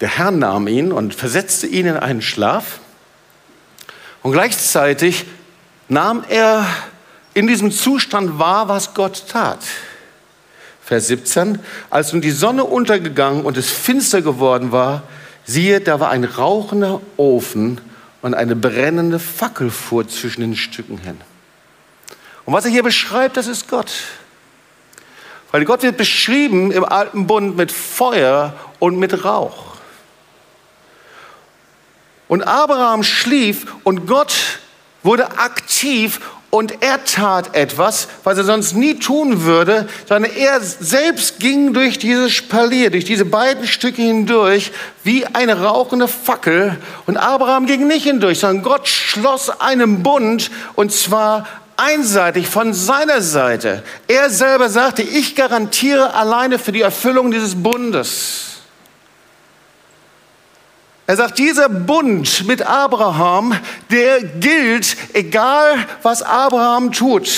der 0.00 0.08
Herr 0.08 0.30
nahm 0.30 0.66
ihn 0.68 0.92
und 0.92 1.14
versetzte 1.14 1.66
ihn 1.66 1.86
in 1.86 1.96
einen 1.96 2.22
Schlaf. 2.22 2.80
Und 4.22 4.32
gleichzeitig 4.32 5.26
nahm 5.88 6.24
er 6.28 6.66
in 7.34 7.46
diesem 7.46 7.70
Zustand 7.70 8.38
wahr, 8.38 8.68
was 8.68 8.94
Gott 8.94 9.24
tat. 9.28 9.60
Vers 10.84 11.06
17, 11.06 11.58
als 11.90 12.12
nun 12.12 12.20
die 12.20 12.30
Sonne 12.30 12.64
untergegangen 12.64 13.44
und 13.44 13.56
es 13.56 13.70
finster 13.70 14.22
geworden 14.22 14.72
war, 14.72 15.04
siehe, 15.44 15.80
da 15.80 16.00
war 16.00 16.10
ein 16.10 16.24
rauchender 16.24 17.00
Ofen 17.16 17.80
und 18.22 18.34
eine 18.34 18.56
brennende 18.56 19.18
Fackel 19.18 19.70
fuhr 19.70 20.08
zwischen 20.08 20.40
den 20.40 20.56
Stücken 20.56 20.98
hin. 20.98 21.20
Und 22.44 22.54
was 22.54 22.64
er 22.64 22.70
hier 22.70 22.82
beschreibt, 22.82 23.36
das 23.36 23.46
ist 23.46 23.68
Gott. 23.68 23.92
Weil 25.50 25.64
Gott 25.64 25.82
wird 25.82 25.96
beschrieben 25.96 26.72
im 26.72 26.84
alten 26.84 27.26
Bund 27.26 27.56
mit 27.56 27.70
Feuer 27.70 28.54
und 28.78 28.98
mit 28.98 29.24
Rauch. 29.24 29.76
Und 32.28 32.42
Abraham 32.42 33.02
schlief 33.02 33.74
und 33.84 34.06
Gott 34.06 34.32
wurde 35.02 35.38
aktiv 35.38 36.20
und 36.54 36.82
er 36.82 37.02
tat 37.04 37.56
etwas, 37.56 38.08
was 38.24 38.36
er 38.36 38.44
sonst 38.44 38.74
nie 38.74 38.98
tun 38.98 39.44
würde, 39.44 39.88
sondern 40.06 40.30
er 40.30 40.60
selbst 40.60 41.40
ging 41.40 41.72
durch 41.72 41.98
dieses 41.98 42.30
Spalier, 42.32 42.90
durch 42.90 43.06
diese 43.06 43.24
beiden 43.24 43.66
Stücke 43.66 44.02
hindurch, 44.02 44.70
wie 45.02 45.24
eine 45.24 45.62
rauchende 45.62 46.08
Fackel. 46.08 46.76
Und 47.06 47.16
Abraham 47.16 47.64
ging 47.64 47.86
nicht 47.86 48.02
hindurch, 48.02 48.40
sondern 48.40 48.62
Gott 48.62 48.86
schloss 48.86 49.48
einen 49.48 50.02
Bund, 50.02 50.50
und 50.74 50.92
zwar 50.92 51.48
einseitig 51.78 52.48
von 52.48 52.74
seiner 52.74 53.22
Seite. 53.22 53.82
Er 54.06 54.28
selber 54.28 54.68
sagte, 54.68 55.00
ich 55.00 55.34
garantiere 55.34 56.12
alleine 56.12 56.58
für 56.58 56.72
die 56.72 56.82
Erfüllung 56.82 57.30
dieses 57.30 57.62
Bundes. 57.62 58.61
Er 61.06 61.16
sagt, 61.16 61.38
dieser 61.38 61.68
Bund 61.68 62.46
mit 62.46 62.62
Abraham, 62.62 63.54
der 63.90 64.22
gilt, 64.22 64.96
egal 65.14 65.86
was 66.02 66.22
Abraham 66.22 66.92
tut. 66.92 67.28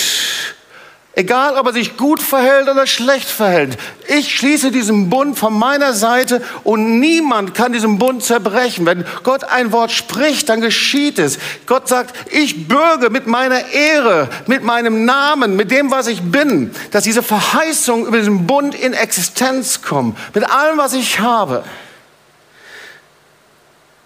Egal, 1.16 1.56
ob 1.56 1.68
er 1.68 1.72
sich 1.72 1.96
gut 1.96 2.20
verhält 2.20 2.68
oder 2.68 2.88
schlecht 2.88 3.28
verhält. 3.28 3.78
Ich 4.08 4.36
schließe 4.36 4.72
diesen 4.72 5.10
Bund 5.10 5.38
von 5.38 5.56
meiner 5.56 5.92
Seite 5.92 6.42
und 6.64 6.98
niemand 6.98 7.54
kann 7.54 7.72
diesen 7.72 8.00
Bund 8.00 8.24
zerbrechen. 8.24 8.84
Wenn 8.84 9.04
Gott 9.22 9.44
ein 9.44 9.70
Wort 9.70 9.92
spricht, 9.92 10.48
dann 10.48 10.60
geschieht 10.60 11.20
es. 11.20 11.38
Gott 11.66 11.86
sagt, 11.86 12.32
ich 12.32 12.66
bürge 12.66 13.10
mit 13.10 13.28
meiner 13.28 13.72
Ehre, 13.72 14.28
mit 14.46 14.64
meinem 14.64 15.04
Namen, 15.04 15.54
mit 15.54 15.70
dem, 15.70 15.92
was 15.92 16.08
ich 16.08 16.20
bin, 16.20 16.72
dass 16.90 17.04
diese 17.04 17.22
Verheißung 17.22 18.06
über 18.06 18.18
diesen 18.18 18.48
Bund 18.48 18.74
in 18.74 18.92
Existenz 18.92 19.82
kommt. 19.82 20.18
Mit 20.34 20.50
allem, 20.50 20.78
was 20.78 20.94
ich 20.94 21.20
habe. 21.20 21.62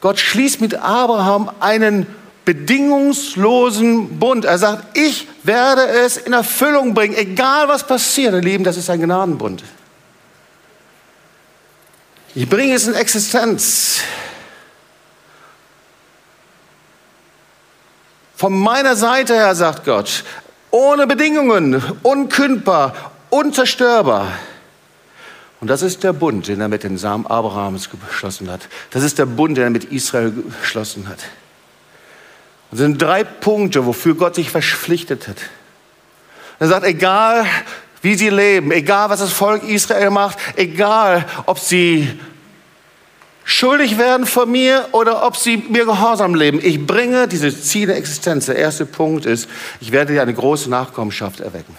Gott 0.01 0.19
schließt 0.19 0.61
mit 0.61 0.75
Abraham 0.75 1.51
einen 1.61 2.07
bedingungslosen 2.45 4.19
Bund. 4.19 4.45
Er 4.45 4.59
sagt, 4.59 4.97
ich 4.97 5.29
werde 5.43 5.87
es 5.87 6.17
in 6.17 6.33
Erfüllung 6.33 6.95
bringen, 6.95 7.15
egal 7.15 7.69
was 7.69 7.87
passiert. 7.87 8.33
Ihr 8.33 8.41
Lieben, 8.41 8.65
das 8.65 8.77
ist 8.77 8.89
ein 8.89 9.01
Gnadenbund. 9.01 9.63
Ich 12.35 12.49
bringe 12.49 12.75
es 12.75 12.87
in 12.87 12.95
Existenz. 12.95 14.01
Von 18.37 18.57
meiner 18.57 18.95
Seite 18.95 19.35
her, 19.35 19.55
sagt 19.57 19.85
Gott, 19.85 20.23
ohne 20.71 21.07
Bedingungen, 21.07 21.83
unkündbar, 22.03 22.95
unzerstörbar. 23.31 24.29
Und 25.61 25.69
das 25.69 25.83
ist 25.83 26.05
der 26.05 26.13
Bund, 26.13 26.47
den 26.47 26.61
er 26.61 26.69
mit 26.69 26.85
den 26.85 26.99
Samen 26.99 27.27
Abrahams 27.27 27.89
geschlossen 27.91 28.51
hat. 28.51 28.69
Das 28.91 29.03
ist 29.03 29.19
der 29.19 29.27
Bund, 29.27 29.57
den 29.57 29.65
er 29.65 29.71
mit 29.71 29.85
Israel 29.85 30.33
geschlossen 30.61 31.09
hat. 31.09 31.19
Das 32.71 32.81
sind 32.81 33.01
drei 33.01 33.25
Punkte, 33.25 33.87
wofür 33.87 34.15
Gott 34.15 34.35
sich 34.35 34.51
verpflichtet 34.51 35.27
hat. 35.27 35.39
Er 36.61 36.69
sagt, 36.69 36.87
egal 36.87 37.47
wie 38.03 38.15
sie 38.15 38.29
leben, 38.29 38.71
egal 38.71 39.11
was 39.11 39.21
das 39.21 39.33
Volk 39.33 39.65
Israel 39.65 40.11
macht, 40.11 40.39
egal 40.57 41.25
ob 41.47 41.59
sie 41.59 42.19
schuldig 43.45 43.99
werden 43.99 44.27
vor 44.27 44.47
mir 44.47 44.87
oder 44.93 45.27
ob 45.27 45.37
sie 45.37 45.57
mir 45.57 45.85
gehorsam 45.87 46.35
leben, 46.35 46.61
ich 46.63 46.87
bringe 46.87 47.27
diese 47.27 47.59
Ziele 47.59 47.95
Existenz. 47.95 48.47
Der 48.47 48.57
erste 48.57 48.87
Punkt 48.87 49.25
ist, 49.27 49.49
ich 49.81 49.91
werde 49.91 50.13
dir 50.13 50.23
eine 50.23 50.35
große 50.35 50.69
Nachkommenschaft 50.69 51.41
erwecken. 51.41 51.75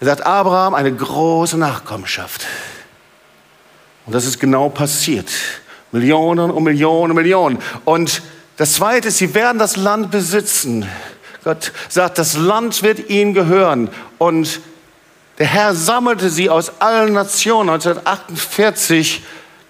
Er 0.00 0.06
sagt 0.06 0.24
Abraham 0.24 0.74
eine 0.74 0.94
große 0.94 1.58
Nachkommenschaft. 1.58 2.46
Und 4.06 4.14
das 4.14 4.24
ist 4.24 4.38
genau 4.38 4.68
passiert. 4.68 5.30
Millionen 5.90 6.50
und 6.50 6.62
Millionen 6.62 7.10
und 7.10 7.16
Millionen. 7.16 7.58
Und 7.84 8.22
das 8.56 8.74
Zweite 8.74 9.08
ist, 9.08 9.18
sie 9.18 9.34
werden 9.34 9.58
das 9.58 9.76
Land 9.76 10.10
besitzen. 10.10 10.86
Gott 11.44 11.72
sagt, 11.88 12.18
das 12.18 12.36
Land 12.36 12.82
wird 12.82 13.10
ihnen 13.10 13.34
gehören. 13.34 13.90
Und 14.18 14.60
der 15.38 15.46
Herr 15.46 15.74
sammelte 15.74 16.30
sie 16.30 16.50
aus 16.50 16.80
allen 16.80 17.12
Nationen. 17.12 17.70
1948 17.70 19.22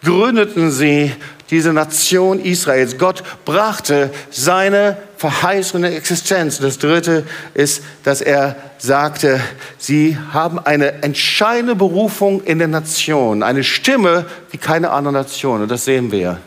gründeten 0.03 0.71
sie 0.71 1.15
diese 1.51 1.73
Nation 1.73 2.41
Israels. 2.41 2.99
Gott 2.99 3.23
brachte 3.45 4.11
seine 4.31 4.99
verheißene 5.17 5.95
Existenz. 5.95 6.59
Das 6.59 6.79
Dritte 6.79 7.25
ist, 7.55 7.83
dass 8.05 8.21
er 8.21 8.57
sagte, 8.79 9.41
sie 9.79 10.19
haben 10.33 10.59
eine 10.59 11.03
entscheidende 11.03 11.75
Berufung 11.75 12.43
in 12.45 12.59
der 12.59 12.69
Nation, 12.69 13.43
eine 13.43 13.65
Stimme 13.65 14.27
wie 14.51 14.59
keine 14.59 14.91
andere 14.91 15.13
Nation. 15.13 15.63
Und 15.63 15.71
das 15.71 15.85
sehen 15.85 16.13
wir. 16.13 16.39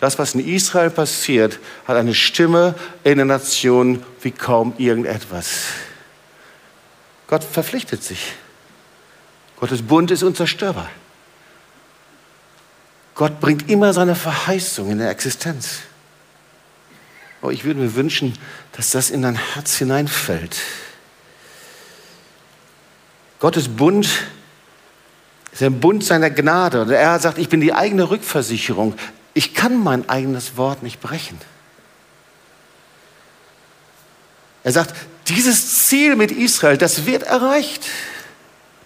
Das, 0.00 0.18
was 0.18 0.34
in 0.34 0.46
Israel 0.46 0.90
passiert, 0.90 1.58
hat 1.86 1.96
eine 1.96 2.14
Stimme 2.14 2.74
in 3.04 3.16
der 3.16 3.26
Nation 3.26 4.02
wie 4.22 4.30
kaum 4.30 4.72
irgendetwas. 4.78 5.64
Gott 7.26 7.44
verpflichtet 7.44 8.02
sich. 8.02 8.32
Gottes 9.58 9.82
Bund 9.82 10.10
ist 10.10 10.22
unzerstörbar. 10.22 10.88
Gott 13.20 13.38
bringt 13.38 13.68
immer 13.68 13.92
seine 13.92 14.14
Verheißung 14.14 14.90
in 14.90 14.96
der 14.96 15.10
Existenz. 15.10 15.80
Oh, 17.42 17.50
ich 17.50 17.64
würde 17.64 17.78
mir 17.78 17.94
wünschen, 17.94 18.32
dass 18.72 18.92
das 18.92 19.10
in 19.10 19.20
dein 19.20 19.34
Herz 19.34 19.76
hineinfällt. 19.76 20.56
Gottes 23.38 23.68
Bund 23.68 24.08
ist 25.52 25.62
ein 25.62 25.80
Bund 25.80 26.02
seiner 26.02 26.30
Gnade. 26.30 26.80
Und 26.80 26.90
er 26.90 27.18
sagt, 27.18 27.36
ich 27.36 27.50
bin 27.50 27.60
die 27.60 27.74
eigene 27.74 28.08
Rückversicherung. 28.08 28.94
Ich 29.34 29.52
kann 29.52 29.84
mein 29.84 30.08
eigenes 30.08 30.56
Wort 30.56 30.82
nicht 30.82 31.02
brechen. 31.02 31.38
Er 34.64 34.72
sagt, 34.72 34.94
dieses 35.28 35.88
Ziel 35.88 36.16
mit 36.16 36.30
Israel, 36.32 36.78
das 36.78 37.04
wird 37.04 37.24
erreicht. 37.24 37.84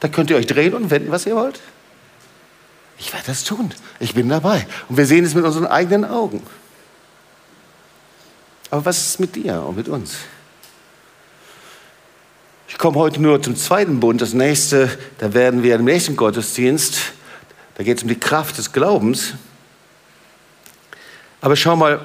Da 0.01 0.09
könnt 0.09 0.29
ihr 0.31 0.37
euch 0.37 0.49
drehen 0.49 0.75
und 0.75 0.91
wenden, 0.91 1.13
was 1.13 1.25
ihr 1.25 1.37
wollt. 1.37 1.61
Ich 2.99 3.13
werde 3.13 3.27
das 3.27 3.45
tun. 3.45 3.73
Ich 4.01 4.15
bin 4.15 4.29
dabei. 4.29 4.67
Und 4.89 4.97
wir 4.97 5.07
sehen 5.07 5.25
es 5.25 5.35
mit 5.35 5.45
unseren 5.45 5.67
eigenen 5.67 6.05
Augen. 6.05 6.43
Aber 8.71 8.85
was 8.87 9.07
ist 9.07 9.21
mit 9.21 9.37
dir 9.37 9.63
und 9.63 9.77
mit 9.77 9.89
uns? 9.89 10.17
Ich 12.69 12.79
komme 12.79 12.99
heute 12.99 13.23
nur 13.23 13.41
zum 13.41 13.57
zweiten 13.57 14.01
Bund. 14.01 14.21
Das 14.21 14.33
nächste, 14.33 14.91
da 15.19 15.33
werden 15.33 15.63
wir 15.63 15.77
im 15.77 15.85
nächsten 15.85 16.17
Gottesdienst, 16.17 17.13
da 17.77 17.85
geht 17.85 17.99
es 17.99 18.03
um 18.03 18.09
die 18.09 18.19
Kraft 18.19 18.59
des 18.59 18.73
Glaubens. 18.73 19.35
Aber 21.41 21.57
schau 21.57 21.77
mal, 21.77 22.01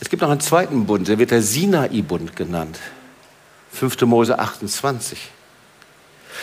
es 0.00 0.08
gibt 0.10 0.22
noch 0.22 0.30
einen 0.30 0.40
zweiten 0.40 0.86
Bund, 0.86 1.08
der 1.08 1.18
wird 1.18 1.30
der 1.30 1.42
Sinai-Bund 1.42 2.36
genannt. 2.36 2.78
5. 3.72 4.00
Mose 4.02 4.38
28. 4.38 5.18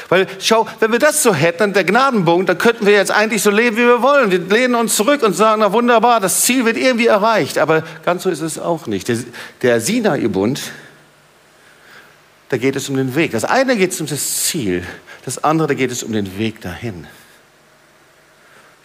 Weil, 0.10 0.28
schau, 0.40 0.68
wenn 0.80 0.92
wir 0.92 1.00
das 1.00 1.24
so 1.24 1.34
hätten, 1.34 1.74
der 1.74 1.84
Gnadenbund, 1.84 2.50
dann 2.50 2.58
könnten 2.58 2.86
wir 2.86 2.94
jetzt 2.94 3.12
eigentlich 3.12 3.42
so 3.42 3.52
leben, 3.52 3.78
wie 3.78 3.82
wir 3.82 4.02
wollen. 4.02 4.32
Wir 4.32 4.40
lehnen 4.40 4.76
uns 4.76 4.96
zurück 4.96 5.24
und 5.24 5.34
sagen, 5.34 5.62
na 5.62 5.74
wunderbar, 5.74 6.20
das 6.20 6.42
Ziel 6.42 6.66
wird 6.66 6.78
irgendwie 6.78 7.08
erreicht. 7.08 7.58
Aber 7.58 7.84
ganz 8.06 8.24
so 8.24 8.30
ist 8.30 8.42
es 8.42 8.60
auch 8.60 8.88
nicht. 8.88 9.08
Der, 9.08 9.18
der 9.62 9.82
Sinai-Bund, 9.82 10.62
da 12.50 12.58
geht 12.58 12.76
es 12.76 12.90
um 12.90 12.96
den 12.96 13.16
Weg. 13.16 13.32
Das 13.32 13.46
eine 13.46 13.76
geht 13.76 14.00
um 14.00 14.08
das 14.08 14.44
Ziel, 14.44 14.84
das 15.26 15.44
andere, 15.44 15.70
da 15.70 15.74
geht 15.74 15.92
es 15.92 16.04
um 16.04 16.14
den 16.14 16.38
Weg 16.38 16.62
dahin. 16.62 17.08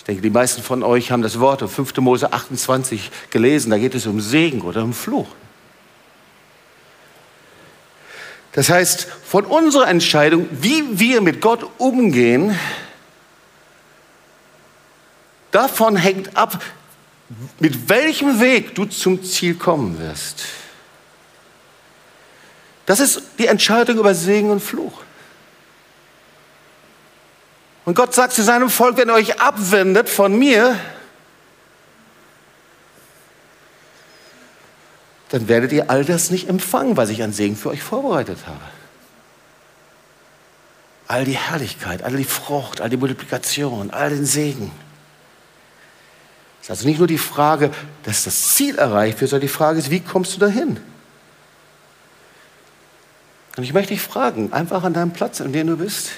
Ich 0.03 0.05
denke, 0.05 0.21
die 0.21 0.31
meisten 0.31 0.63
von 0.63 0.83
euch 0.83 1.13
haben 1.13 1.23
das 1.23 1.39
Wort 1.39 1.63
in 1.63 1.69
5. 1.69 1.97
Mose 1.99 2.33
28 2.33 3.13
gelesen. 3.31 3.71
Da 3.71 3.79
geht 3.79 3.95
es 3.95 4.05
um 4.07 4.21
Segen 4.21 4.63
oder 4.63 4.83
um 4.83 4.93
Fluch. 4.93 5.29
Das 8.53 8.69
heißt, 8.69 9.07
von 9.25 9.47
unserer 9.47 9.89
Entscheidung, 9.89 10.47
wie 10.51 10.99
wir 10.99 11.21
mit 11.21 11.41
Gott 11.41 11.67
umgehen, 11.79 12.59
davon 15.51 15.97
hängt 15.97 16.37
ab, 16.37 16.63
mit 17.59 17.89
welchem 17.89 18.41
Weg 18.41 18.75
du 18.75 18.85
zum 18.85 19.25
Ziel 19.25 19.55
kommen 19.55 19.99
wirst. 19.99 20.45
Das 22.85 23.01
ist 23.01 23.23
die 23.39 23.47
Entscheidung 23.47 23.99
über 23.99 24.15
Segen 24.15 24.51
und 24.51 24.61
Fluch. 24.61 25.03
Und 27.85 27.95
Gott 27.95 28.15
sagt 28.15 28.35
zu 28.35 28.43
seinem 28.43 28.71
Volk, 28.71 28.97
wenn 28.97 29.09
ihr 29.09 29.15
euch 29.15 29.41
abwendet 29.41 30.09
von 30.09 30.39
mir, 30.39 30.79
dann 35.33 35.49
werdet 35.49 35.73
ihr 35.73 35.89
all 35.89 36.05
das 36.05 36.31
nicht 36.31 36.51
empfangen, 36.51 36.99
was 36.99 37.09
ich 37.09 37.23
an 37.23 37.33
Segen 37.33 37.57
für 37.57 37.71
euch 37.71 37.83
vorbereitet 37.83 38.41
habe. 38.47 38.61
All 41.09 41.25
die 41.25 41.39
Herrlichkeit, 41.39 42.03
all 42.03 42.15
die 42.15 42.25
Frucht, 42.25 42.83
all 42.83 42.91
die 42.91 42.99
Multiplikation, 42.99 43.91
all 43.91 44.11
den 44.11 44.27
Segen. 44.27 44.71
Es 46.61 46.67
ist 46.67 46.71
also 46.71 46.87
nicht 46.87 46.99
nur 46.99 47.07
die 47.07 47.17
Frage, 47.17 47.71
dass 48.03 48.25
das 48.25 48.55
Ziel 48.55 48.77
erreicht 48.77 49.23
wird, 49.23 49.31
sondern 49.31 49.47
die 49.47 49.53
Frage 49.53 49.79
ist, 49.79 49.91
wie 49.91 50.01
kommst 50.01 50.35
du 50.35 50.39
dahin? 50.39 50.79
Und 53.57 53.65
ich 53.65 53.73
möchte 53.73 53.95
dich 53.95 54.03
fragen, 54.03 54.53
einfach 54.53 54.85
an 54.85 54.93
deinem 54.93 55.13
Platz, 55.13 55.41
an 55.41 55.55
dem 55.55 55.67
du 55.67 55.79
bist, 55.79 56.11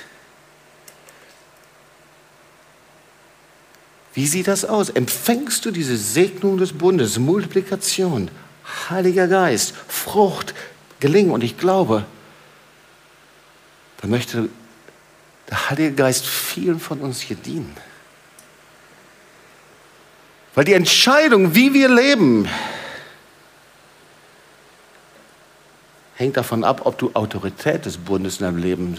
wie 4.13 4.27
sieht 4.27 4.49
das 4.49 4.65
aus? 4.65 4.91
Empfängst 4.91 5.65
du 5.65 5.71
diese 5.71 5.97
Segnung 5.97 6.59
des 6.59 6.73
Bundes, 6.73 7.17
Multiplikation, 7.21 8.29
Heiliger 8.89 9.29
Geist, 9.29 9.75
Frucht, 9.89 10.55
Gelingen? 11.01 11.31
Und 11.31 11.45
ich 11.45 11.59
glaube, 11.59 12.05
da 14.01 14.09
möchte 14.09 14.49
der 15.51 15.71
Heilige 15.71 15.93
Geist 15.93 16.27
vielen 16.27 16.81
von 16.81 17.01
uns 17.01 17.21
hier 17.21 17.37
dienen. 17.37 17.77
Weil 20.55 20.65
die 20.65 20.73
Entscheidung, 20.73 21.55
wie 21.55 21.75
wir 21.75 21.89
leben, 21.89 22.49
hängt 26.17 26.37
davon 26.37 26.65
ab, 26.65 26.83
ob 26.85 26.97
du 26.99 27.11
Autorität 27.15 27.87
des 27.87 27.99
Bundes 27.99 28.39
in 28.39 28.45
deinem 28.45 28.59
Leben 28.59 28.99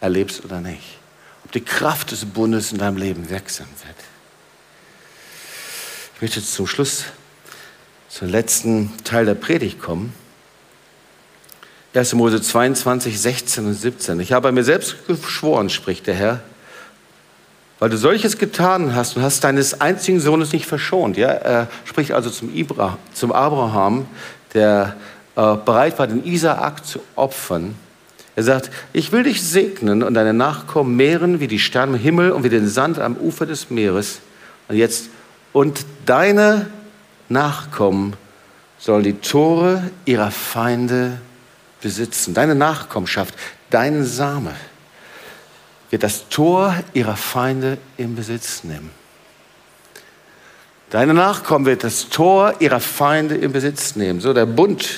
erlebst 0.00 0.44
oder 0.44 0.60
nicht. 0.60 0.98
Ob 1.44 1.52
die 1.52 1.60
Kraft 1.60 2.10
des 2.10 2.24
Bundes 2.24 2.72
in 2.72 2.78
deinem 2.78 2.96
Leben 2.96 3.28
wirksam 3.28 3.68
wird. 3.84 3.96
Ich 6.14 6.22
möchte 6.22 6.40
jetzt 6.40 6.54
zum 6.54 6.66
Schluss, 6.66 7.04
zum 8.16 8.30
letzten 8.30 8.90
Teil 9.04 9.26
der 9.26 9.34
Predigt 9.34 9.78
kommen. 9.78 10.14
1. 11.94 12.14
Mose 12.14 12.40
22, 12.40 13.20
16 13.20 13.66
und 13.66 13.74
17. 13.74 14.20
Ich 14.20 14.32
habe 14.32 14.50
mir 14.52 14.64
selbst 14.64 15.06
geschworen, 15.06 15.68
spricht 15.68 16.06
der 16.06 16.14
Herr, 16.14 16.40
weil 17.78 17.90
du 17.90 17.98
solches 17.98 18.38
getan 18.38 18.94
hast 18.94 19.18
und 19.18 19.22
hast 19.22 19.44
deines 19.44 19.82
einzigen 19.82 20.18
Sohnes 20.18 20.54
nicht 20.54 20.64
verschont. 20.64 21.18
Ja? 21.18 21.28
Er 21.28 21.68
spricht 21.84 22.12
also 22.12 22.30
zum, 22.30 22.54
Ibra, 22.54 22.96
zum 23.12 23.32
Abraham, 23.32 24.06
der 24.54 24.96
äh, 25.34 25.56
bereit 25.56 25.98
war, 25.98 26.06
den 26.06 26.24
Isaak 26.24 26.86
zu 26.86 27.00
opfern. 27.16 27.74
Er 28.34 28.44
sagt, 28.44 28.70
ich 28.94 29.12
will 29.12 29.24
dich 29.24 29.42
segnen 29.42 30.02
und 30.02 30.14
deine 30.14 30.32
Nachkommen 30.32 30.96
mehren 30.96 31.38
wie 31.38 31.48
die 31.48 31.58
Sterne 31.58 31.98
im 31.98 32.02
Himmel 32.02 32.32
und 32.32 32.44
wie 32.44 32.48
den 32.48 32.66
Sand 32.66 32.98
am 32.98 33.16
Ufer 33.16 33.44
des 33.44 33.68
Meeres. 33.68 34.20
Und 34.68 34.76
jetzt, 34.76 35.10
und 35.52 35.84
deine 36.06 36.66
Nachkommen 37.28 38.14
sollen 38.78 39.04
die 39.04 39.20
Tore 39.20 39.90
ihrer 40.04 40.30
Feinde 40.30 41.20
besitzen. 41.80 42.34
Deine 42.34 42.54
Nachkommenschaft, 42.54 43.34
dein 43.70 44.04
Same 44.04 44.54
wird 45.90 46.02
das 46.02 46.28
Tor 46.28 46.74
ihrer 46.92 47.16
Feinde 47.16 47.78
in 47.96 48.16
Besitz 48.16 48.64
nehmen. 48.64 48.90
Deine 50.90 51.14
Nachkommen 51.14 51.66
wird 51.66 51.84
das 51.84 52.08
Tor 52.08 52.54
ihrer 52.60 52.80
Feinde 52.80 53.36
in 53.36 53.52
Besitz 53.52 53.96
nehmen. 53.96 54.20
So 54.20 54.32
der 54.32 54.46
Bund 54.46 54.88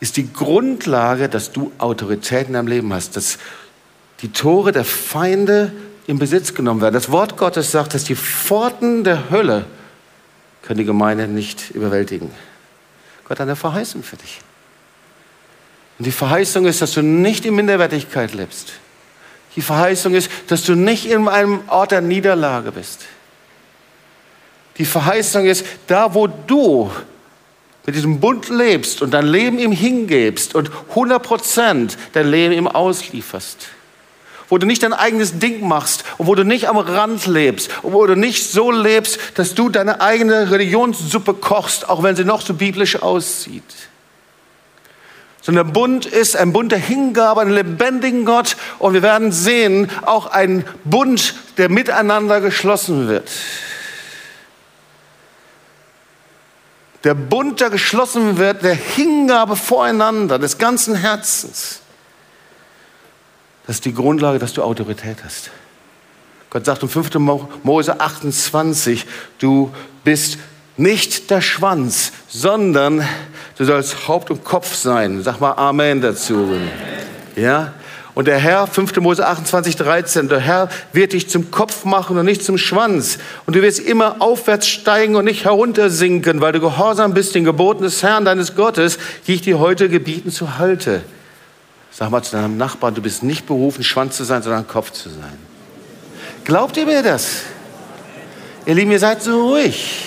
ist 0.00 0.16
die 0.16 0.32
Grundlage, 0.32 1.28
dass 1.28 1.50
du 1.52 1.72
Autorität 1.78 2.46
in 2.46 2.54
deinem 2.54 2.68
Leben 2.68 2.92
hast, 2.92 3.16
dass 3.16 3.38
die 4.22 4.32
Tore 4.32 4.72
der 4.72 4.84
Feinde 4.84 5.72
in 6.08 6.18
Besitz 6.18 6.54
genommen 6.54 6.80
werden. 6.80 6.94
Das 6.94 7.10
Wort 7.10 7.36
Gottes 7.36 7.70
sagt, 7.70 7.92
dass 7.92 8.02
die 8.02 8.16
Pforten 8.16 9.04
der 9.04 9.30
Hölle 9.30 9.66
können 10.62 10.78
die 10.78 10.86
Gemeinde 10.86 11.28
nicht 11.28 11.70
überwältigen. 11.70 12.30
Gott 13.24 13.38
hat 13.38 13.46
eine 13.46 13.56
Verheißung 13.56 14.02
für 14.02 14.16
dich. 14.16 14.40
Und 15.98 16.06
die 16.06 16.12
Verheißung 16.12 16.64
ist, 16.64 16.80
dass 16.80 16.92
du 16.92 17.02
nicht 17.02 17.44
in 17.44 17.54
Minderwertigkeit 17.54 18.32
lebst. 18.32 18.72
Die 19.54 19.60
Verheißung 19.60 20.14
ist, 20.14 20.30
dass 20.46 20.64
du 20.64 20.74
nicht 20.74 21.04
in 21.04 21.28
einem 21.28 21.60
Ort 21.68 21.90
der 21.90 22.00
Niederlage 22.00 22.72
bist. 22.72 23.04
Die 24.78 24.86
Verheißung 24.86 25.44
ist, 25.44 25.66
da 25.88 26.14
wo 26.14 26.26
du 26.26 26.90
mit 27.84 27.94
diesem 27.94 28.18
Bund 28.18 28.48
lebst 28.48 29.02
und 29.02 29.12
dein 29.12 29.26
Leben 29.26 29.58
ihm 29.58 29.72
hingebst 29.72 30.54
und 30.54 30.70
100 30.90 31.22
Prozent 31.22 31.98
dein 32.14 32.30
Leben 32.30 32.54
ihm 32.54 32.66
auslieferst, 32.66 33.68
wo 34.48 34.58
du 34.58 34.66
nicht 34.66 34.82
dein 34.82 34.92
eigenes 34.92 35.38
Ding 35.38 35.66
machst 35.66 36.04
und 36.16 36.26
wo 36.26 36.34
du 36.34 36.44
nicht 36.44 36.68
am 36.68 36.78
Rand 36.78 37.26
lebst 37.26 37.70
und 37.82 37.92
wo 37.92 38.06
du 38.06 38.16
nicht 38.16 38.50
so 38.50 38.70
lebst, 38.70 39.18
dass 39.34 39.54
du 39.54 39.68
deine 39.68 40.00
eigene 40.00 40.50
Religionssuppe 40.50 41.34
kochst, 41.34 41.88
auch 41.88 42.02
wenn 42.02 42.16
sie 42.16 42.24
noch 42.24 42.40
so 42.40 42.54
biblisch 42.54 43.00
aussieht. 43.02 43.62
Sondern 45.42 45.66
der 45.66 45.72
Bund 45.72 46.06
ist 46.06 46.36
ein 46.36 46.52
Bund 46.52 46.72
der 46.72 46.78
Hingabe 46.78 47.40
an 47.40 47.48
den 47.48 47.54
lebendigen 47.54 48.24
Gott 48.24 48.56
und 48.78 48.94
wir 48.94 49.02
werden 49.02 49.32
sehen, 49.32 49.90
auch 50.02 50.26
ein 50.26 50.64
Bund, 50.84 51.34
der 51.56 51.68
miteinander 51.68 52.40
geschlossen 52.40 53.08
wird. 53.08 53.30
Der 57.04 57.14
Bund, 57.14 57.60
der 57.60 57.70
geschlossen 57.70 58.38
wird, 58.38 58.62
der 58.62 58.74
Hingabe 58.74 59.56
voreinander, 59.56 60.38
des 60.38 60.58
ganzen 60.58 60.96
Herzens. 60.96 61.80
Das 63.68 63.76
ist 63.76 63.84
die 63.84 63.92
Grundlage, 63.92 64.38
dass 64.38 64.54
du 64.54 64.62
Autorität 64.62 65.18
hast. 65.22 65.50
Gott 66.48 66.64
sagt 66.64 66.82
im 66.82 66.88
5. 66.88 67.18
Mose 67.62 68.00
28, 68.00 69.04
du 69.38 69.70
bist 70.04 70.38
nicht 70.78 71.28
der 71.28 71.42
Schwanz, 71.42 72.12
sondern 72.28 73.06
du 73.58 73.64
sollst 73.66 74.08
Haupt 74.08 74.30
und 74.30 74.42
Kopf 74.42 74.74
sein. 74.74 75.22
Sag 75.22 75.40
mal 75.40 75.52
Amen 75.52 76.00
dazu. 76.00 76.48
Ja? 77.36 77.74
Und 78.14 78.26
der 78.26 78.38
Herr, 78.38 78.66
5. 78.66 78.96
Mose 79.00 79.26
28, 79.26 79.76
13, 79.76 80.30
der 80.30 80.40
Herr 80.40 80.70
wird 80.94 81.12
dich 81.12 81.28
zum 81.28 81.50
Kopf 81.50 81.84
machen 81.84 82.16
und 82.16 82.24
nicht 82.24 82.42
zum 82.42 82.56
Schwanz. 82.56 83.18
Und 83.44 83.54
du 83.54 83.60
wirst 83.60 83.80
immer 83.80 84.22
aufwärts 84.22 84.66
steigen 84.66 85.14
und 85.14 85.26
nicht 85.26 85.44
heruntersinken, 85.44 86.40
weil 86.40 86.52
du 86.52 86.60
gehorsam 86.60 87.12
bist 87.12 87.34
den 87.34 87.44
Geboten 87.44 87.82
des 87.82 88.02
Herrn, 88.02 88.24
deines 88.24 88.56
Gottes, 88.56 88.98
die 89.26 89.34
ich 89.34 89.42
dir 89.42 89.58
heute 89.58 89.90
gebieten 89.90 90.30
zu 90.30 90.56
halte. 90.56 91.02
Sag 91.90 92.10
mal 92.10 92.22
zu 92.22 92.32
deinem 92.32 92.56
Nachbarn, 92.56 92.94
du 92.94 93.02
bist 93.02 93.22
nicht 93.22 93.46
berufen, 93.46 93.82
Schwanz 93.82 94.16
zu 94.16 94.24
sein, 94.24 94.42
sondern 94.42 94.66
Kopf 94.66 94.92
zu 94.92 95.08
sein. 95.08 95.38
Glaubt 96.44 96.76
ihr 96.76 96.86
mir 96.86 97.02
das? 97.02 97.42
Ihr 98.66 98.74
Lieben, 98.74 98.90
ihr 98.90 98.98
seid 98.98 99.22
so 99.22 99.48
ruhig. 99.48 100.04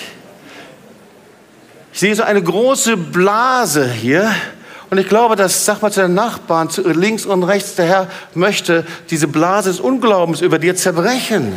Ich 1.92 2.00
sehe 2.00 2.14
so 2.14 2.22
eine 2.22 2.42
große 2.42 2.96
Blase 2.96 3.90
hier 3.90 4.32
Und 4.92 4.98
ich 4.98 5.08
glaube, 5.08 5.36
dass, 5.36 5.64
sag 5.64 5.80
mal 5.80 5.90
zu 5.90 6.02
den 6.02 6.12
Nachbarn, 6.12 6.68
zu 6.68 6.86
links 6.86 7.24
und 7.24 7.44
rechts, 7.44 7.76
der 7.76 7.86
Herr 7.86 8.08
möchte 8.34 8.84
diese 9.08 9.26
Blase 9.26 9.70
des 9.70 9.80
Unglaubens 9.80 10.42
über 10.42 10.58
dir 10.58 10.76
zerbrechen. 10.76 11.54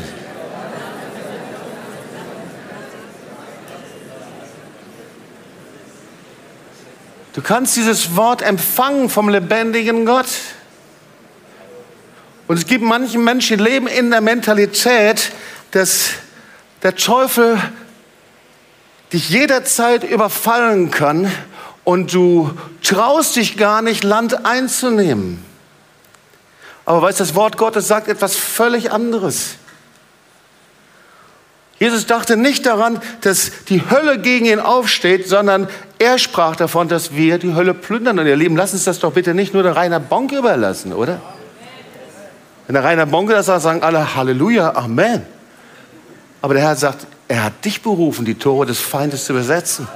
Du 7.35 7.41
kannst 7.41 7.75
dieses 7.75 8.15
Wort 8.15 8.41
empfangen 8.41 9.09
vom 9.09 9.27
lebendigen 9.27 10.05
Gott. 10.05 10.27
Und 12.47 12.57
es 12.57 12.65
gibt 12.65 12.81
manche 12.81 13.17
Menschen, 13.17 13.57
die 13.57 13.63
leben 13.63 13.87
in 13.87 14.09
der 14.09 14.21
Mentalität, 14.21 15.33
dass 15.71 16.11
der 16.81 16.95
Teufel 16.95 17.61
dich 19.11 19.29
jederzeit 19.29 20.05
überfallen 20.05 20.91
kann 20.91 21.29
und 21.83 22.13
du 22.13 22.57
traust 22.81 23.35
dich 23.35 23.57
gar 23.57 23.81
nicht, 23.81 24.05
Land 24.05 24.45
einzunehmen. 24.45 25.43
Aber 26.85 27.01
weißt, 27.01 27.19
das 27.19 27.35
Wort 27.35 27.57
Gottes 27.57 27.89
sagt 27.89 28.07
etwas 28.07 28.37
völlig 28.37 28.93
anderes. 28.93 29.55
Jesus 31.85 32.07
dachte 32.07 32.35
nicht 32.35 32.65
daran, 32.65 32.99
dass 33.21 33.51
die 33.69 33.79
Hölle 33.91 34.17
gegen 34.17 34.47
ihn 34.47 34.59
aufsteht, 34.59 35.29
sondern 35.29 35.67
er 35.99 36.17
sprach 36.17 36.55
davon, 36.55 36.87
dass 36.87 37.13
wir 37.13 37.37
die 37.37 37.53
Hölle 37.53 37.75
plündern. 37.75 38.17
Und 38.17 38.25
ihr 38.25 38.35
Lieben, 38.35 38.55
lass 38.55 38.73
uns 38.73 38.85
das 38.85 38.97
doch 38.97 39.13
bitte 39.13 39.35
nicht 39.35 39.53
nur 39.53 39.61
der 39.61 39.75
Rainer 39.75 39.99
Bonk 39.99 40.31
überlassen, 40.31 40.93
oder? 40.93 41.21
Wenn 42.65 42.73
der 42.73 42.83
Rainer 42.83 43.05
Bonke 43.05 43.33
das 43.33 43.45
sagt, 43.45 43.61
sagen 43.61 43.83
alle 43.83 44.15
Halleluja, 44.15 44.75
Amen. 44.75 45.21
Aber 46.41 46.55
der 46.55 46.63
Herr 46.63 46.75
sagt, 46.75 47.05
er 47.27 47.43
hat 47.43 47.63
dich 47.63 47.83
berufen, 47.83 48.25
die 48.25 48.33
Tore 48.33 48.65
des 48.65 48.79
Feindes 48.79 49.25
zu 49.25 49.33
besetzen. 49.33 49.87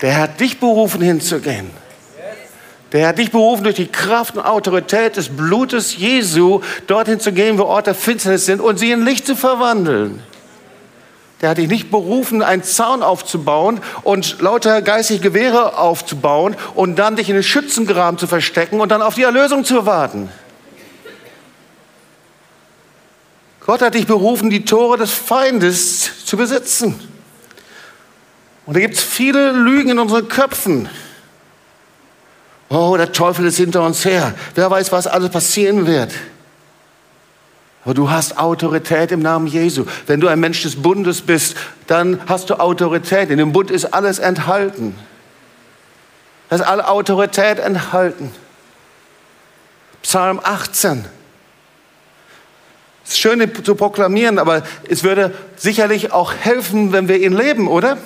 Der 0.00 0.12
Herr 0.12 0.22
hat 0.22 0.38
dich 0.38 0.60
berufen, 0.60 1.00
hinzugehen. 1.00 1.72
Der 2.92 3.08
hat 3.08 3.18
dich 3.18 3.32
berufen, 3.32 3.64
durch 3.64 3.74
die 3.74 3.88
Kraft 3.88 4.36
und 4.36 4.44
Autorität 4.44 5.16
des 5.16 5.28
Blutes 5.28 5.96
Jesu 5.96 6.60
dorthin 6.86 7.18
zu 7.18 7.32
gehen, 7.32 7.58
wo 7.58 7.64
Orte 7.64 7.86
der 7.86 7.94
Finsternis 7.96 8.46
sind 8.46 8.60
und 8.60 8.78
sie 8.78 8.92
in 8.92 9.04
Licht 9.04 9.26
zu 9.26 9.34
verwandeln. 9.34 10.22
Der 11.42 11.50
hat 11.50 11.58
dich 11.58 11.68
nicht 11.68 11.90
berufen, 11.90 12.42
einen 12.42 12.62
Zaun 12.62 13.02
aufzubauen 13.02 13.80
und 14.02 14.40
lauter 14.40 14.80
geistige 14.80 15.20
Gewehre 15.20 15.76
aufzubauen 15.78 16.56
und 16.74 16.96
dann 16.96 17.16
dich 17.16 17.28
in 17.28 17.34
den 17.34 17.42
Schützengraben 17.42 18.18
zu 18.18 18.26
verstecken 18.26 18.80
und 18.80 18.90
dann 18.90 19.02
auf 19.02 19.14
die 19.14 19.22
Erlösung 19.22 19.64
zu 19.64 19.84
warten. 19.84 20.30
Gott 23.66 23.82
hat 23.82 23.94
dich 23.94 24.06
berufen, 24.06 24.48
die 24.48 24.64
Tore 24.64 24.96
des 24.96 25.12
Feindes 25.12 26.24
zu 26.24 26.36
besitzen. 26.36 26.98
Und 28.64 28.74
da 28.74 28.80
gibt 28.80 28.94
es 28.94 29.02
viele 29.02 29.52
Lügen 29.52 29.90
in 29.90 29.98
unseren 29.98 30.28
Köpfen. 30.28 30.88
Oh, 32.68 32.96
der 32.96 33.12
Teufel 33.12 33.46
ist 33.46 33.56
hinter 33.56 33.82
uns 33.82 34.04
her. 34.04 34.34
Wer 34.54 34.70
weiß, 34.70 34.90
was 34.90 35.06
alles 35.06 35.30
passieren 35.30 35.86
wird. 35.86 36.12
Aber 37.86 37.94
du 37.94 38.10
hast 38.10 38.36
Autorität 38.36 39.12
im 39.12 39.20
Namen 39.20 39.46
Jesu. 39.46 39.84
Wenn 40.08 40.18
du 40.18 40.26
ein 40.26 40.40
Mensch 40.40 40.60
des 40.64 40.82
Bundes 40.82 41.22
bist, 41.22 41.56
dann 41.86 42.20
hast 42.26 42.50
du 42.50 42.58
Autorität. 42.58 43.30
In 43.30 43.38
dem 43.38 43.52
Bund 43.52 43.70
ist 43.70 43.94
alles 43.94 44.18
enthalten. 44.18 44.96
Da 46.48 46.56
ist 46.56 46.62
alle 46.62 46.88
Autorität 46.88 47.60
enthalten. 47.60 48.32
Psalm 50.02 50.40
18. 50.42 51.04
Es 53.04 53.12
ist 53.12 53.18
schön, 53.20 53.52
zu 53.62 53.76
proklamieren, 53.76 54.40
aber 54.40 54.64
es 54.88 55.04
würde 55.04 55.32
sicherlich 55.54 56.10
auch 56.10 56.34
helfen, 56.34 56.92
wenn 56.92 57.06
wir 57.06 57.20
ihn 57.20 57.34
leben, 57.34 57.68
oder? 57.68 57.98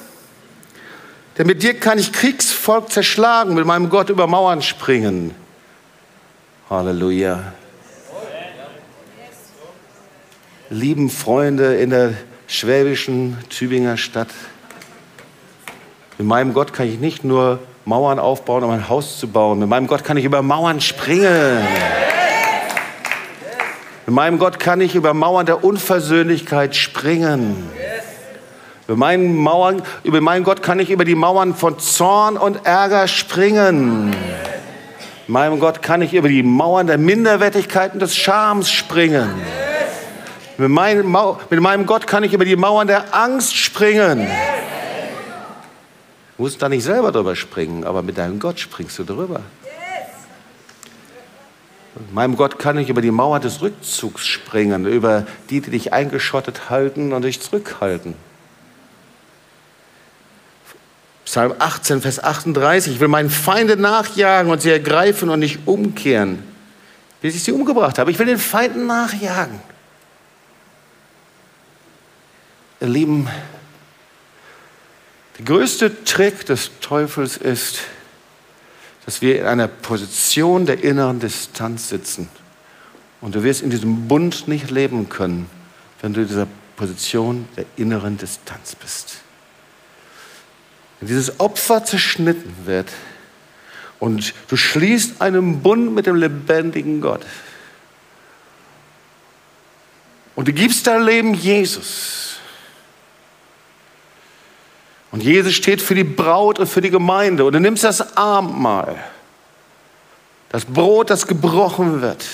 Denn 1.39 1.47
mit 1.47 1.63
dir 1.63 1.73
kann 1.73 1.99
ich 1.99 2.13
Kriegsvolk 2.13 2.93
zerschlagen, 2.93 3.55
mit 3.55 3.65
meinem 3.65 3.89
Gott 3.89 4.11
über 4.11 4.27
Mauern 4.27 4.61
springen. 4.61 5.35
Halleluja. 6.69 7.55
Lieben 10.73 11.11
Freunde 11.11 11.75
in 11.75 11.91
der 11.91 12.13
schwäbischen 12.47 13.37
Tübinger 13.49 13.97
Stadt, 13.97 14.29
mit 16.17 16.29
meinem 16.29 16.55
Gott 16.55 16.73
kann 16.73 16.87
ich 16.87 17.01
nicht 17.01 17.25
nur 17.25 17.59
Mauern 17.85 18.21
aufbauen, 18.21 18.63
um 18.63 18.71
ein 18.71 18.89
Haus 18.89 19.19
zu 19.19 19.27
bauen. 19.27 19.59
Mit 19.59 19.69
meinem 19.69 19.89
Gott 19.89 20.05
kann 20.05 20.17
ich 20.17 20.25
über 20.25 20.43
Mauern 20.43 20.81
springen. 20.81 21.67
Mit 24.07 24.15
meinem 24.15 24.39
Gott 24.39 24.61
kann 24.61 24.81
ich 24.81 24.95
über 24.95 25.13
Mauern 25.13 25.45
der 25.45 25.65
Unversöhnlichkeit 25.65 26.77
springen. 26.77 27.69
Über 28.87 28.97
meinen, 28.97 29.35
Mauern, 29.35 29.83
über 30.05 30.21
meinen 30.21 30.45
Gott 30.45 30.63
kann 30.63 30.79
ich 30.79 30.91
über 30.91 31.05
die 31.05 31.17
Mauern 31.17 31.57
von 31.57 31.81
Zorn 31.81 32.37
und 32.37 32.65
Ärger 32.65 33.09
springen. 33.09 34.11
Mit 34.11 35.29
meinem 35.29 35.59
Gott 35.59 35.83
kann 35.83 36.01
ich 36.01 36.15
über 36.15 36.29
die 36.29 36.45
Mauern 36.45 36.87
der 36.87 36.99
Minderwertigkeit 36.99 37.93
und 37.95 38.01
des 38.03 38.17
Schams 38.17 38.71
springen. 38.71 39.31
Mit 40.61 40.69
meinem, 40.69 41.17
mit 41.49 41.61
meinem 41.61 41.87
Gott 41.87 42.07
kann 42.07 42.23
ich 42.23 42.35
über 42.35 42.45
die 42.45 42.55
Mauern 42.55 42.87
der 42.87 43.15
Angst 43.15 43.57
springen. 43.57 44.27
Du 46.37 46.43
musst 46.43 46.61
da 46.61 46.69
nicht 46.69 46.85
selber 46.85 47.13
drüber 47.13 47.35
springen, 47.35 47.85
aber 47.85 48.03
mit 48.03 48.19
deinem 48.19 48.39
Gott 48.39 48.61
springst 48.61 48.99
du 48.99 49.05
drüber. 49.05 49.41
Meinem 52.13 52.37
Gott 52.37 52.59
kann 52.59 52.77
ich 52.77 52.91
über 52.91 53.01
die 53.01 53.11
Mauer 53.11 53.41
des 53.41 53.63
Rückzugs 53.63 54.27
springen, 54.27 54.85
über 54.85 55.27
die, 55.49 55.63
die 55.63 55.71
dich 55.71 55.95
eingeschottet 55.95 56.69
halten 56.69 57.15
und 57.15 57.23
dich 57.23 57.41
zurückhalten. 57.41 58.13
Psalm 61.25 61.55
18, 61.59 62.03
Vers 62.03 62.23
38. 62.23 62.93
Ich 62.93 63.01
will 63.01 63.09
meinen 63.09 63.31
Feinde 63.31 63.79
nachjagen 63.79 64.53
und 64.53 64.61
sie 64.61 64.71
ergreifen 64.71 65.31
und 65.31 65.39
nicht 65.39 65.61
umkehren, 65.65 66.43
bis 67.23 67.35
ich 67.35 67.45
sie 67.45 67.53
umgebracht 67.53 67.99
habe. 67.99 68.11
Ich 68.11 68.19
will 68.19 68.27
den 68.27 68.37
Feinden 68.37 68.87
nachjagen. 68.87 69.70
Ihr 72.81 72.89
Lieben, 72.89 73.29
der 75.37 75.45
größte 75.45 76.05
Trick 76.05 76.47
des 76.47 76.71
Teufels 76.81 77.37
ist, 77.37 77.81
dass 79.05 79.21
wir 79.21 79.39
in 79.39 79.47
einer 79.47 79.69
Position 79.69 80.65
der 80.65 80.83
inneren 80.83 81.21
Distanz 81.21 81.91
sitzen. 81.91 82.31
Und 83.21 83.35
du 83.35 83.43
wirst 83.43 83.61
in 83.61 83.69
diesem 83.69 84.09
Bund 84.09 84.49
nicht 84.49 84.71
leben 84.71 85.11
können, 85.11 85.51
wenn 86.01 86.15
du 86.15 86.23
in 86.23 86.29
dieser 86.29 86.47
Position 86.77 87.47
der 87.55 87.67
inneren 87.77 88.17
Distanz 88.17 88.75
bist. 88.75 89.19
Wenn 91.01 91.09
dieses 91.09 91.39
Opfer 91.39 91.85
zerschnitten 91.85 92.55
wird 92.65 92.89
und 93.99 94.33
du 94.49 94.57
schließt 94.57 95.21
einen 95.21 95.61
Bund 95.61 95.95
mit 95.95 96.07
dem 96.07 96.17
lebendigen 96.17 97.03
Gott 97.03 97.27
und 100.35 100.49
du 100.49 100.55
gibst 100.55 100.87
dein 100.87 101.03
Leben 101.03 101.35
Jesus, 101.35 102.40
und 105.13 105.23
Jesus 105.23 105.55
steht 105.55 105.83
für 105.83 105.95
die 105.95 106.05
Braut 106.05 106.59
und 106.59 106.69
für 106.69 106.81
die 106.81 106.91
Gemeinde. 106.91 107.45
Und 107.45 107.53
du 107.53 107.61
nimmst 107.61 107.85
das 107.85 108.17
Abendmahl, 108.17 108.97
das 110.51 110.65
Brot, 110.65 111.11
das 111.11 111.27
gebrochen 111.27 112.01
wird. 112.01 112.25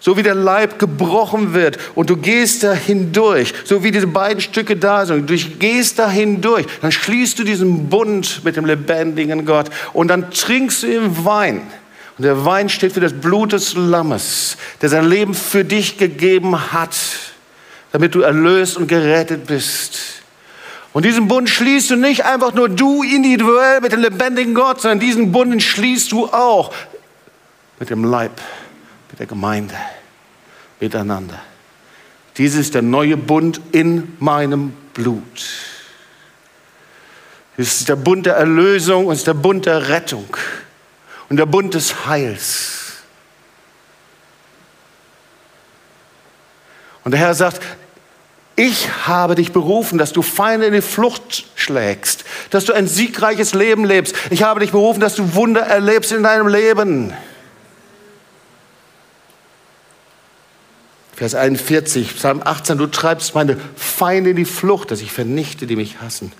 So 0.00 0.18
wie 0.18 0.22
der 0.22 0.34
Leib 0.34 0.78
gebrochen 0.78 1.54
wird 1.54 1.78
und 1.94 2.10
du 2.10 2.18
gehst 2.18 2.62
da 2.62 2.74
hindurch, 2.74 3.54
so 3.64 3.82
wie 3.82 3.90
diese 3.90 4.06
beiden 4.06 4.42
Stücke 4.42 4.76
da 4.76 5.06
sind, 5.06 5.30
du 5.30 5.34
gehst 5.34 5.98
da 5.98 6.10
hindurch, 6.10 6.66
dann 6.82 6.92
schließt 6.92 7.38
du 7.38 7.44
diesen 7.44 7.88
Bund 7.88 8.44
mit 8.44 8.56
dem 8.56 8.66
lebendigen 8.66 9.46
Gott 9.46 9.70
und 9.94 10.08
dann 10.08 10.30
trinkst 10.30 10.82
du 10.82 10.88
im 10.88 11.24
Wein. 11.24 11.62
Und 12.18 12.24
der 12.24 12.44
Wein 12.44 12.68
steht 12.68 12.92
für 12.92 13.00
das 13.00 13.14
Blut 13.14 13.54
des 13.54 13.74
Lammes, 13.74 14.58
der 14.82 14.90
sein 14.90 15.08
Leben 15.08 15.32
für 15.32 15.64
dich 15.64 15.96
gegeben 15.96 16.72
hat, 16.72 16.96
damit 17.92 18.14
du 18.14 18.20
erlöst 18.20 18.76
und 18.76 18.88
gerettet 18.88 19.46
bist. 19.46 20.13
Und 20.94 21.04
diesen 21.04 21.26
Bund 21.26 21.50
schließt 21.50 21.90
du 21.90 21.96
nicht 21.96 22.24
einfach 22.24 22.54
nur 22.54 22.68
du 22.68 23.02
individuell 23.02 23.80
mit 23.80 23.90
dem 23.90 24.00
lebendigen 24.00 24.54
Gott, 24.54 24.80
sondern 24.80 25.00
diesen 25.00 25.32
Bund 25.32 25.60
schließt 25.60 26.12
du 26.12 26.28
auch 26.28 26.72
mit 27.80 27.90
dem 27.90 28.04
Leib, 28.04 28.40
mit 29.10 29.18
der 29.18 29.26
Gemeinde, 29.26 29.74
miteinander. 30.78 31.40
Dies 32.36 32.54
ist 32.54 32.74
der 32.74 32.82
neue 32.82 33.16
Bund 33.16 33.60
in 33.72 34.16
meinem 34.20 34.72
Blut. 34.94 35.22
Es 37.56 37.80
ist 37.80 37.88
der 37.88 37.96
Bund 37.96 38.26
der 38.26 38.36
Erlösung 38.36 39.06
und 39.06 39.14
es 39.14 39.18
ist 39.20 39.26
der 39.26 39.34
Bund 39.34 39.66
der 39.66 39.88
Rettung 39.88 40.36
und 41.28 41.38
der 41.38 41.46
Bund 41.46 41.74
des 41.74 42.06
Heils. 42.06 42.98
Und 47.02 47.10
der 47.10 47.20
Herr 47.20 47.34
sagt, 47.34 47.60
ich 48.56 49.06
habe 49.06 49.34
dich 49.34 49.52
berufen, 49.52 49.98
dass 49.98 50.12
du 50.12 50.22
Feinde 50.22 50.66
in 50.66 50.72
die 50.72 50.80
Flucht 50.80 51.46
schlägst, 51.56 52.24
dass 52.50 52.64
du 52.64 52.72
ein 52.72 52.86
siegreiches 52.86 53.52
Leben 53.52 53.84
lebst. 53.84 54.14
Ich 54.30 54.44
habe 54.44 54.60
dich 54.60 54.70
berufen, 54.70 55.00
dass 55.00 55.16
du 55.16 55.34
Wunder 55.34 55.62
erlebst 55.62 56.12
in 56.12 56.22
deinem 56.22 56.46
Leben. 56.46 57.12
Vers 61.16 61.34
41, 61.34 62.16
Psalm 62.16 62.42
18, 62.44 62.78
du 62.78 62.86
treibst 62.86 63.34
meine 63.34 63.56
Feinde 63.76 64.30
in 64.30 64.36
die 64.36 64.44
Flucht, 64.44 64.90
dass 64.90 65.00
ich 65.00 65.12
vernichte, 65.12 65.66
die 65.66 65.76
mich 65.76 66.00
hassen. 66.00 66.32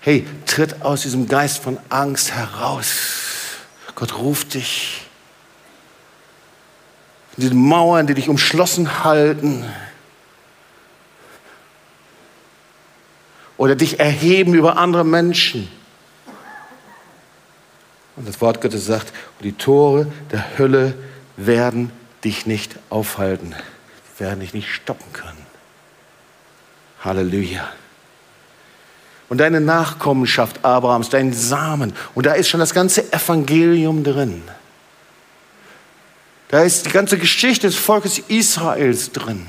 Hey, 0.00 0.26
tritt 0.46 0.82
aus 0.82 1.02
diesem 1.02 1.28
Geist 1.28 1.62
von 1.62 1.78
Angst 1.88 2.32
heraus. 2.32 2.94
Gott 3.94 4.18
ruft 4.18 4.54
dich. 4.54 5.02
Diese 7.36 7.54
Mauern, 7.54 8.06
die 8.06 8.14
dich 8.14 8.28
umschlossen 8.28 9.04
halten. 9.04 9.64
Oder 13.56 13.76
dich 13.76 14.00
erheben 14.00 14.54
über 14.54 14.76
andere 14.76 15.04
Menschen. 15.04 15.68
Und 18.16 18.28
das 18.28 18.40
Wort 18.40 18.60
Gottes 18.60 18.86
sagt, 18.86 19.12
die 19.40 19.52
Tore 19.52 20.06
der 20.30 20.58
Hölle 20.58 20.94
werden 21.36 21.90
dich 22.24 22.46
nicht 22.46 22.76
aufhalten. 22.90 23.54
Sie 24.16 24.24
werden 24.24 24.40
dich 24.40 24.54
nicht 24.54 24.68
stoppen 24.68 25.12
können. 25.12 25.46
Halleluja. 27.04 27.68
Und 29.28 29.38
deine 29.38 29.60
Nachkommenschaft 29.60 30.64
Abrahams, 30.64 31.08
dein 31.08 31.32
Samen. 31.32 31.92
Und 32.14 32.26
da 32.26 32.34
ist 32.34 32.48
schon 32.48 32.60
das 32.60 32.74
ganze 32.74 33.12
Evangelium 33.12 34.04
drin. 34.04 34.42
Da 36.48 36.62
ist 36.62 36.86
die 36.86 36.90
ganze 36.90 37.18
Geschichte 37.18 37.66
des 37.66 37.76
Volkes 37.76 38.18
Israels 38.28 39.10
drin. 39.10 39.46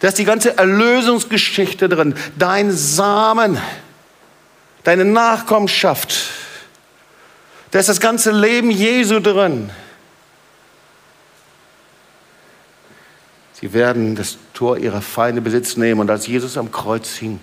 Da 0.00 0.08
ist 0.08 0.18
die 0.18 0.24
ganze 0.24 0.56
Erlösungsgeschichte 0.56 1.88
drin. 1.88 2.14
Dein 2.38 2.72
Samen, 2.72 3.58
deine 4.84 5.04
Nachkommenschaft. 5.04 6.14
Da 7.70 7.78
ist 7.78 7.88
das 7.88 8.00
ganze 8.00 8.32
Leben 8.32 8.70
Jesu 8.70 9.20
drin. 9.20 9.70
Sie 13.62 13.72
werden 13.72 14.16
das 14.16 14.38
Tor 14.54 14.76
ihrer 14.76 15.00
Feinde 15.00 15.40
Besitz 15.40 15.76
nehmen. 15.76 16.00
Und 16.00 16.10
als 16.10 16.26
Jesus 16.26 16.58
am 16.58 16.72
Kreuz 16.72 17.14
hing 17.14 17.38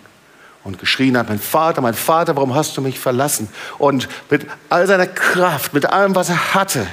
und 0.66 0.78
geschrien 0.78 1.18
hat, 1.18 1.30
mein 1.30 1.40
Vater, 1.40 1.82
mein 1.82 1.94
Vater, 1.94 2.36
warum 2.36 2.54
hast 2.54 2.76
du 2.76 2.82
mich 2.82 3.00
verlassen? 3.00 3.48
Und 3.78 4.10
mit 4.30 4.46
all 4.70 4.86
seiner 4.86 5.08
Kraft, 5.08 5.74
mit 5.74 5.86
allem, 5.86 6.16
was 6.16 6.30
er 6.30 6.54
hatte, 6.54 6.86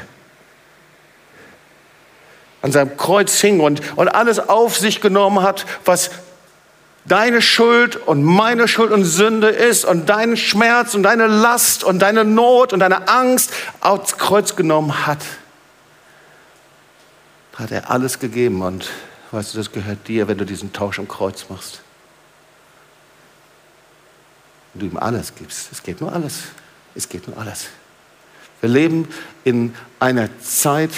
an 2.66 2.72
seinem 2.72 2.96
Kreuz 2.96 3.40
hing 3.40 3.60
und, 3.60 3.80
und 3.96 4.08
alles 4.08 4.38
auf 4.38 4.76
sich 4.76 5.00
genommen 5.00 5.42
hat, 5.42 5.64
was 5.84 6.10
deine 7.06 7.40
Schuld 7.40 7.96
und 7.96 8.22
meine 8.22 8.68
Schuld 8.68 8.92
und 8.92 9.04
Sünde 9.04 9.48
ist 9.48 9.84
und 9.84 10.08
deinen 10.08 10.36
Schmerz 10.36 10.94
und 10.94 11.04
deine 11.04 11.26
Last 11.26 11.84
und 11.84 12.00
deine 12.00 12.24
Not 12.24 12.72
und 12.72 12.80
deine 12.80 13.08
Angst 13.08 13.52
aufs 13.80 14.18
Kreuz 14.18 14.56
genommen 14.56 15.06
hat, 15.06 15.20
hat 17.54 17.70
er 17.70 17.90
alles 17.90 18.18
gegeben 18.18 18.60
und 18.60 18.90
Weißt 19.30 19.54
du, 19.54 19.58
das 19.58 19.72
gehört 19.72 20.06
dir, 20.08 20.28
wenn 20.28 20.38
du 20.38 20.46
diesen 20.46 20.72
Tausch 20.72 20.98
am 20.98 21.08
Kreuz 21.08 21.48
machst. 21.48 21.80
Und 24.72 24.80
du 24.80 24.86
ihm 24.86 24.96
alles 24.96 25.34
gibst. 25.34 25.68
Es 25.72 25.82
geht 25.82 26.00
nur 26.00 26.12
alles. 26.12 26.44
Es 26.94 27.08
geht 27.08 27.26
nur 27.26 27.36
alles. 27.36 27.66
Wir 28.60 28.70
leben 28.70 29.08
in 29.44 29.74
einer 29.98 30.28
Zeit, 30.40 30.92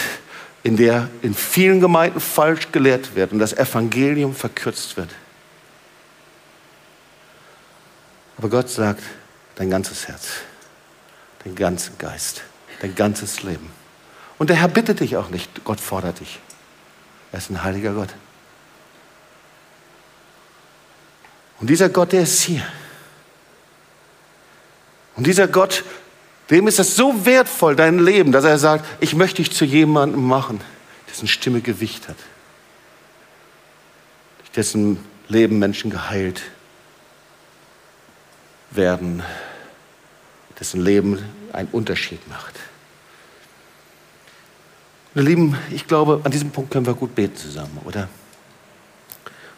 in 0.63 0.77
der 0.77 1.09
in 1.23 1.35
vielen 1.35 1.81
Gemeinden 1.81 2.21
falsch 2.21 2.73
gelehrt 2.73 3.15
wird 3.15 3.33
und 3.33 3.39
das 3.39 3.53
Evangelium 3.53 4.35
verkürzt 4.35 4.97
wird. 4.97 5.11
Aber 8.37 8.49
Gott 8.49 8.69
sagt, 8.69 9.03
dein 9.57 9.71
ganzes 9.71 10.09
Herz, 10.09 10.29
dein 11.45 11.55
ganzen 11.55 11.99
Geist, 11.99 12.43
dein 12.81 12.95
ganzes 12.95 13.43
Leben. 13.43 13.71
Und 14.39 14.51
der 14.51 14.57
Herr 14.57 14.69
bittet 14.69 15.01
dich 15.01 15.17
auch 15.17 15.31
nicht, 15.31 15.65
Gott 15.65 15.81
fordert 15.81 16.21
dich. 16.21 16.39
Er 17.33 17.39
ist 17.39 17.51
ein 17.51 17.63
heiliger 17.63 17.93
Gott. 17.93 18.15
Und 21.61 21.69
dieser 21.69 21.89
Gott, 21.89 22.13
der 22.13 22.23
ist 22.23 22.41
hier. 22.43 22.65
Und 25.17 25.27
dieser 25.27 25.49
Gott, 25.49 25.83
dem 26.51 26.67
ist 26.67 26.79
es 26.79 26.97
so 26.97 27.27
wertvoll, 27.27 27.77
dein 27.77 27.99
Leben, 27.99 28.33
dass 28.33 28.45
er 28.45 28.59
sagt, 28.59 28.87
ich 29.01 29.15
möchte 29.15 29.43
dich 29.43 29.53
zu 29.53 29.65
jemandem 29.65 30.25
machen, 30.25 30.61
dessen 31.09 31.29
Stimme 31.29 31.61
Gewicht 31.61 32.09
hat. 32.09 32.17
Dessen 34.57 34.99
Leben 35.29 35.59
Menschen 35.59 35.91
geheilt 35.91 36.43
werden, 38.71 39.23
dessen 40.59 40.83
Leben 40.83 41.23
einen 41.53 41.69
Unterschied 41.71 42.27
macht. 42.29 42.55
Meine 45.15 45.29
Lieben, 45.29 45.57
ich 45.71 45.87
glaube, 45.87 46.21
an 46.25 46.33
diesem 46.33 46.51
Punkt 46.51 46.71
können 46.71 46.87
wir 46.87 46.95
gut 46.95 47.15
beten 47.15 47.37
zusammen, 47.37 47.79
oder? 47.85 48.09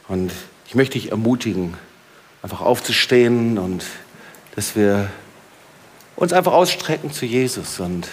Und 0.08 0.32
ich 0.66 0.74
möchte 0.74 0.98
dich 0.98 1.10
ermutigen, 1.10 1.76
einfach 2.42 2.60
aufzustehen 2.60 3.58
und 3.58 3.84
dass 4.56 4.76
wir 4.76 5.10
uns 6.16 6.32
einfach 6.32 6.52
ausstrecken 6.52 7.12
zu 7.12 7.26
Jesus 7.26 7.80
und 7.80 8.08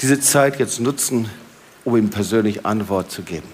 diese 0.00 0.20
Zeit 0.20 0.58
jetzt 0.58 0.80
nutzen, 0.80 1.30
um 1.84 1.96
ihm 1.96 2.10
persönlich 2.10 2.66
Antwort 2.66 3.10
zu 3.10 3.22
geben. 3.22 3.48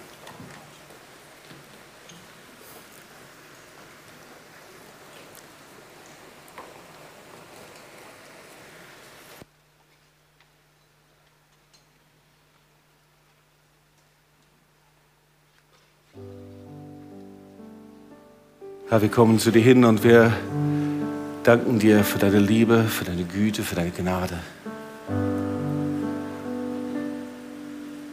Herr, 18.93 19.01
wir 19.01 19.09
kommen 19.09 19.39
zu 19.39 19.51
dir 19.51 19.63
hin 19.63 19.87
und 19.87 20.05
wir 20.05 20.35
danken 21.45 21.79
dir 21.79 22.05
für 22.05 22.19
deine 22.19 22.39
Liebe, 22.39 22.85
für 22.85 23.05
deine 23.05 23.25
Güte, 23.25 23.63
für 23.63 23.75
deine 23.75 23.91
Gnade. 23.91 24.39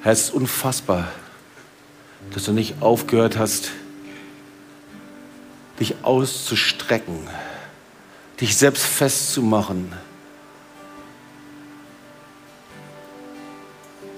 Herr, 0.02 0.12
es 0.12 0.22
ist 0.22 0.34
unfassbar, 0.34 1.08
dass 2.34 2.46
du 2.46 2.54
nicht 2.54 2.82
aufgehört 2.82 3.38
hast, 3.38 3.72
dich 5.80 5.96
auszustrecken, 6.04 7.20
dich 8.40 8.58
selbst 8.58 8.86
festzumachen. 8.86 9.92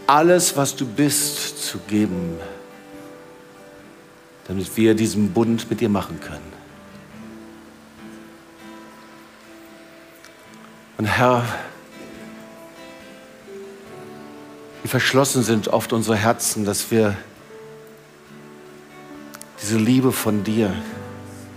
Alles, 0.08 0.58
was 0.58 0.76
du 0.76 0.86
bist, 0.86 1.64
zu 1.64 1.78
geben 1.80 2.38
damit 4.52 4.76
wir 4.76 4.96
diesen 4.96 5.32
Bund 5.32 5.70
mit 5.70 5.80
dir 5.80 5.88
machen 5.88 6.20
können. 6.20 6.61
Und 11.02 11.08
Herr, 11.08 11.44
wie 14.84 14.88
verschlossen 14.88 15.42
sind 15.42 15.68
oft 15.68 15.94
unsere 15.94 16.16
Herzen, 16.16 16.64
dass 16.64 16.92
wir 16.92 17.18
diese 19.60 19.80
Liebe 19.80 20.12
von 20.12 20.44
dir 20.44 20.72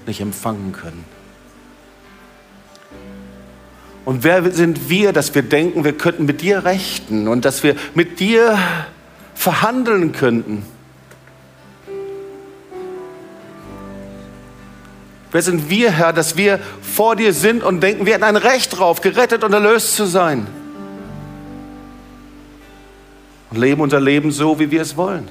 nicht 0.07 0.23
empfangen 0.23 0.73
können. 0.73 1.05
Und 4.07 4.25
wer 4.25 4.51
sind 4.51 4.89
wir, 4.89 5.13
dass 5.13 5.35
wir 5.35 5.43
denken, 5.43 5.85
wir 5.85 5.99
könnten 5.99 6.25
mit 6.25 6.41
dir 6.41 6.65
rechten 6.65 7.29
und 7.29 7.45
dass 7.45 7.63
wir 7.63 7.77
mit 7.93 8.21
dir 8.21 8.59
verhandeln 9.35 10.13
könnten? 10.13 10.65
Wer 15.35 15.43
sind 15.43 15.69
wir, 15.69 15.91
Herr, 15.91 16.13
dass 16.13 16.37
wir 16.37 16.61
vor 16.81 17.17
dir 17.17 17.33
sind 17.33 17.65
und 17.65 17.81
denken, 17.81 18.07
wir 18.07 18.15
hätten 18.15 18.23
ein 18.23 18.37
Recht 18.37 18.79
drauf, 18.79 19.01
gerettet 19.01 19.43
und 19.43 19.53
erlöst 19.53 19.97
zu 19.97 20.07
sein? 20.07 20.47
Und 23.51 23.59
leben 23.59 23.81
unser 23.81 23.99
Leben 23.99 24.31
so, 24.31 24.61
wie 24.61 24.71
wir 24.71 24.81
es 24.81 24.97
wollen. 24.97 25.29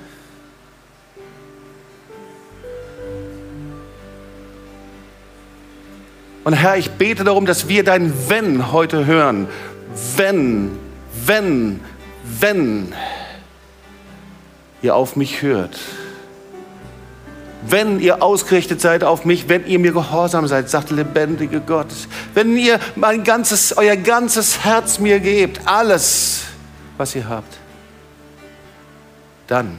Und 6.44 6.52
Herr, 6.52 6.76
ich 6.76 6.92
bete 6.92 7.24
darum, 7.24 7.46
dass 7.46 7.70
wir 7.70 7.86
dein 7.86 8.14
Wenn 8.28 8.74
heute 8.74 9.06
hören. 9.06 9.48
Wenn, 10.18 10.72
wenn, 11.26 11.80
wenn 12.26 12.94
ihr 14.82 14.98
auf 14.98 15.16
mich 15.16 15.42
hört 15.42 15.80
wenn 17.68 18.00
ihr 18.00 18.22
ausgerichtet 18.22 18.82
seid 18.82 19.04
auf 19.04 19.26
mich, 19.26 19.48
wenn 19.50 19.66
ihr 19.66 19.80
mir 19.80 19.94
gehorsam 19.94 20.48
seid, 20.48 20.70
sagt 20.70 20.90
der 20.90 20.98
lebendige 20.98 21.62
Gott. 21.62 21.88
Wenn 22.34 22.58
ihr 22.58 22.80
mein 22.96 23.24
ganzes, 23.24 23.76
euer 23.78 23.96
ganzes 23.96 24.64
Herz 24.64 25.00
mir 25.00 25.20
gebt, 25.20 25.62
alles, 25.66 26.44
was 26.98 27.16
ihr 27.16 27.28
habt, 27.28 27.58
dann 29.48 29.78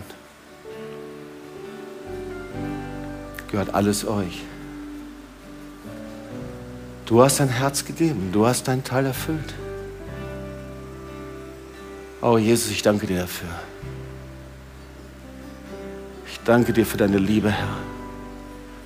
gehört 3.50 3.74
alles 3.74 4.06
euch. 4.06 4.42
Du 7.06 7.22
hast 7.22 7.40
dein 7.40 7.50
Herz 7.50 7.84
gegeben, 7.84 8.30
du 8.32 8.46
hast 8.46 8.66
deinen 8.66 8.82
Teil 8.82 9.06
erfüllt. 9.06 9.54
Oh 12.22 12.38
Jesus, 12.38 12.70
ich 12.70 12.80
danke 12.80 13.06
dir 13.06 13.20
dafür 13.20 13.48
danke 16.44 16.72
dir 16.72 16.86
für 16.86 16.96
deine 16.96 17.18
Liebe, 17.18 17.50
Herr, 17.50 17.76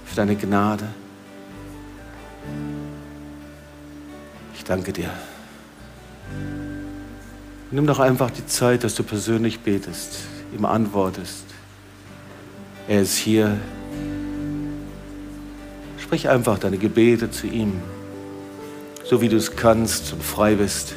für 0.05 0.17
deine 0.17 0.37
Gnade. 0.37 0.89
danke 4.69 4.93
dir. 4.93 5.11
Nimm 7.71 7.87
doch 7.87 7.99
einfach 7.99 8.31
die 8.31 8.47
Zeit, 8.47 8.85
dass 8.85 8.95
du 8.95 9.03
persönlich 9.03 9.61
betest, 9.61 10.21
ihm 10.55 10.65
antwortest. 10.65 11.45
Er 12.87 13.03
ist 13.03 13.17
hier. 13.17 13.57
Sprich 15.99 16.29
einfach 16.29 16.59
deine 16.59 16.79
Gebete 16.79 17.31
zu 17.31 17.47
ihm, 17.47 17.81
so 19.05 19.21
wie 19.21 19.29
du 19.29 19.37
es 19.37 19.57
kannst 19.57 20.13
und 20.13 20.23
frei 20.23 20.55
bist. 20.55 20.95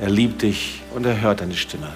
Er 0.00 0.10
liebt 0.10 0.42
dich 0.42 0.82
und 0.94 1.04
er 1.04 1.20
hört 1.20 1.40
deine 1.40 1.54
Stimme. 1.54 1.92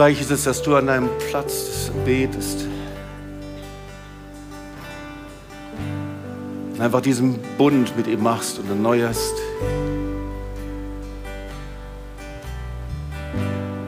Vielleicht 0.00 0.20
ist 0.20 0.30
es, 0.30 0.44
dass 0.44 0.62
du 0.62 0.76
an 0.76 0.86
deinem 0.86 1.10
Platz 1.28 1.90
betest. 2.06 2.66
Und 6.72 6.80
einfach 6.80 7.00
diesen 7.00 7.38
Bund 7.58 7.96
mit 7.96 8.06
ihm 8.06 8.22
machst 8.22 8.58
und 8.58 8.68
erneuerst. 8.70 9.34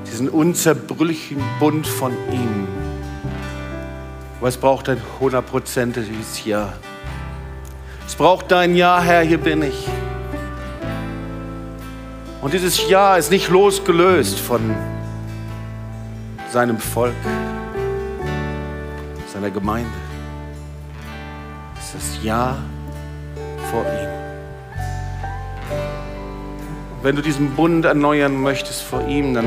Diesen 0.06 0.28
unzerbrüchlichen 0.28 1.42
Bund 1.58 1.86
von 1.86 2.12
ihm. 2.30 2.68
Was 4.40 4.56
braucht 4.56 4.88
ein 4.88 5.00
hundertprozentiges 5.18 6.44
Ja? 6.44 6.74
Es 8.06 8.14
braucht 8.14 8.50
dein 8.50 8.76
Ja, 8.76 9.00
Herr, 9.00 9.22
hier 9.22 9.38
bin 9.38 9.62
ich. 9.62 9.88
Und 12.42 12.52
dieses 12.52 12.88
Ja 12.88 13.14
ist 13.16 13.30
nicht 13.30 13.48
losgelöst 13.50 14.40
von 14.40 14.74
seinem 16.50 16.76
Volk, 16.76 17.14
seiner 19.32 19.50
Gemeinde. 19.50 19.88
Es 21.78 21.94
ist 21.94 22.24
Ja 22.24 22.58
vor 23.70 23.82
ihm. 23.82 24.08
Wenn 27.02 27.14
du 27.14 27.22
diesen 27.22 27.54
Bund 27.54 27.84
erneuern 27.84 28.42
möchtest 28.42 28.82
vor 28.82 29.06
ihm, 29.06 29.34
dann 29.34 29.46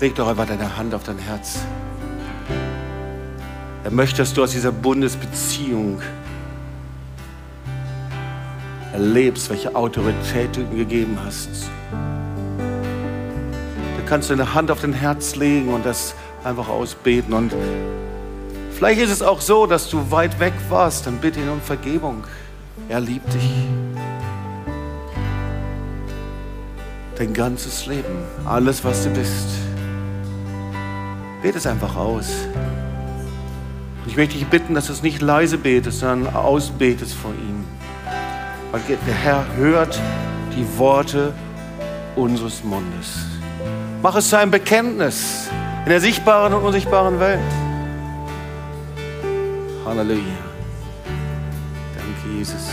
leg 0.00 0.14
doch 0.14 0.28
einfach 0.28 0.46
deine 0.46 0.76
Hand 0.76 0.94
auf 0.94 1.02
dein 1.02 1.18
Herz. 1.18 1.58
Er 3.82 3.90
möchte, 3.90 4.18
dass 4.18 4.32
du 4.32 4.44
aus 4.44 4.52
dieser 4.52 4.70
Bundesbeziehung 4.70 6.00
erlebst, 9.02 9.50
welche 9.50 9.74
Autorität 9.74 10.56
du 10.56 10.60
ihm 10.60 10.76
gegeben 10.76 11.18
hast 11.24 11.70
kannst 14.12 14.28
du 14.28 14.34
eine 14.34 14.52
Hand 14.52 14.70
auf 14.70 14.82
dein 14.82 14.92
Herz 14.92 15.36
legen 15.36 15.72
und 15.72 15.86
das 15.86 16.14
einfach 16.44 16.68
ausbeten. 16.68 17.32
Und 17.32 17.54
vielleicht 18.70 19.00
ist 19.00 19.10
es 19.10 19.22
auch 19.22 19.40
so, 19.40 19.64
dass 19.64 19.88
du 19.88 20.10
weit 20.10 20.38
weg 20.38 20.52
warst, 20.68 21.06
dann 21.06 21.16
bitte 21.16 21.40
ihn 21.40 21.48
um 21.48 21.62
Vergebung. 21.62 22.22
Er 22.90 23.00
liebt 23.00 23.32
dich. 23.32 23.50
Dein 27.16 27.32
ganzes 27.32 27.86
Leben, 27.86 28.18
alles, 28.44 28.84
was 28.84 29.04
du 29.04 29.08
bist. 29.08 29.46
Bete 31.40 31.56
es 31.56 31.66
einfach 31.66 31.96
aus. 31.96 32.34
Und 34.04 34.10
ich 34.10 34.16
möchte 34.18 34.34
dich 34.34 34.46
bitten, 34.46 34.74
dass 34.74 34.88
du 34.88 34.92
es 34.92 35.02
nicht 35.02 35.22
leise 35.22 35.56
betest, 35.56 36.00
sondern 36.00 36.34
ausbetest 36.34 37.14
vor 37.14 37.30
ihm. 37.30 37.61
Weil 38.72 38.80
der 38.88 39.14
Herr 39.14 39.44
hört 39.56 40.00
die 40.56 40.66
Worte 40.78 41.34
unseres 42.16 42.64
Mundes. 42.64 43.26
Mach 44.02 44.16
es 44.16 44.30
zu 44.30 44.38
einem 44.38 44.50
Bekenntnis 44.50 45.48
in 45.84 45.90
der 45.90 46.00
sichtbaren 46.00 46.54
und 46.54 46.64
unsichtbaren 46.64 47.20
Welt. 47.20 47.38
Halleluja. 49.84 50.22
Danke, 51.94 52.38
Jesus. 52.38 52.70